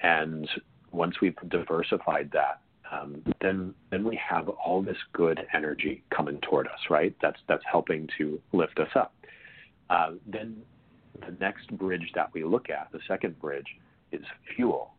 and 0.03 0.49
once 0.91 1.21
we've 1.21 1.37
diversified 1.49 2.31
that, 2.33 2.61
um, 2.91 3.23
then 3.41 3.75
then 3.91 4.05
we 4.05 4.19
have 4.29 4.49
all 4.49 4.83
this 4.83 4.97
good 5.13 5.41
energy 5.55 6.03
coming 6.15 6.39
toward 6.43 6.67
us, 6.67 6.79
right? 6.91 7.15
That's 7.21 7.39
that's 7.49 7.65
helping 7.71 8.09
to 8.19 8.41
lift 8.53 8.79
us 8.79 8.91
up. 8.95 9.15
Uh, 9.91 10.13
then 10.27 10.57
the 11.21 11.35
next 11.41 11.71
bridge 11.77 12.11
that 12.15 12.33
we 12.33 12.45
look 12.45 12.71
at, 12.71 12.89
the 12.93 13.01
second 13.07 13.39
bridge, 13.41 13.67
is 14.11 14.23
fuel. 14.55 14.95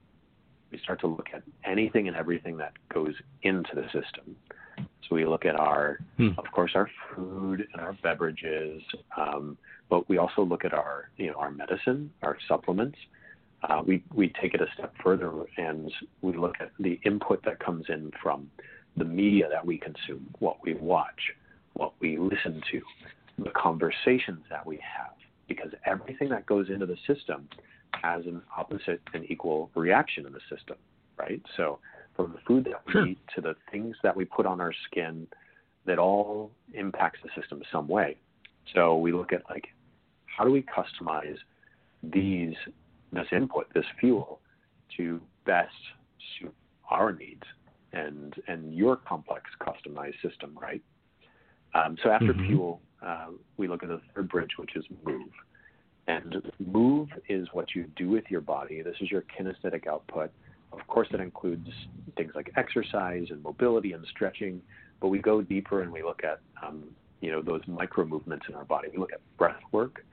We 0.74 0.80
start 0.80 1.00
to 1.02 1.08
look 1.08 1.28
at 1.32 1.44
anything 1.64 2.08
and 2.08 2.18
everything 2.18 2.58
that 2.58 2.74
goes 2.92 3.14
into 3.44 3.76
the 3.76 3.84
system. 3.84 4.36
So 4.78 5.16
we 5.16 5.24
look 5.24 5.46
at 5.46 5.56
our, 5.56 6.00
hmm. 6.18 6.30
of 6.40 6.46
course, 6.52 6.72
our 6.74 6.90
food 7.16 7.68
and 7.72 7.80
our 7.80 7.94
beverages, 8.02 8.82
um, 9.16 9.56
but 9.88 10.10
we 10.10 10.18
also 10.18 10.42
look 10.42 10.66
at 10.66 10.74
our, 10.74 11.12
you 11.18 11.28
know, 11.28 11.36
our 11.38 11.52
medicine, 11.52 12.12
our 12.24 12.38
supplements. 12.48 12.98
Uh, 13.62 13.84
we 13.86 14.04
we 14.16 14.34
take 14.42 14.56
it 14.56 14.62
a 14.62 14.66
step 14.74 14.96
further 15.04 15.32
and 15.58 15.92
we 16.24 16.36
look 16.36 16.56
at 16.60 16.72
the 16.80 17.00
input 17.06 17.44
that 17.46 17.60
comes 17.60 17.86
in 17.90 18.12
from 18.22 18.50
the 18.98 19.06
media 19.06 19.48
that 19.50 19.64
we 19.64 19.78
consume, 19.78 20.28
what 20.40 20.58
we 20.64 20.74
watch, 20.74 21.34
what 21.74 21.94
we 22.00 22.18
listen 22.18 22.64
to, 22.72 22.82
the 23.38 23.52
conversations 23.52 24.44
that 24.50 24.66
we 24.66 24.78
have, 24.78 25.14
because 25.48 25.72
everything 25.86 26.30
that 26.30 26.48
goes 26.48 26.70
into 26.70 26.88
the 26.88 26.98
system 27.06 27.48
has 28.02 28.26
an 28.26 28.42
opposite 28.56 29.02
and 29.14 29.30
equal 29.30 29.70
reaction 29.76 30.26
in 30.26 30.34
the 30.34 30.40
system, 30.50 30.78
right? 31.18 31.42
So 31.58 31.80
from 32.16 32.34
the 32.34 32.40
food 32.48 32.66
that 32.66 32.82
we 32.86 32.92
sure. 32.92 33.08
eat 33.08 33.20
to 33.36 33.42
the 33.42 33.56
things 33.72 33.96
that 34.04 34.16
we 34.16 34.26
put 34.26 34.46
on 34.46 34.62
our 34.62 34.74
skin 34.90 35.28
that 35.86 36.00
all 36.00 36.52
impacts 36.74 37.20
the 37.24 37.30
system 37.40 37.62
some 37.72 37.88
way. 37.88 38.18
So 38.74 38.98
we 38.98 39.12
look 39.12 39.34
at 39.34 39.44
like 39.50 39.68
how 40.26 40.44
do 40.44 40.52
we 40.52 40.64
customize 40.64 41.38
these 42.02 42.56
this 43.12 43.28
input, 43.32 43.68
this 43.74 43.86
fuel, 44.00 44.40
to 44.98 45.22
best 45.46 45.72
suit 46.40 46.54
our 46.90 47.12
needs 47.12 47.44
and 47.92 48.36
and 48.48 48.74
your 48.74 48.96
complex 48.96 49.44
customized 49.62 50.22
system, 50.28 50.58
right? 50.60 50.82
Um, 51.76 51.98
so 52.04 52.10
after 52.10 52.34
mm-hmm. 52.34 52.48
fuel, 52.48 52.82
uh, 53.06 53.28
we 53.58 53.68
look 53.68 53.84
at 53.84 53.90
the 53.90 54.02
third 54.14 54.30
bridge, 54.30 54.52
which 54.58 54.76
is 54.76 54.86
move. 55.06 55.30
And 56.08 56.52
move 56.60 57.10
is 57.30 57.48
what 57.54 57.76
you 57.76 57.86
do 57.96 58.10
with 58.10 58.26
your 58.30 58.42
body. 58.42 58.82
This 58.82 58.96
is 59.00 59.10
your 59.10 59.24
kinesthetic 59.40 59.88
output. 59.88 60.32
Of 60.74 60.86
course, 60.88 61.08
that 61.12 61.22
includes 61.22 61.70
things 62.18 62.34
like 62.36 62.52
exercise 62.58 63.28
and 63.30 63.42
mobility 63.42 63.94
and 63.94 64.06
stretching, 64.10 64.62
but 65.00 65.08
we 65.10 65.20
go 65.20 65.42
deeper 65.42 65.82
and 65.82 65.92
we 65.92 66.04
look 66.04 66.24
at 66.24 66.40
um, 66.66 66.84
you 67.22 67.32
know 67.32 67.42
those 67.42 67.62
micro 67.68 68.06
movements 68.06 68.46
in 68.50 68.56
our 68.56 68.66
body. 68.66 68.90
We 68.92 68.98
look 68.98 69.14
at 69.14 69.22
breath 69.38 69.62
work. 69.72 70.04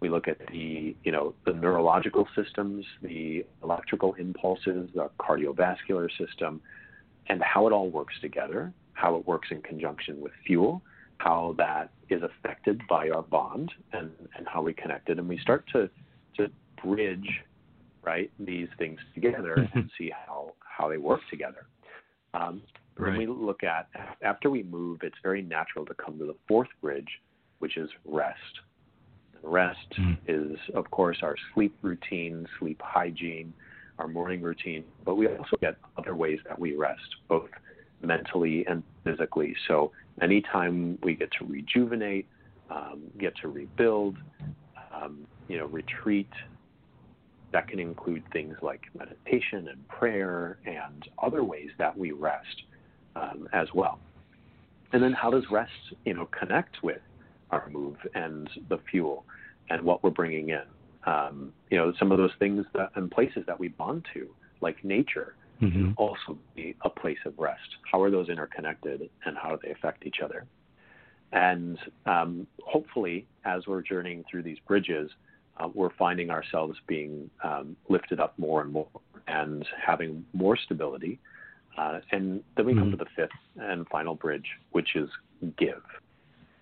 We 0.00 0.08
look 0.08 0.26
at 0.26 0.38
the 0.50 0.96
you 1.04 1.12
know 1.12 1.34
the 1.44 1.52
neurological 1.52 2.26
systems, 2.34 2.84
the 3.02 3.44
electrical 3.62 4.14
impulses, 4.14 4.90
the 4.94 5.10
cardiovascular 5.20 6.08
system, 6.18 6.60
and 7.28 7.40
how 7.42 7.68
it 7.68 7.72
all 7.72 7.88
works 7.88 8.14
together. 8.20 8.72
How 8.94 9.14
it 9.16 9.26
works 9.26 9.48
in 9.50 9.60
conjunction 9.60 10.20
with 10.20 10.32
fuel. 10.46 10.82
How 11.18 11.54
that 11.58 11.90
is 12.08 12.22
affected 12.22 12.80
by 12.88 13.10
our 13.10 13.22
bond 13.22 13.72
and, 13.92 14.10
and 14.36 14.46
how 14.46 14.62
we 14.62 14.72
connect 14.74 15.08
it. 15.08 15.18
And 15.18 15.28
we 15.28 15.38
start 15.38 15.64
to 15.72 15.88
to 16.36 16.48
bridge 16.84 17.28
right 18.02 18.30
these 18.38 18.68
things 18.78 19.00
together 19.14 19.56
mm-hmm. 19.58 19.78
and 19.78 19.90
see 19.98 20.10
how 20.26 20.52
how 20.60 20.88
they 20.88 20.98
work 20.98 21.20
together. 21.30 21.66
Um, 22.34 22.62
right. 22.96 23.10
When 23.10 23.18
we 23.18 23.26
look 23.26 23.64
at 23.64 23.88
after 24.22 24.50
we 24.50 24.62
move, 24.62 25.00
it's 25.02 25.16
very 25.22 25.42
natural 25.42 25.86
to 25.86 25.94
come 25.94 26.18
to 26.18 26.26
the 26.26 26.36
fourth 26.46 26.68
bridge, 26.80 27.08
which 27.58 27.76
is 27.76 27.88
rest. 28.04 28.36
Rest 29.42 29.92
mm. 29.98 30.16
is, 30.26 30.58
of 30.74 30.90
course, 30.90 31.18
our 31.22 31.36
sleep 31.54 31.76
routine, 31.82 32.46
sleep 32.58 32.80
hygiene, 32.82 33.52
our 33.98 34.08
morning 34.08 34.42
routine, 34.42 34.84
but 35.04 35.14
we 35.14 35.28
also 35.28 35.56
get 35.60 35.76
other 35.96 36.14
ways 36.14 36.38
that 36.46 36.58
we 36.58 36.74
rest, 36.74 37.00
both 37.28 37.48
mentally 38.02 38.66
and 38.66 38.82
physically. 39.04 39.54
So 39.68 39.92
anytime 40.20 40.98
we 41.02 41.14
get 41.14 41.30
to 41.38 41.44
rejuvenate, 41.44 42.26
um, 42.70 43.02
get 43.18 43.34
to 43.42 43.48
rebuild, 43.48 44.16
um, 44.92 45.26
you 45.48 45.58
know, 45.58 45.66
retreat, 45.66 46.30
that 47.52 47.68
can 47.68 47.78
include 47.78 48.22
things 48.32 48.56
like 48.60 48.82
meditation 48.98 49.68
and 49.68 49.88
prayer 49.88 50.58
and 50.66 51.08
other 51.22 51.44
ways 51.44 51.70
that 51.78 51.96
we 51.96 52.12
rest 52.12 52.62
um, 53.14 53.48
as 53.52 53.68
well. 53.72 53.98
And 54.92 55.02
then 55.02 55.12
how 55.12 55.30
does 55.30 55.44
rest, 55.50 55.70
you 56.04 56.14
know, 56.14 56.28
connect 56.38 56.82
with 56.82 57.00
our 57.50 57.68
move 57.70 57.96
and 58.14 58.48
the 58.68 58.78
fuel 58.90 59.24
and 59.70 59.82
what 59.82 60.02
we're 60.02 60.10
bringing 60.10 60.50
in? 60.50 60.62
Um, 61.06 61.52
you 61.70 61.78
know, 61.78 61.92
some 61.98 62.10
of 62.10 62.18
those 62.18 62.32
things 62.38 62.66
that, 62.74 62.90
and 62.96 63.10
places 63.10 63.44
that 63.46 63.58
we 63.58 63.68
bond 63.68 64.06
to, 64.14 64.28
like 64.60 64.84
nature, 64.84 65.34
mm-hmm. 65.60 65.70
can 65.70 65.94
also 65.96 66.38
be 66.54 66.74
a 66.82 66.90
place 66.90 67.18
of 67.26 67.34
rest. 67.38 67.76
How 67.90 68.00
are 68.02 68.10
those 68.10 68.28
interconnected 68.28 69.08
and 69.24 69.36
how 69.36 69.50
do 69.50 69.58
they 69.62 69.70
affect 69.70 70.06
each 70.06 70.20
other? 70.22 70.46
And 71.32 71.78
um, 72.06 72.46
hopefully, 72.64 73.26
as 73.44 73.66
we're 73.66 73.82
journeying 73.82 74.24
through 74.30 74.44
these 74.44 74.58
bridges, 74.66 75.10
uh, 75.58 75.68
we're 75.74 75.94
finding 75.98 76.30
ourselves 76.30 76.78
being 76.86 77.30
um, 77.42 77.76
lifted 77.88 78.20
up 78.20 78.38
more 78.38 78.62
and 78.62 78.72
more 78.72 78.88
and 79.26 79.66
having 79.84 80.24
more 80.32 80.56
stability. 80.56 81.18
Uh, 81.76 82.00
and 82.12 82.42
then 82.56 82.66
we 82.66 82.72
mm-hmm. 82.72 82.82
come 82.82 82.90
to 82.90 82.96
the 82.96 83.06
fifth 83.16 83.30
and 83.56 83.86
final 83.88 84.14
bridge, 84.14 84.46
which 84.70 84.94
is 84.94 85.08
give. 85.58 85.82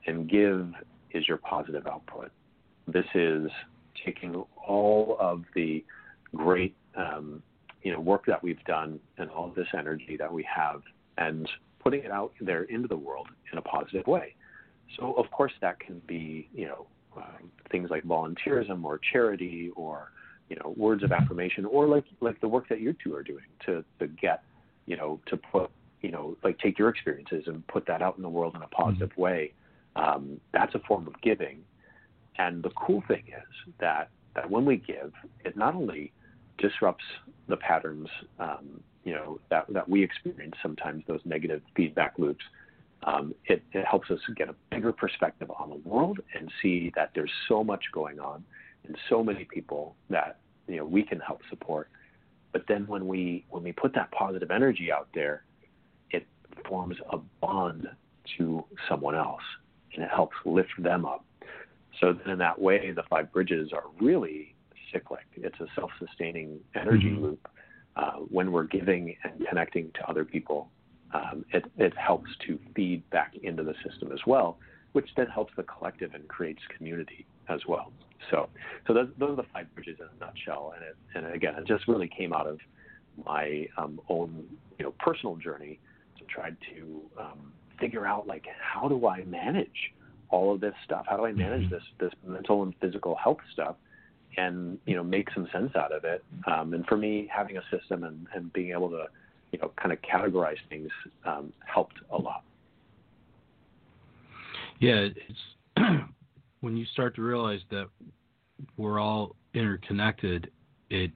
And 0.07 0.29
give 0.29 0.73
is 1.13 1.27
your 1.29 1.39
positive 1.39 1.87
output. 1.87 2.31
This 2.87 3.07
is 3.15 3.51
taking 4.05 4.45
all 4.67 5.17
of 5.21 5.45
the 5.55 5.85
great 6.35 6.75
um, 6.97 7.43
you 7.85 7.93
know 7.93 8.01
work 8.01 8.27
that 8.27 8.43
we've 8.43 8.63
done 8.65 8.99
and 9.19 9.31
all 9.31 9.49
of 9.49 9.55
this 9.55 9.69
energy 9.77 10.17
that 10.19 10.33
we 10.33 10.45
have 10.53 10.83
and 11.19 11.49
putting 11.83 12.03
it 12.03 12.11
out 12.11 12.33
there 12.41 12.65
into 12.65 12.89
the 12.89 12.97
world 12.97 13.29
in 13.53 13.59
a 13.59 13.63
positive 13.63 14.07
way. 14.07 14.35
So 14.97 15.13
of 15.13 15.31
course 15.31 15.53
that 15.61 15.79
can 15.79 16.01
be 16.07 16.49
you 16.53 16.67
know 16.67 16.87
um, 17.17 17.51
things 17.71 17.91
like 17.91 18.03
volunteerism 18.05 18.83
or 18.85 18.99
charity 19.13 19.71
or 19.77 20.11
you 20.49 20.57
know 20.57 20.75
words 20.77 21.03
of 21.03 21.13
affirmation 21.13 21.65
or 21.65 21.87
like 21.87 22.05
like 22.21 22.41
the 22.41 22.49
work 22.49 22.69
that 22.69 22.81
you 22.81 22.95
two 23.05 23.15
are 23.15 23.23
doing 23.23 23.45
to 23.67 23.85
to 24.01 24.07
get 24.07 24.43
you 24.87 24.97
know 24.97 25.21
to 25.27 25.37
put 25.37 25.71
you 26.01 26.11
know 26.11 26.37
like 26.43 26.59
take 26.59 26.79
your 26.79 26.89
experiences 26.89 27.45
and 27.47 27.67
put 27.67 27.87
that 27.87 28.03
out 28.03 28.17
in 28.17 28.23
the 28.23 28.29
world 28.29 28.55
in 28.57 28.63
a 28.63 28.69
positive 28.69 29.11
mm-hmm. 29.11 29.23
way 29.23 29.53
um, 29.97 30.41
that's 30.53 30.75
a 30.75 30.81
form 30.81 31.07
of 31.07 31.15
giving 31.23 31.59
and 32.39 32.63
the 32.63 32.71
cool 32.71 33.03
thing 33.09 33.25
is 33.29 33.75
that 33.79 34.11
that 34.35 34.51
when 34.51 34.65
we 34.65 34.77
give 34.77 35.13
it 35.45 35.57
not 35.57 35.75
only 35.75 36.13
disrupts 36.59 37.05
the 37.49 37.57
patterns 37.57 38.09
um, 38.39 38.81
you 39.05 39.13
know 39.13 39.39
that 39.51 39.67
that 39.69 39.89
we 39.89 40.03
experience 40.03 40.55
sometimes 40.63 41.03
those 41.07 41.21
negative 41.25 41.63
feedback 41.77 42.15
loops 42.19 42.45
um, 43.05 43.35
it, 43.47 43.63
it 43.73 43.85
helps 43.85 44.11
us 44.11 44.19
get 44.37 44.49
a 44.49 44.55
bigger 44.71 44.93
perspective 44.93 45.51
on 45.59 45.69
the 45.69 45.89
world 45.89 46.21
and 46.35 46.51
see 46.63 46.91
that 46.97 47.11
there's 47.15 47.31
so 47.49 47.63
much 47.63 47.85
going 47.93 48.19
on 48.19 48.43
and 48.87 48.97
so 49.09 49.23
many 49.23 49.45
people 49.45 49.95
that 50.11 50.39
you 50.67 50.77
know 50.77 50.85
we 50.85 51.03
can 51.03 51.21
help 51.21 51.41
support. 51.51 51.89
But 52.53 52.65
then 52.67 52.87
when 52.87 53.07
we 53.07 53.45
when 53.51 53.63
we 53.63 53.73
put 53.73 53.95
that 53.95 54.11
positive 54.11 54.51
energy 54.51 54.91
out 54.91 55.09
there, 55.15 55.45
it 56.11 56.27
forms 56.67 56.97
a 57.11 57.19
bond 57.41 57.89
to 58.39 58.65
someone 58.89 59.15
else 59.15 59.43
and 59.95 60.03
it 60.03 60.11
helps 60.11 60.37
lift 60.45 60.71
them 60.79 61.05
up. 61.05 61.25
So 62.01 62.13
then 62.13 62.31
in 62.33 62.39
that 62.39 62.61
way, 62.61 62.91
the 62.91 63.03
five 63.09 63.33
bridges 63.33 63.71
are 63.73 63.85
really 64.01 64.54
cyclic. 64.95 65.27
It's 65.37 65.59
a 65.61 65.67
self-sustaining 65.75 66.61
energy 66.75 67.11
mm-hmm. 67.11 67.25
loop. 67.25 67.49
Uh, 67.97 68.13
when 68.29 68.51
we're 68.51 68.65
giving 68.65 69.15
and 69.23 69.47
connecting 69.49 69.91
to 69.95 70.09
other 70.09 70.25
people, 70.25 70.69
um, 71.13 71.45
it, 71.53 71.65
it 71.77 71.97
helps 71.97 72.31
to 72.47 72.59
feed 72.75 73.09
back 73.11 73.35
into 73.43 73.63
the 73.63 73.75
system 73.89 74.11
as 74.11 74.19
well, 74.27 74.59
which 74.93 75.09
then 75.17 75.27
helps 75.27 75.53
the 75.57 75.63
collective 75.63 76.13
and 76.15 76.27
creates 76.27 76.63
community 76.77 77.25
as 77.49 77.61
well. 77.69 77.93
So, 78.31 78.49
so 78.87 78.95
those, 78.95 79.09
those 79.19 79.31
are 79.31 79.37
the 79.37 79.49
five 79.53 79.73
bridges 79.75 79.99
in 80.01 80.07
a 80.07 80.25
nutshell. 80.25 80.73
And, 80.75 80.85
it, 80.85 80.97
and 81.15 81.35
again, 81.35 81.55
it 81.55 81.67
just 81.67 81.87
really 81.87 82.09
came 82.09 82.33
out 82.33 82.49
of 82.49 82.59
my 83.25 83.69
um, 83.77 84.01
own, 84.09 84.45
you 84.79 84.85
know, 84.85 84.95
personal 84.99 85.37
journey 85.37 85.79
to 86.19 86.25
try 86.25 86.51
to 86.51 87.01
um, 87.21 87.53
figure 87.79 88.07
out 88.07 88.27
like 88.27 88.47
how 88.61 88.89
do 88.89 89.07
I 89.07 89.23
manage 89.25 89.93
all 90.31 90.53
of 90.53 90.61
this 90.61 90.75
stuff? 90.85 91.07
How 91.09 91.17
do 91.17 91.27
I 91.27 91.33
manage 91.33 91.67
mm-hmm. 91.67 91.75
this 91.75 91.83
this 92.01 92.13
mental 92.27 92.65
and 92.65 92.75
physical 92.81 93.15
health 93.15 93.39
stuff? 93.53 93.77
And 94.37 94.79
you 94.87 94.97
know, 94.97 95.05
make 95.05 95.29
some 95.35 95.49
sense 95.53 95.75
out 95.77 95.93
of 95.93 96.05
it. 96.05 96.25
Um, 96.47 96.75
and 96.75 96.85
for 96.87 96.97
me, 96.97 97.29
having 97.35 97.57
a 97.57 97.63
system 97.71 98.05
and, 98.05 98.27
and 98.35 98.53
being 98.53 98.73
able 98.73 98.91
to, 98.91 99.05
you 99.53 99.59
know, 99.61 99.71
kind 99.81 99.93
of 99.93 99.99
categorize 100.03 100.57
things 100.69 100.89
um, 101.25 101.53
helped 101.67 101.97
a 102.11 102.17
lot. 102.17 102.43
Yeah, 104.81 105.09
it's 105.77 106.03
when 106.61 106.77
you 106.77 106.85
start 106.87 107.15
to 107.17 107.23
realize 107.23 107.61
that 107.71 107.89
we're 108.77 108.99
all 108.99 109.37
interconnected, 109.55 110.51
it 110.91 111.11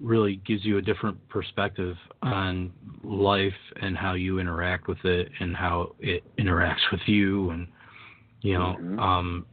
really 0.00 0.40
gives 0.46 0.64
you 0.64 0.78
a 0.78 0.82
different 0.82 1.16
perspective 1.28 1.96
on 2.22 2.72
life 3.04 3.52
and 3.80 3.96
how 3.96 4.14
you 4.14 4.38
interact 4.38 4.88
with 4.88 5.04
it 5.04 5.28
and 5.40 5.54
how 5.54 5.94
it 6.00 6.22
interacts 6.38 6.90
with 6.90 7.00
you 7.06 7.50
and 7.50 7.66
you 8.40 8.54
know 8.54 8.76
mm-hmm. 8.80 8.98
um 8.98 9.46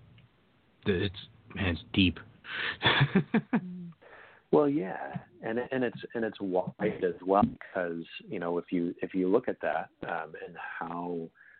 it's 0.85 1.15
man 1.55 1.67
it's 1.67 1.81
deep 1.93 2.19
well 4.51 4.67
yeah 4.67 5.17
and 5.43 5.59
and 5.71 5.83
it's 5.83 5.99
and 6.15 6.23
it's 6.23 6.39
wide 6.41 7.03
as 7.03 7.15
well 7.25 7.43
because 7.43 8.03
you 8.27 8.39
know 8.39 8.57
if 8.57 8.65
you 8.71 8.93
if 9.01 9.13
you 9.13 9.27
look 9.27 9.47
at 9.47 9.59
that 9.61 9.89
um 10.07 10.33
and 10.45 10.55
how 10.79 11.19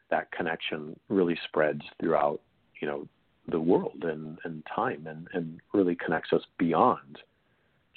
that 0.09 0.31
connection 0.31 0.99
really 1.09 1.37
spreads 1.47 1.81
throughout 1.99 2.41
you 2.81 2.87
know 2.87 3.07
the 3.51 3.59
world 3.59 4.03
and, 4.03 4.37
and 4.43 4.63
time 4.73 5.07
and, 5.07 5.27
and 5.33 5.59
really 5.73 5.95
connects 5.95 6.31
us 6.33 6.41
beyond 6.57 7.19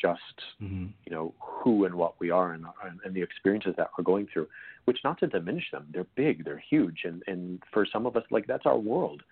just 0.00 0.20
mm-hmm. 0.60 0.86
you 1.04 1.12
know 1.12 1.34
who 1.40 1.84
and 1.84 1.94
what 1.94 2.14
we 2.18 2.30
are 2.30 2.52
and, 2.52 2.64
and 3.04 3.14
the 3.14 3.22
experiences 3.22 3.74
that 3.76 3.90
we're 3.96 4.04
going 4.04 4.26
through 4.32 4.46
which 4.86 4.98
not 5.04 5.18
to 5.18 5.26
diminish 5.26 5.70
them 5.70 5.86
they're 5.92 6.06
big 6.16 6.44
they're 6.44 6.62
huge 6.70 7.00
and 7.04 7.22
and 7.26 7.62
for 7.72 7.86
some 7.90 8.06
of 8.06 8.16
us 8.16 8.24
like 8.30 8.46
that's 8.46 8.66
our 8.66 8.78
world 8.78 9.22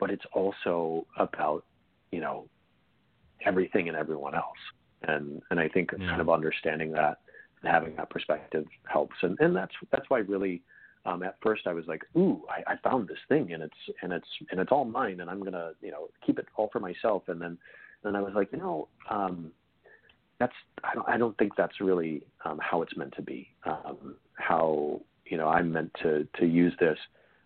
but 0.00 0.10
it's 0.10 0.24
also 0.32 1.06
about 1.18 1.64
you 2.12 2.20
know 2.20 2.46
everything 3.44 3.88
and 3.88 3.96
everyone 3.96 4.34
else 4.34 4.58
and 5.04 5.42
and 5.50 5.60
I 5.60 5.68
think 5.68 5.90
yeah. 5.98 6.08
kind 6.08 6.20
of 6.20 6.30
understanding 6.30 6.92
that 6.92 7.18
and 7.62 7.72
having 7.72 7.96
that 7.96 8.10
perspective 8.10 8.66
helps 8.84 9.16
and 9.22 9.38
and 9.40 9.54
that's 9.54 9.74
that's 9.90 10.08
why 10.08 10.18
really 10.18 10.62
um, 11.08 11.22
at 11.22 11.36
first 11.42 11.66
I 11.66 11.72
was 11.72 11.86
like, 11.86 12.02
ooh, 12.16 12.42
I, 12.50 12.72
I 12.72 12.76
found 12.76 13.08
this 13.08 13.18
thing 13.28 13.52
and 13.52 13.62
it's 13.62 13.96
and 14.02 14.12
it's 14.12 14.28
and 14.50 14.60
it's 14.60 14.72
all 14.72 14.84
mine 14.84 15.20
and 15.20 15.30
I'm 15.30 15.42
gonna 15.42 15.72
you 15.80 15.90
know 15.90 16.08
keep 16.24 16.38
it 16.38 16.46
all 16.56 16.68
for 16.72 16.80
myself. 16.80 17.24
And 17.28 17.40
then 17.40 17.56
then 18.02 18.14
I 18.14 18.20
was 18.20 18.32
like, 18.34 18.52
you 18.52 18.58
know, 18.58 18.88
um, 19.10 19.50
that's 20.38 20.52
I 20.84 20.94
don't 20.94 21.08
I 21.08 21.16
don't 21.16 21.36
think 21.38 21.52
that's 21.56 21.80
really 21.80 22.22
um, 22.44 22.58
how 22.62 22.82
it's 22.82 22.96
meant 22.96 23.14
to 23.16 23.22
be. 23.22 23.48
Um, 23.64 24.16
how 24.34 25.00
you 25.26 25.36
know 25.36 25.48
I'm 25.48 25.72
meant 25.72 25.92
to 26.02 26.26
to 26.38 26.46
use 26.46 26.74
this 26.78 26.98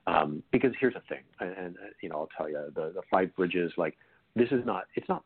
um, 0.06 0.42
because 0.50 0.72
here's 0.80 0.94
the 0.94 1.00
thing, 1.08 1.22
and, 1.40 1.56
and 1.56 1.76
you 2.02 2.08
know 2.08 2.16
I'll 2.16 2.28
tell 2.36 2.48
you 2.48 2.70
the 2.74 2.92
the 2.94 3.02
five 3.10 3.34
bridges 3.36 3.72
like 3.76 3.96
this 4.36 4.48
is 4.50 4.64
not 4.64 4.84
it's 4.94 5.08
not 5.08 5.24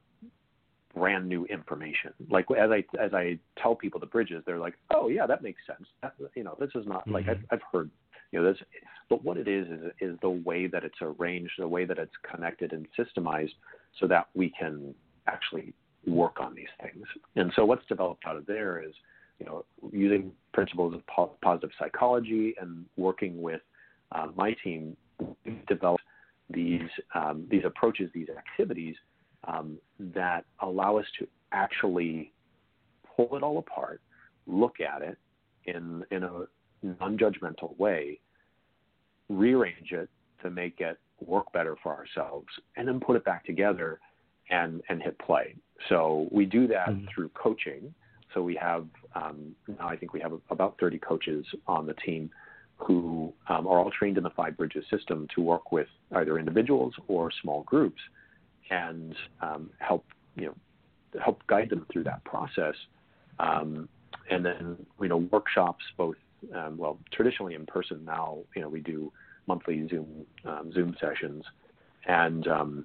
brand 0.94 1.28
new 1.28 1.44
information. 1.46 2.12
Like 2.30 2.46
as 2.50 2.70
I 2.70 2.84
as 3.00 3.12
I 3.12 3.38
tell 3.60 3.74
people 3.74 4.00
the 4.00 4.06
bridges, 4.06 4.42
they're 4.46 4.58
like, 4.58 4.74
oh 4.90 5.08
yeah, 5.08 5.26
that 5.26 5.42
makes 5.42 5.60
sense. 5.66 5.88
That, 6.02 6.14
you 6.34 6.44
know, 6.44 6.56
this 6.58 6.70
is 6.74 6.86
not 6.86 7.02
mm-hmm. 7.02 7.12
like 7.12 7.28
I've, 7.28 7.44
I've 7.50 7.62
heard 7.72 7.90
you 8.32 8.42
know, 8.42 8.52
this, 8.52 8.60
but 9.08 9.24
what 9.24 9.36
it 9.36 9.46
is, 9.48 9.66
is 9.68 9.80
is 10.00 10.18
the 10.20 10.30
way 10.30 10.66
that 10.66 10.84
it's 10.84 10.98
arranged, 11.00 11.52
the 11.58 11.68
way 11.68 11.84
that 11.84 11.98
it's 11.98 12.12
connected 12.28 12.72
and 12.72 12.86
systemized, 12.98 13.54
so 14.00 14.06
that 14.08 14.28
we 14.34 14.52
can 14.58 14.94
actually 15.26 15.72
work 16.06 16.40
on 16.40 16.54
these 16.54 16.66
things. 16.82 17.04
And 17.36 17.52
so, 17.54 17.64
what's 17.64 17.86
developed 17.86 18.24
out 18.26 18.36
of 18.36 18.46
there 18.46 18.82
is, 18.82 18.92
you 19.38 19.46
know, 19.46 19.64
using 19.92 20.32
principles 20.52 20.94
of 20.94 21.06
po- 21.06 21.36
positive 21.42 21.70
psychology 21.78 22.54
and 22.60 22.84
working 22.96 23.40
with 23.40 23.60
uh, 24.12 24.26
my 24.34 24.56
team, 24.64 24.96
we've 25.44 25.64
developed 25.66 26.02
these 26.50 26.88
um, 27.14 27.46
these 27.50 27.62
approaches, 27.64 28.10
these 28.14 28.28
activities 28.28 28.94
um, 29.44 29.78
that 29.98 30.44
allow 30.60 30.96
us 30.96 31.06
to 31.18 31.26
actually 31.52 32.32
pull 33.16 33.36
it 33.36 33.42
all 33.42 33.58
apart, 33.58 34.00
look 34.46 34.76
at 34.80 35.02
it 35.02 35.18
in 35.64 36.04
in 36.10 36.24
a 36.24 36.44
non-judgmental 36.82 37.76
way, 37.78 38.20
rearrange 39.28 39.92
it 39.92 40.08
to 40.42 40.50
make 40.50 40.80
it 40.80 40.98
work 41.20 41.50
better 41.52 41.76
for 41.82 41.94
ourselves, 41.94 42.48
and 42.76 42.86
then 42.86 43.00
put 43.00 43.16
it 43.16 43.24
back 43.24 43.44
together 43.44 44.00
and 44.50 44.82
and 44.88 45.02
hit 45.02 45.18
play. 45.18 45.54
So 45.88 46.28
we 46.30 46.46
do 46.46 46.66
that 46.68 46.88
mm-hmm. 46.88 47.06
through 47.14 47.30
coaching. 47.30 47.92
So 48.34 48.42
we 48.42 48.54
have 48.56 48.86
um, 49.14 49.54
now 49.78 49.88
I 49.88 49.96
think 49.96 50.12
we 50.12 50.20
have 50.20 50.32
about 50.50 50.76
30 50.78 50.98
coaches 50.98 51.44
on 51.66 51.86
the 51.86 51.94
team 51.94 52.30
who 52.78 53.32
um, 53.48 53.66
are 53.66 53.78
all 53.78 53.90
trained 53.90 54.18
in 54.18 54.22
the 54.22 54.30
Five 54.30 54.56
Bridges 54.56 54.84
system 54.90 55.26
to 55.34 55.40
work 55.42 55.72
with 55.72 55.88
either 56.14 56.38
individuals 56.38 56.94
or 57.08 57.30
small 57.42 57.62
groups 57.62 58.00
and 58.70 59.14
um, 59.40 59.70
help 59.78 60.04
you 60.36 60.46
know 60.46 60.54
help 61.22 61.46
guide 61.46 61.70
them 61.70 61.86
through 61.92 62.04
that 62.04 62.22
process. 62.24 62.74
Um, 63.38 63.88
and 64.30 64.44
then 64.44 64.76
you 65.00 65.08
know 65.08 65.18
workshops 65.18 65.84
both 65.96 66.16
um, 66.54 66.76
well, 66.76 66.98
traditionally 67.12 67.54
in 67.54 67.66
person. 67.66 68.04
Now, 68.04 68.38
you 68.54 68.62
know, 68.62 68.68
we 68.68 68.80
do 68.80 69.12
monthly 69.46 69.86
Zoom 69.88 70.26
um, 70.44 70.72
Zoom 70.72 70.96
sessions, 71.00 71.44
and 72.06 72.46
um, 72.48 72.84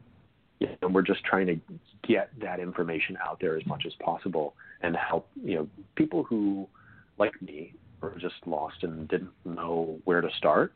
and 0.81 0.93
we're 0.93 1.01
just 1.01 1.23
trying 1.23 1.47
to 1.47 1.59
get 2.07 2.29
that 2.39 2.59
information 2.59 3.17
out 3.23 3.39
there 3.39 3.57
as 3.57 3.65
much 3.65 3.83
as 3.85 3.93
possible 4.03 4.53
and 4.81 4.95
help 4.95 5.27
you 5.43 5.55
know 5.55 5.67
people 5.95 6.23
who, 6.23 6.67
like 7.17 7.39
me, 7.41 7.73
were 8.01 8.15
just 8.19 8.35
lost 8.45 8.83
and 8.83 9.07
didn't 9.07 9.31
know 9.45 9.99
where 10.05 10.21
to 10.21 10.29
start. 10.37 10.73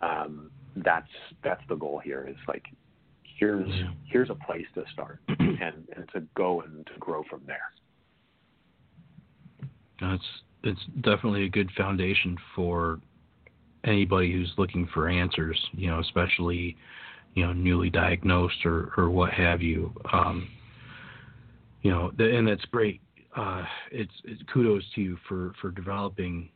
Um, 0.00 0.50
that's 0.76 1.08
that's 1.44 1.62
the 1.68 1.76
goal 1.76 2.00
here. 2.02 2.26
Is 2.28 2.36
like 2.48 2.64
here's 3.22 3.70
here's 4.04 4.30
a 4.30 4.34
place 4.34 4.66
to 4.74 4.84
start 4.92 5.20
and, 5.28 5.86
and 5.96 6.08
to 6.14 6.22
go 6.34 6.62
and 6.62 6.86
to 6.86 6.92
grow 6.98 7.24
from 7.28 7.42
there. 7.46 7.70
That's 10.00 10.24
it's 10.64 10.80
definitely 11.00 11.44
a 11.44 11.48
good 11.48 11.70
foundation 11.76 12.36
for 12.54 13.00
anybody 13.84 14.32
who's 14.32 14.52
looking 14.56 14.88
for 14.92 15.08
answers, 15.08 15.58
you 15.72 15.88
know, 15.88 16.00
especially, 16.00 16.76
you 17.34 17.44
know, 17.44 17.52
newly 17.52 17.90
diagnosed 17.90 18.64
or, 18.64 18.92
or 18.96 19.10
what 19.10 19.32
have 19.32 19.60
you. 19.60 19.92
Um, 20.12 20.48
you 21.82 21.90
know, 21.90 22.12
and 22.18 22.46
that's 22.46 22.64
great. 22.66 23.00
Uh, 23.34 23.64
it's, 23.90 24.12
it's 24.24 24.42
kudos 24.52 24.84
to 24.94 25.00
you 25.00 25.18
for, 25.28 25.52
for 25.60 25.70
developing, 25.70 26.48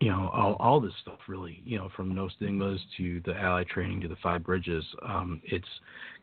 you 0.00 0.10
know, 0.10 0.30
all, 0.32 0.56
all 0.58 0.80
this 0.80 0.92
stuff 1.02 1.18
really, 1.28 1.62
you 1.64 1.78
know, 1.78 1.88
from 1.96 2.14
no 2.14 2.28
stigmas 2.28 2.80
to 2.96 3.20
the 3.24 3.34
ally 3.34 3.64
training 3.64 4.00
to 4.00 4.08
the 4.08 4.16
five 4.22 4.44
bridges. 4.44 4.84
Um, 5.06 5.40
it's 5.44 5.68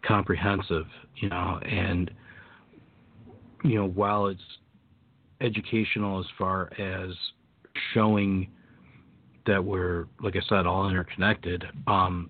comprehensive, 0.06 0.86
you 1.16 1.30
know, 1.30 1.60
and, 1.64 2.12
you 3.64 3.76
know, 3.76 3.88
while 3.88 4.28
it's 4.28 4.42
educational 5.42 6.20
as 6.20 6.26
far 6.38 6.72
as 6.80 7.12
showing 7.94 8.50
that 9.46 9.64
we're, 9.64 10.08
like 10.22 10.36
I 10.36 10.42
said, 10.48 10.66
all 10.66 10.90
interconnected. 10.90 11.64
Um, 11.88 12.30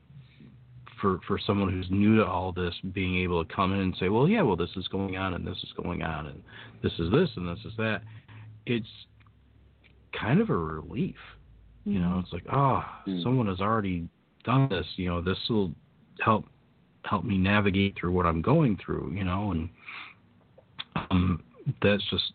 for 0.99 1.19
for 1.27 1.39
someone 1.39 1.71
who's 1.71 1.87
new 1.89 2.17
to 2.17 2.25
all 2.25 2.51
this, 2.51 2.73
being 2.93 3.17
able 3.17 3.43
to 3.43 3.53
come 3.53 3.73
in 3.73 3.79
and 3.79 3.95
say, 3.99 4.09
well, 4.09 4.27
yeah, 4.27 4.41
well, 4.41 4.55
this 4.55 4.69
is 4.75 4.87
going 4.89 5.15
on 5.17 5.33
and 5.33 5.45
this 5.45 5.57
is 5.57 5.69
going 5.81 6.03
on 6.03 6.27
and 6.27 6.43
this 6.83 6.91
is 6.99 7.11
this 7.11 7.29
and 7.35 7.47
this 7.47 7.63
is 7.65 7.73
that. 7.77 8.01
It's 8.65 8.87
kind 10.19 10.39
of 10.41 10.49
a 10.49 10.57
relief. 10.57 11.15
You 11.85 11.99
know, 11.99 12.19
it's 12.23 12.31
like, 12.33 12.45
oh, 12.51 12.83
Mm. 13.07 13.23
someone 13.23 13.47
has 13.47 13.59
already 13.61 14.07
done 14.43 14.69
this. 14.69 14.85
You 14.95 15.09
know, 15.09 15.21
this 15.21 15.37
will 15.49 15.73
help 16.19 16.45
help 17.05 17.23
me 17.23 17.37
navigate 17.37 17.95
through 17.97 18.11
what 18.11 18.25
I'm 18.25 18.41
going 18.41 18.77
through. 18.83 19.13
You 19.15 19.23
know, 19.23 19.51
and 19.51 19.69
um, 21.11 21.43
that's 21.81 22.03
just 22.09 22.33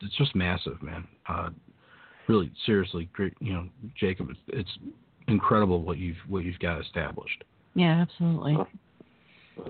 it's 0.00 0.16
just 0.16 0.34
massive, 0.34 0.82
man. 0.82 1.06
Uh, 1.28 1.50
really, 2.28 2.50
seriously, 2.66 3.08
great. 3.12 3.34
You 3.40 3.54
know, 3.54 3.68
Jacob, 3.98 4.30
it's, 4.30 4.40
it's 4.48 4.78
incredible 5.28 5.82
what 5.82 5.98
you've 5.98 6.16
what 6.28 6.44
you've 6.44 6.58
got 6.58 6.80
established. 6.80 7.44
Yeah, 7.74 8.00
absolutely. 8.02 8.56
Well, 8.56 8.68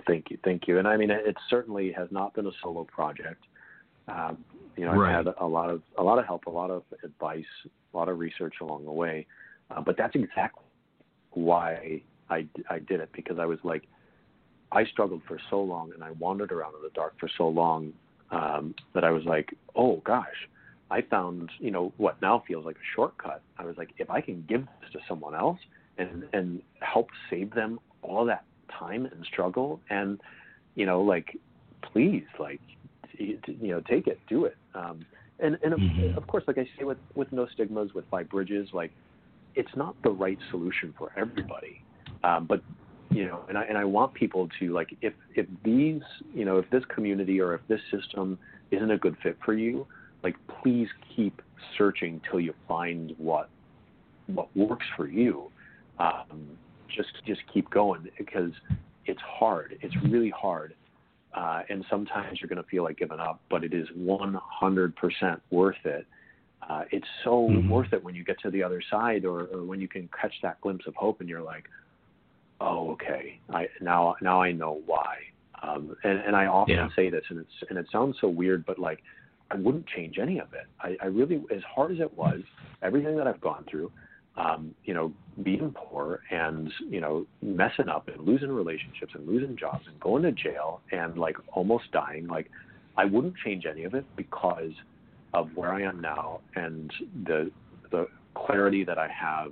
Thank 0.07 0.30
you, 0.30 0.39
thank 0.45 0.66
you. 0.66 0.78
And 0.78 0.89
I 0.89 0.97
mean, 0.97 1.11
it, 1.11 1.26
it 1.26 1.37
certainly 1.51 1.93
has 1.93 2.09
not 2.11 2.35
been 2.35 2.47
a 2.47 2.51
solo 2.62 2.85
project. 2.85 3.45
Um, 4.09 4.44
you 4.76 4.84
know, 4.84 4.92
I've 5.00 5.26
had 5.26 5.34
a 5.40 5.46
lot 5.46 5.70
of 5.70 5.82
a 5.98 6.02
lot 6.02 6.18
of 6.18 6.26
help, 6.26 6.46
a 6.46 6.50
lot 6.50 6.70
of 6.70 6.82
advice, 7.02 7.44
a 7.64 7.96
lot 7.96 8.09
of 8.09 8.18
research 8.18 8.55
along 8.61 8.84
the 8.84 8.92
way. 8.92 9.26
Uh, 9.70 9.80
but 9.80 9.96
that's 9.96 10.14
exactly 10.14 10.64
why 11.30 12.02
I 12.28 12.46
I 12.68 12.78
did 12.80 13.00
it 13.00 13.11
because 13.12 13.38
I 13.38 13.46
was 13.46 13.59
like, 13.62 13.84
I 14.72 14.84
struggled 14.86 15.22
for 15.26 15.38
so 15.50 15.61
long 15.61 15.92
and 15.92 16.02
I 16.02 16.11
wandered 16.12 16.52
around 16.52 16.74
in 16.74 16.82
the 16.82 16.90
dark 16.94 17.14
for 17.18 17.28
so 17.38 17.48
long 17.48 17.92
um, 18.30 18.74
that 18.94 19.05
I 19.05 19.11
was 19.11 19.24
like, 19.24 19.55
oh 19.76 20.02
gosh, 20.05 20.48
I 20.90 21.02
found 21.02 21.50
you 21.59 21.70
know 21.70 21.92
what 21.96 22.20
now 22.20 22.42
feels 22.46 22.64
like 22.64 22.76
a 22.76 22.88
shortcut. 22.94 23.42
I 23.59 23.64
was 23.64 23.76
like, 23.76 23.90
if 23.98 24.11
I 24.11 24.20
can 24.20 24.44
give 24.48 24.66
this 24.80 24.90
to 24.92 24.98
someone 25.09 25.34
else 25.34 25.61
and 25.98 26.24
and 26.32 26.62
help 26.80 27.09
save 27.30 27.55
them 27.55 27.78
all 28.02 28.24
that 28.26 28.44
time 28.70 29.07
and 29.07 29.24
struggle 29.24 29.80
and 29.90 30.20
you 30.74 30.86
know 30.86 31.00
like 31.02 31.38
please 31.82 32.24
like 32.38 32.61
you 33.18 33.38
know 33.46 33.80
take 33.88 34.06
it 34.06 34.20
do 34.28 34.44
it. 34.44 34.56
Um 34.74 35.04
and 35.40 35.58
and 35.62 35.74
of, 35.74 35.80
Mhm. 35.80 36.16
of 36.16 36.26
course 36.26 36.44
like 36.46 36.58
i 36.58 36.64
say 36.78 36.84
with 36.84 36.98
with 37.14 37.30
no 37.32 37.46
stigmas 37.46 37.92
with 37.94 38.04
five 38.10 38.28
bridges 38.28 38.68
like 38.72 38.92
it's 39.54 39.74
not 39.76 39.96
the 40.02 40.10
right 40.10 40.38
solution 40.50 40.94
for 40.96 41.10
everybody. 41.16 41.80
Um 42.22 42.46
but 42.46 42.62
you 43.10 43.26
know 43.26 43.44
and 43.48 43.58
i 43.58 43.64
and 43.64 43.76
i 43.76 43.84
want 43.84 44.14
people 44.14 44.48
to 44.58 44.72
like 44.72 44.96
if 45.02 45.14
if 45.34 45.46
these 45.64 46.02
you 46.32 46.44
know 46.44 46.58
if 46.58 46.68
this 46.70 46.84
community 46.94 47.40
or 47.40 47.54
if 47.54 47.60
this 47.68 47.80
system 47.90 48.38
isn't 48.70 48.90
a 48.90 48.98
good 48.98 49.16
fit 49.22 49.36
for 49.44 49.54
you 49.54 49.86
like 50.22 50.34
please 50.62 50.88
keep 51.14 51.40
searching 51.76 52.20
till 52.28 52.40
you 52.40 52.54
find 52.66 53.14
what 53.18 53.50
what 54.26 54.48
works 54.56 54.86
for 54.96 55.06
you. 55.06 55.50
Um 55.98 56.58
just 56.96 57.10
just 57.26 57.40
keep 57.52 57.68
going 57.70 58.08
because 58.18 58.52
it's 59.06 59.20
hard. 59.20 59.76
It's 59.82 59.94
really 60.02 60.30
hard 60.30 60.74
uh, 61.35 61.62
and 61.68 61.85
sometimes 61.91 62.41
you're 62.41 62.49
going 62.49 62.62
to 62.62 62.68
feel 62.68 62.85
like 62.85 62.97
giving 62.99 63.18
up, 63.20 63.41
but 63.51 63.64
it 63.64 63.74
is 63.74 63.89
100% 63.97 65.41
worth 65.51 65.76
it. 65.85 66.07
Uh, 66.68 66.85
it's 66.91 67.07
so 67.24 67.49
Mhm. 67.49 67.68
worth 67.68 67.93
it 67.93 68.03
when 68.03 68.14
you 68.14 68.24
get 68.24 68.39
to 68.41 68.51
the 68.51 68.62
other 68.62 68.80
side, 68.80 69.24
or, 69.24 69.47
or 69.47 69.64
when 69.64 69.80
you 69.80 69.89
can 69.89 70.09
catch 70.18 70.35
that 70.43 70.61
glimpse 70.62 70.87
of 70.87 70.95
hope, 70.95 71.20
and 71.20 71.28
you're 71.28 71.43
like, 71.43 71.68
"Oh, 72.61 72.93
okay, 72.93 73.39
I 73.51 73.68
now 73.80 74.16
now 74.22 74.41
I 74.41 74.53
know 74.53 74.82
why." 74.87 75.18
Um, 75.62 75.95
and, 76.05 76.18
and 76.20 76.35
I 76.37 76.47
often 76.47 76.74
Yeah. 76.74 76.89
say 76.97 77.11
this, 77.11 77.24
and 77.28 77.39
it's 77.39 77.53
and 77.68 77.78
it 77.78 77.87
sounds 77.91 78.18
so 78.20 78.28
weird, 78.28 78.64
but 78.64 78.78
like 78.78 79.03
I 79.51 79.57
wouldn't 79.57 79.87
change 79.89 80.18
any 80.18 80.39
of 80.39 80.53
it. 80.55 80.66
I, 80.80 80.97
I 81.03 81.07
really, 81.09 81.43
as 81.55 81.62
hard 81.64 81.93
as 81.93 82.01
it 82.01 82.12
was, 82.16 82.41
everything 82.82 83.16
that 83.16 83.26
I've 83.26 83.41
gone 83.41 83.64
through, 83.70 83.93
um, 84.37 84.74
you 84.85 84.95
know, 84.95 85.12
being 85.43 85.74
poor 85.76 86.20
and 86.30 86.72
you 86.89 87.01
know 87.01 87.26
messing 87.43 87.89
up 87.89 88.09
and 88.09 88.24
losing 88.24 88.51
relationships 88.51 89.12
and 89.14 89.26
losing 89.26 89.57
jobs 89.57 89.85
and 89.89 89.99
going 89.99 90.22
to 90.22 90.30
jail 90.30 90.80
and 90.93 91.18
like 91.18 91.37
almost 91.55 91.91
dying 91.91 92.28
like 92.28 92.49
i 92.97 93.05
wouldn't 93.05 93.35
change 93.45 93.64
any 93.66 93.82
of 93.82 93.95
it 93.95 94.05
because 94.16 94.70
of 95.32 95.49
where 95.57 95.72
i 95.72 95.82
am 95.82 96.01
now 96.01 96.41
and 96.55 96.93
the 97.26 97.51
the 97.91 98.07
clarity 98.37 98.85
that 98.85 98.97
i 98.97 99.09
have 99.09 99.51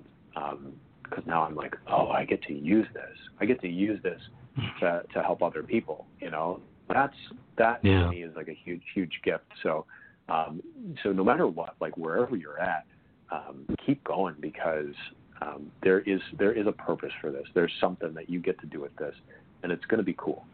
because 1.03 1.24
now 1.26 1.43
i'm 1.43 1.57
like 1.57 1.74
oh 1.91 2.09
i 2.11 2.24
get 2.24 2.41
to 2.43 2.53
use 2.53 2.87
this. 2.95 3.03
I 3.41 3.45
get 3.45 3.61
to 3.62 3.68
use 3.68 4.01
this 4.05 4.20
to 4.80 5.03
to 5.12 5.22
help 5.22 5.43
other 5.43 5.64
people 5.64 6.07
you 6.20 6.30
know? 6.30 6.61
That's 6.89 7.16
that 7.59 7.80
Yeah. 7.83 8.05
to 8.05 8.11
me 8.11 8.22
is 8.22 8.37
like 8.37 8.49
a 8.49 8.55
huge 8.64 8.83
huge 8.95 9.18
gift. 9.24 9.45
So 9.64 9.85
um 10.28 10.62
so 11.03 11.11
no 11.11 11.24
matter 11.24 11.49
what 11.49 11.74
like 11.80 11.97
wherever 11.97 12.37
you're 12.37 12.61
at 12.61 12.85
um, 13.33 13.66
keep 13.87 14.03
going 14.05 14.35
because 14.41 14.95
um, 15.41 15.70
there 15.83 16.01
is 16.01 16.20
there 16.39 16.53
is 16.53 16.66
a 16.66 16.72
purpose 16.72 17.12
for 17.20 17.30
this. 17.30 17.45
There's 17.55 17.72
something 17.80 18.12
that 18.14 18.28
you 18.28 18.41
get 18.41 18.61
to 18.61 18.66
do 18.66 18.80
with 18.80 18.95
this, 18.97 19.14
and 19.62 19.72
it's 19.72 19.85
going 19.87 19.99
to 19.99 20.05
be 20.05 20.14
cool. 20.18 20.45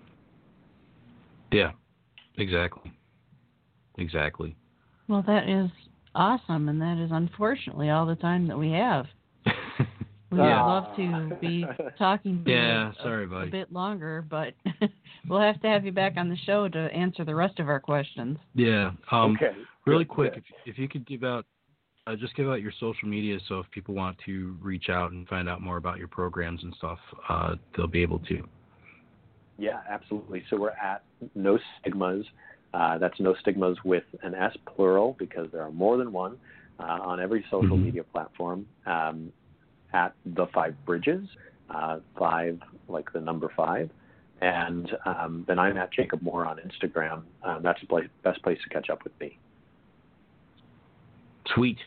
Yeah, 1.50 1.72
exactly, 2.36 2.92
exactly. 3.96 4.54
Well, 5.08 5.24
that 5.26 5.48
is 5.48 5.70
awesome, 6.14 6.68
and 6.68 6.80
that 6.80 7.02
is 7.02 7.10
unfortunately 7.12 7.90
all 7.90 8.06
the 8.06 8.16
time 8.16 8.46
that 8.48 8.58
we 8.58 8.70
have. 8.72 9.06
We 10.30 10.36
would 10.36 10.44
Yeah. 10.44 10.62
love 10.62 10.94
to 10.96 11.36
be 11.40 11.64
talking 11.98 12.44
to 12.44 12.50
Yeah, 12.50 12.84
you 12.84 12.90
a- 12.90 13.02
sorry, 13.02 13.24
a, 13.24 13.50
bit 13.50 13.72
longer, 13.72 14.22
but 14.28 14.52
we'll 15.26 15.40
have 15.40 15.58
to 15.62 15.68
have 15.68 15.86
you 15.86 15.92
back 15.92 16.18
on 16.18 16.28
the 16.28 16.36
show 16.44 16.68
to 16.68 16.78
answer 16.92 17.24
the 17.24 17.34
rest 17.34 17.58
of 17.58 17.70
our 17.70 17.80
questions. 17.80 18.36
Yeah. 18.54 18.92
Um, 19.10 19.36
okay. 19.36 19.56
Really 19.86 20.04
quick, 20.04 20.34
good. 20.34 20.44
if 20.66 20.72
if 20.74 20.78
you 20.78 20.86
could 20.86 21.06
give 21.06 21.24
out, 21.24 21.46
uh, 22.08 22.16
just 22.16 22.34
give 22.34 22.48
out 22.48 22.62
your 22.62 22.72
social 22.80 23.08
media, 23.08 23.38
so 23.48 23.58
if 23.60 23.70
people 23.70 23.94
want 23.94 24.16
to 24.24 24.56
reach 24.62 24.88
out 24.88 25.12
and 25.12 25.28
find 25.28 25.48
out 25.48 25.60
more 25.60 25.76
about 25.76 25.98
your 25.98 26.08
programs 26.08 26.62
and 26.62 26.74
stuff, 26.76 26.98
uh, 27.28 27.54
they'll 27.76 27.86
be 27.86 28.02
able 28.02 28.18
to. 28.20 28.46
Yeah, 29.58 29.80
absolutely. 29.88 30.44
So 30.48 30.56
we're 30.56 30.70
at 30.70 31.02
No 31.34 31.58
Stigmas. 31.80 32.24
Uh, 32.72 32.98
that's 32.98 33.18
No 33.20 33.34
Stigmas 33.40 33.76
with 33.84 34.04
an 34.22 34.34
S 34.34 34.56
plural 34.66 35.16
because 35.18 35.48
there 35.52 35.62
are 35.62 35.70
more 35.70 35.96
than 35.96 36.12
one 36.12 36.38
uh, 36.80 36.98
on 37.02 37.20
every 37.20 37.44
social 37.50 37.76
Mhm. 37.76 37.84
media 37.84 38.04
platform. 38.04 38.66
Um, 38.86 39.32
at 39.92 40.12
the 40.26 40.46
Five 40.48 40.74
Bridges, 40.84 41.26
uh, 41.70 42.00
five 42.18 42.60
like 42.88 43.10
the 43.12 43.20
number 43.20 43.48
five, 43.56 43.90
and 44.40 44.96
um, 45.06 45.44
then 45.48 45.58
I'm 45.58 45.76
at 45.78 45.90
Jacob 45.92 46.20
Moore 46.22 46.44
on 46.44 46.58
Instagram. 46.58 47.22
Um, 47.42 47.62
that's 47.62 47.80
the 47.80 48.08
best 48.22 48.42
place 48.42 48.58
to 48.62 48.68
catch 48.68 48.90
up 48.90 49.02
with 49.04 49.18
me. 49.18 49.38
Sweet. 51.54 51.78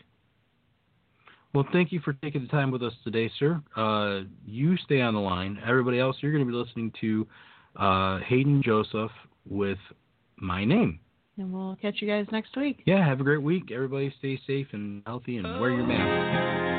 Well, 1.54 1.66
thank 1.72 1.92
you 1.92 2.00
for 2.00 2.14
taking 2.14 2.42
the 2.42 2.48
time 2.48 2.70
with 2.70 2.82
us 2.82 2.94
today, 3.04 3.30
sir. 3.38 3.62
Uh, 3.76 4.20
you 4.46 4.76
stay 4.78 5.02
on 5.02 5.12
the 5.12 5.20
line. 5.20 5.58
Everybody 5.66 5.98
else, 5.98 6.16
you're 6.20 6.32
going 6.32 6.46
to 6.46 6.50
be 6.50 6.56
listening 6.56 6.92
to 7.02 7.26
uh, 7.76 8.20
Hayden 8.20 8.62
Joseph 8.62 9.10
with 9.46 9.78
My 10.36 10.64
Name. 10.64 10.98
And 11.36 11.52
we'll 11.52 11.76
catch 11.76 11.96
you 12.00 12.08
guys 12.08 12.26
next 12.32 12.56
week. 12.56 12.82
Yeah, 12.86 13.06
have 13.06 13.20
a 13.20 13.24
great 13.24 13.42
week. 13.42 13.70
Everybody 13.70 14.14
stay 14.18 14.40
safe 14.46 14.68
and 14.72 15.02
healthy 15.06 15.36
and 15.36 15.60
wear 15.60 15.70
your 15.70 15.86
mask. 15.86 16.71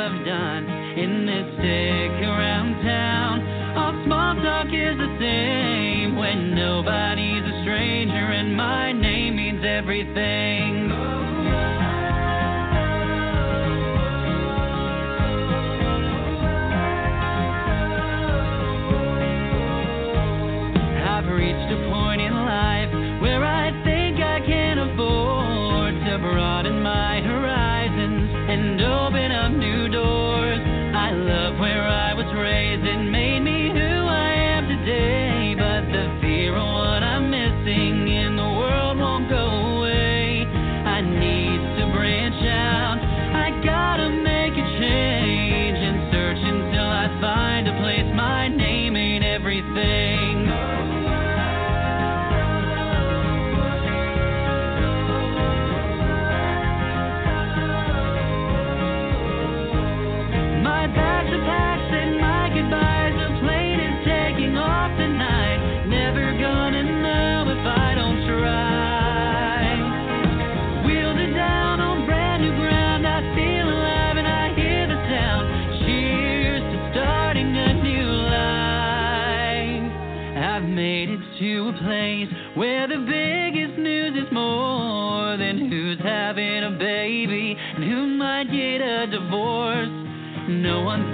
I've 0.00 0.24
done 0.24 0.64
in 0.96 1.26
this 1.26 1.44
stick 1.60 2.24
around 2.24 2.82
town. 2.82 3.76
All 3.76 3.92
small 4.06 4.34
talk 4.36 4.68
is 4.72 4.96
the 4.96 5.12
same 5.20 6.16
when 6.16 6.54
nobody's 6.54 7.44
a 7.44 7.60
stranger 7.60 8.32
and 8.32 8.56
my 8.56 8.92
name 8.92 9.36
means 9.36 9.62
everything. 9.62 10.29
everything. 49.50 50.29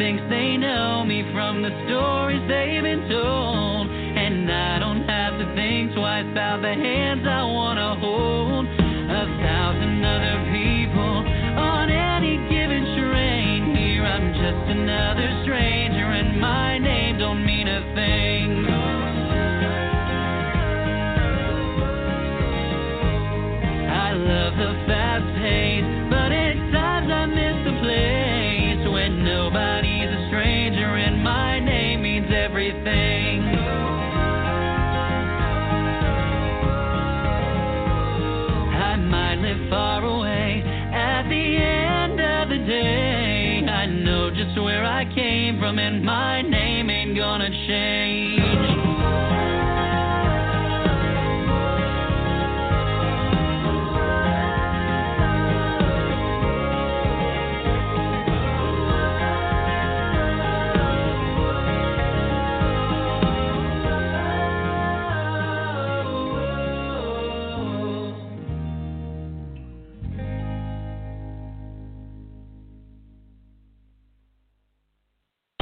thinks 0.06 0.22
they 0.30 0.56
know 0.56 1.02
me 1.04 1.26
from 1.34 1.62
the 1.62 1.70
stories 1.90 2.38
they've 2.46 2.80
been 2.80 3.10
told. 3.10 3.90
And 3.90 4.46
I 4.46 4.78
don't 4.78 5.02
have 5.02 5.34
to 5.34 5.46
think 5.58 5.94
twice 5.94 6.24
about 6.30 6.62
the 6.62 6.74
hands 6.74 7.26
I 7.26 7.35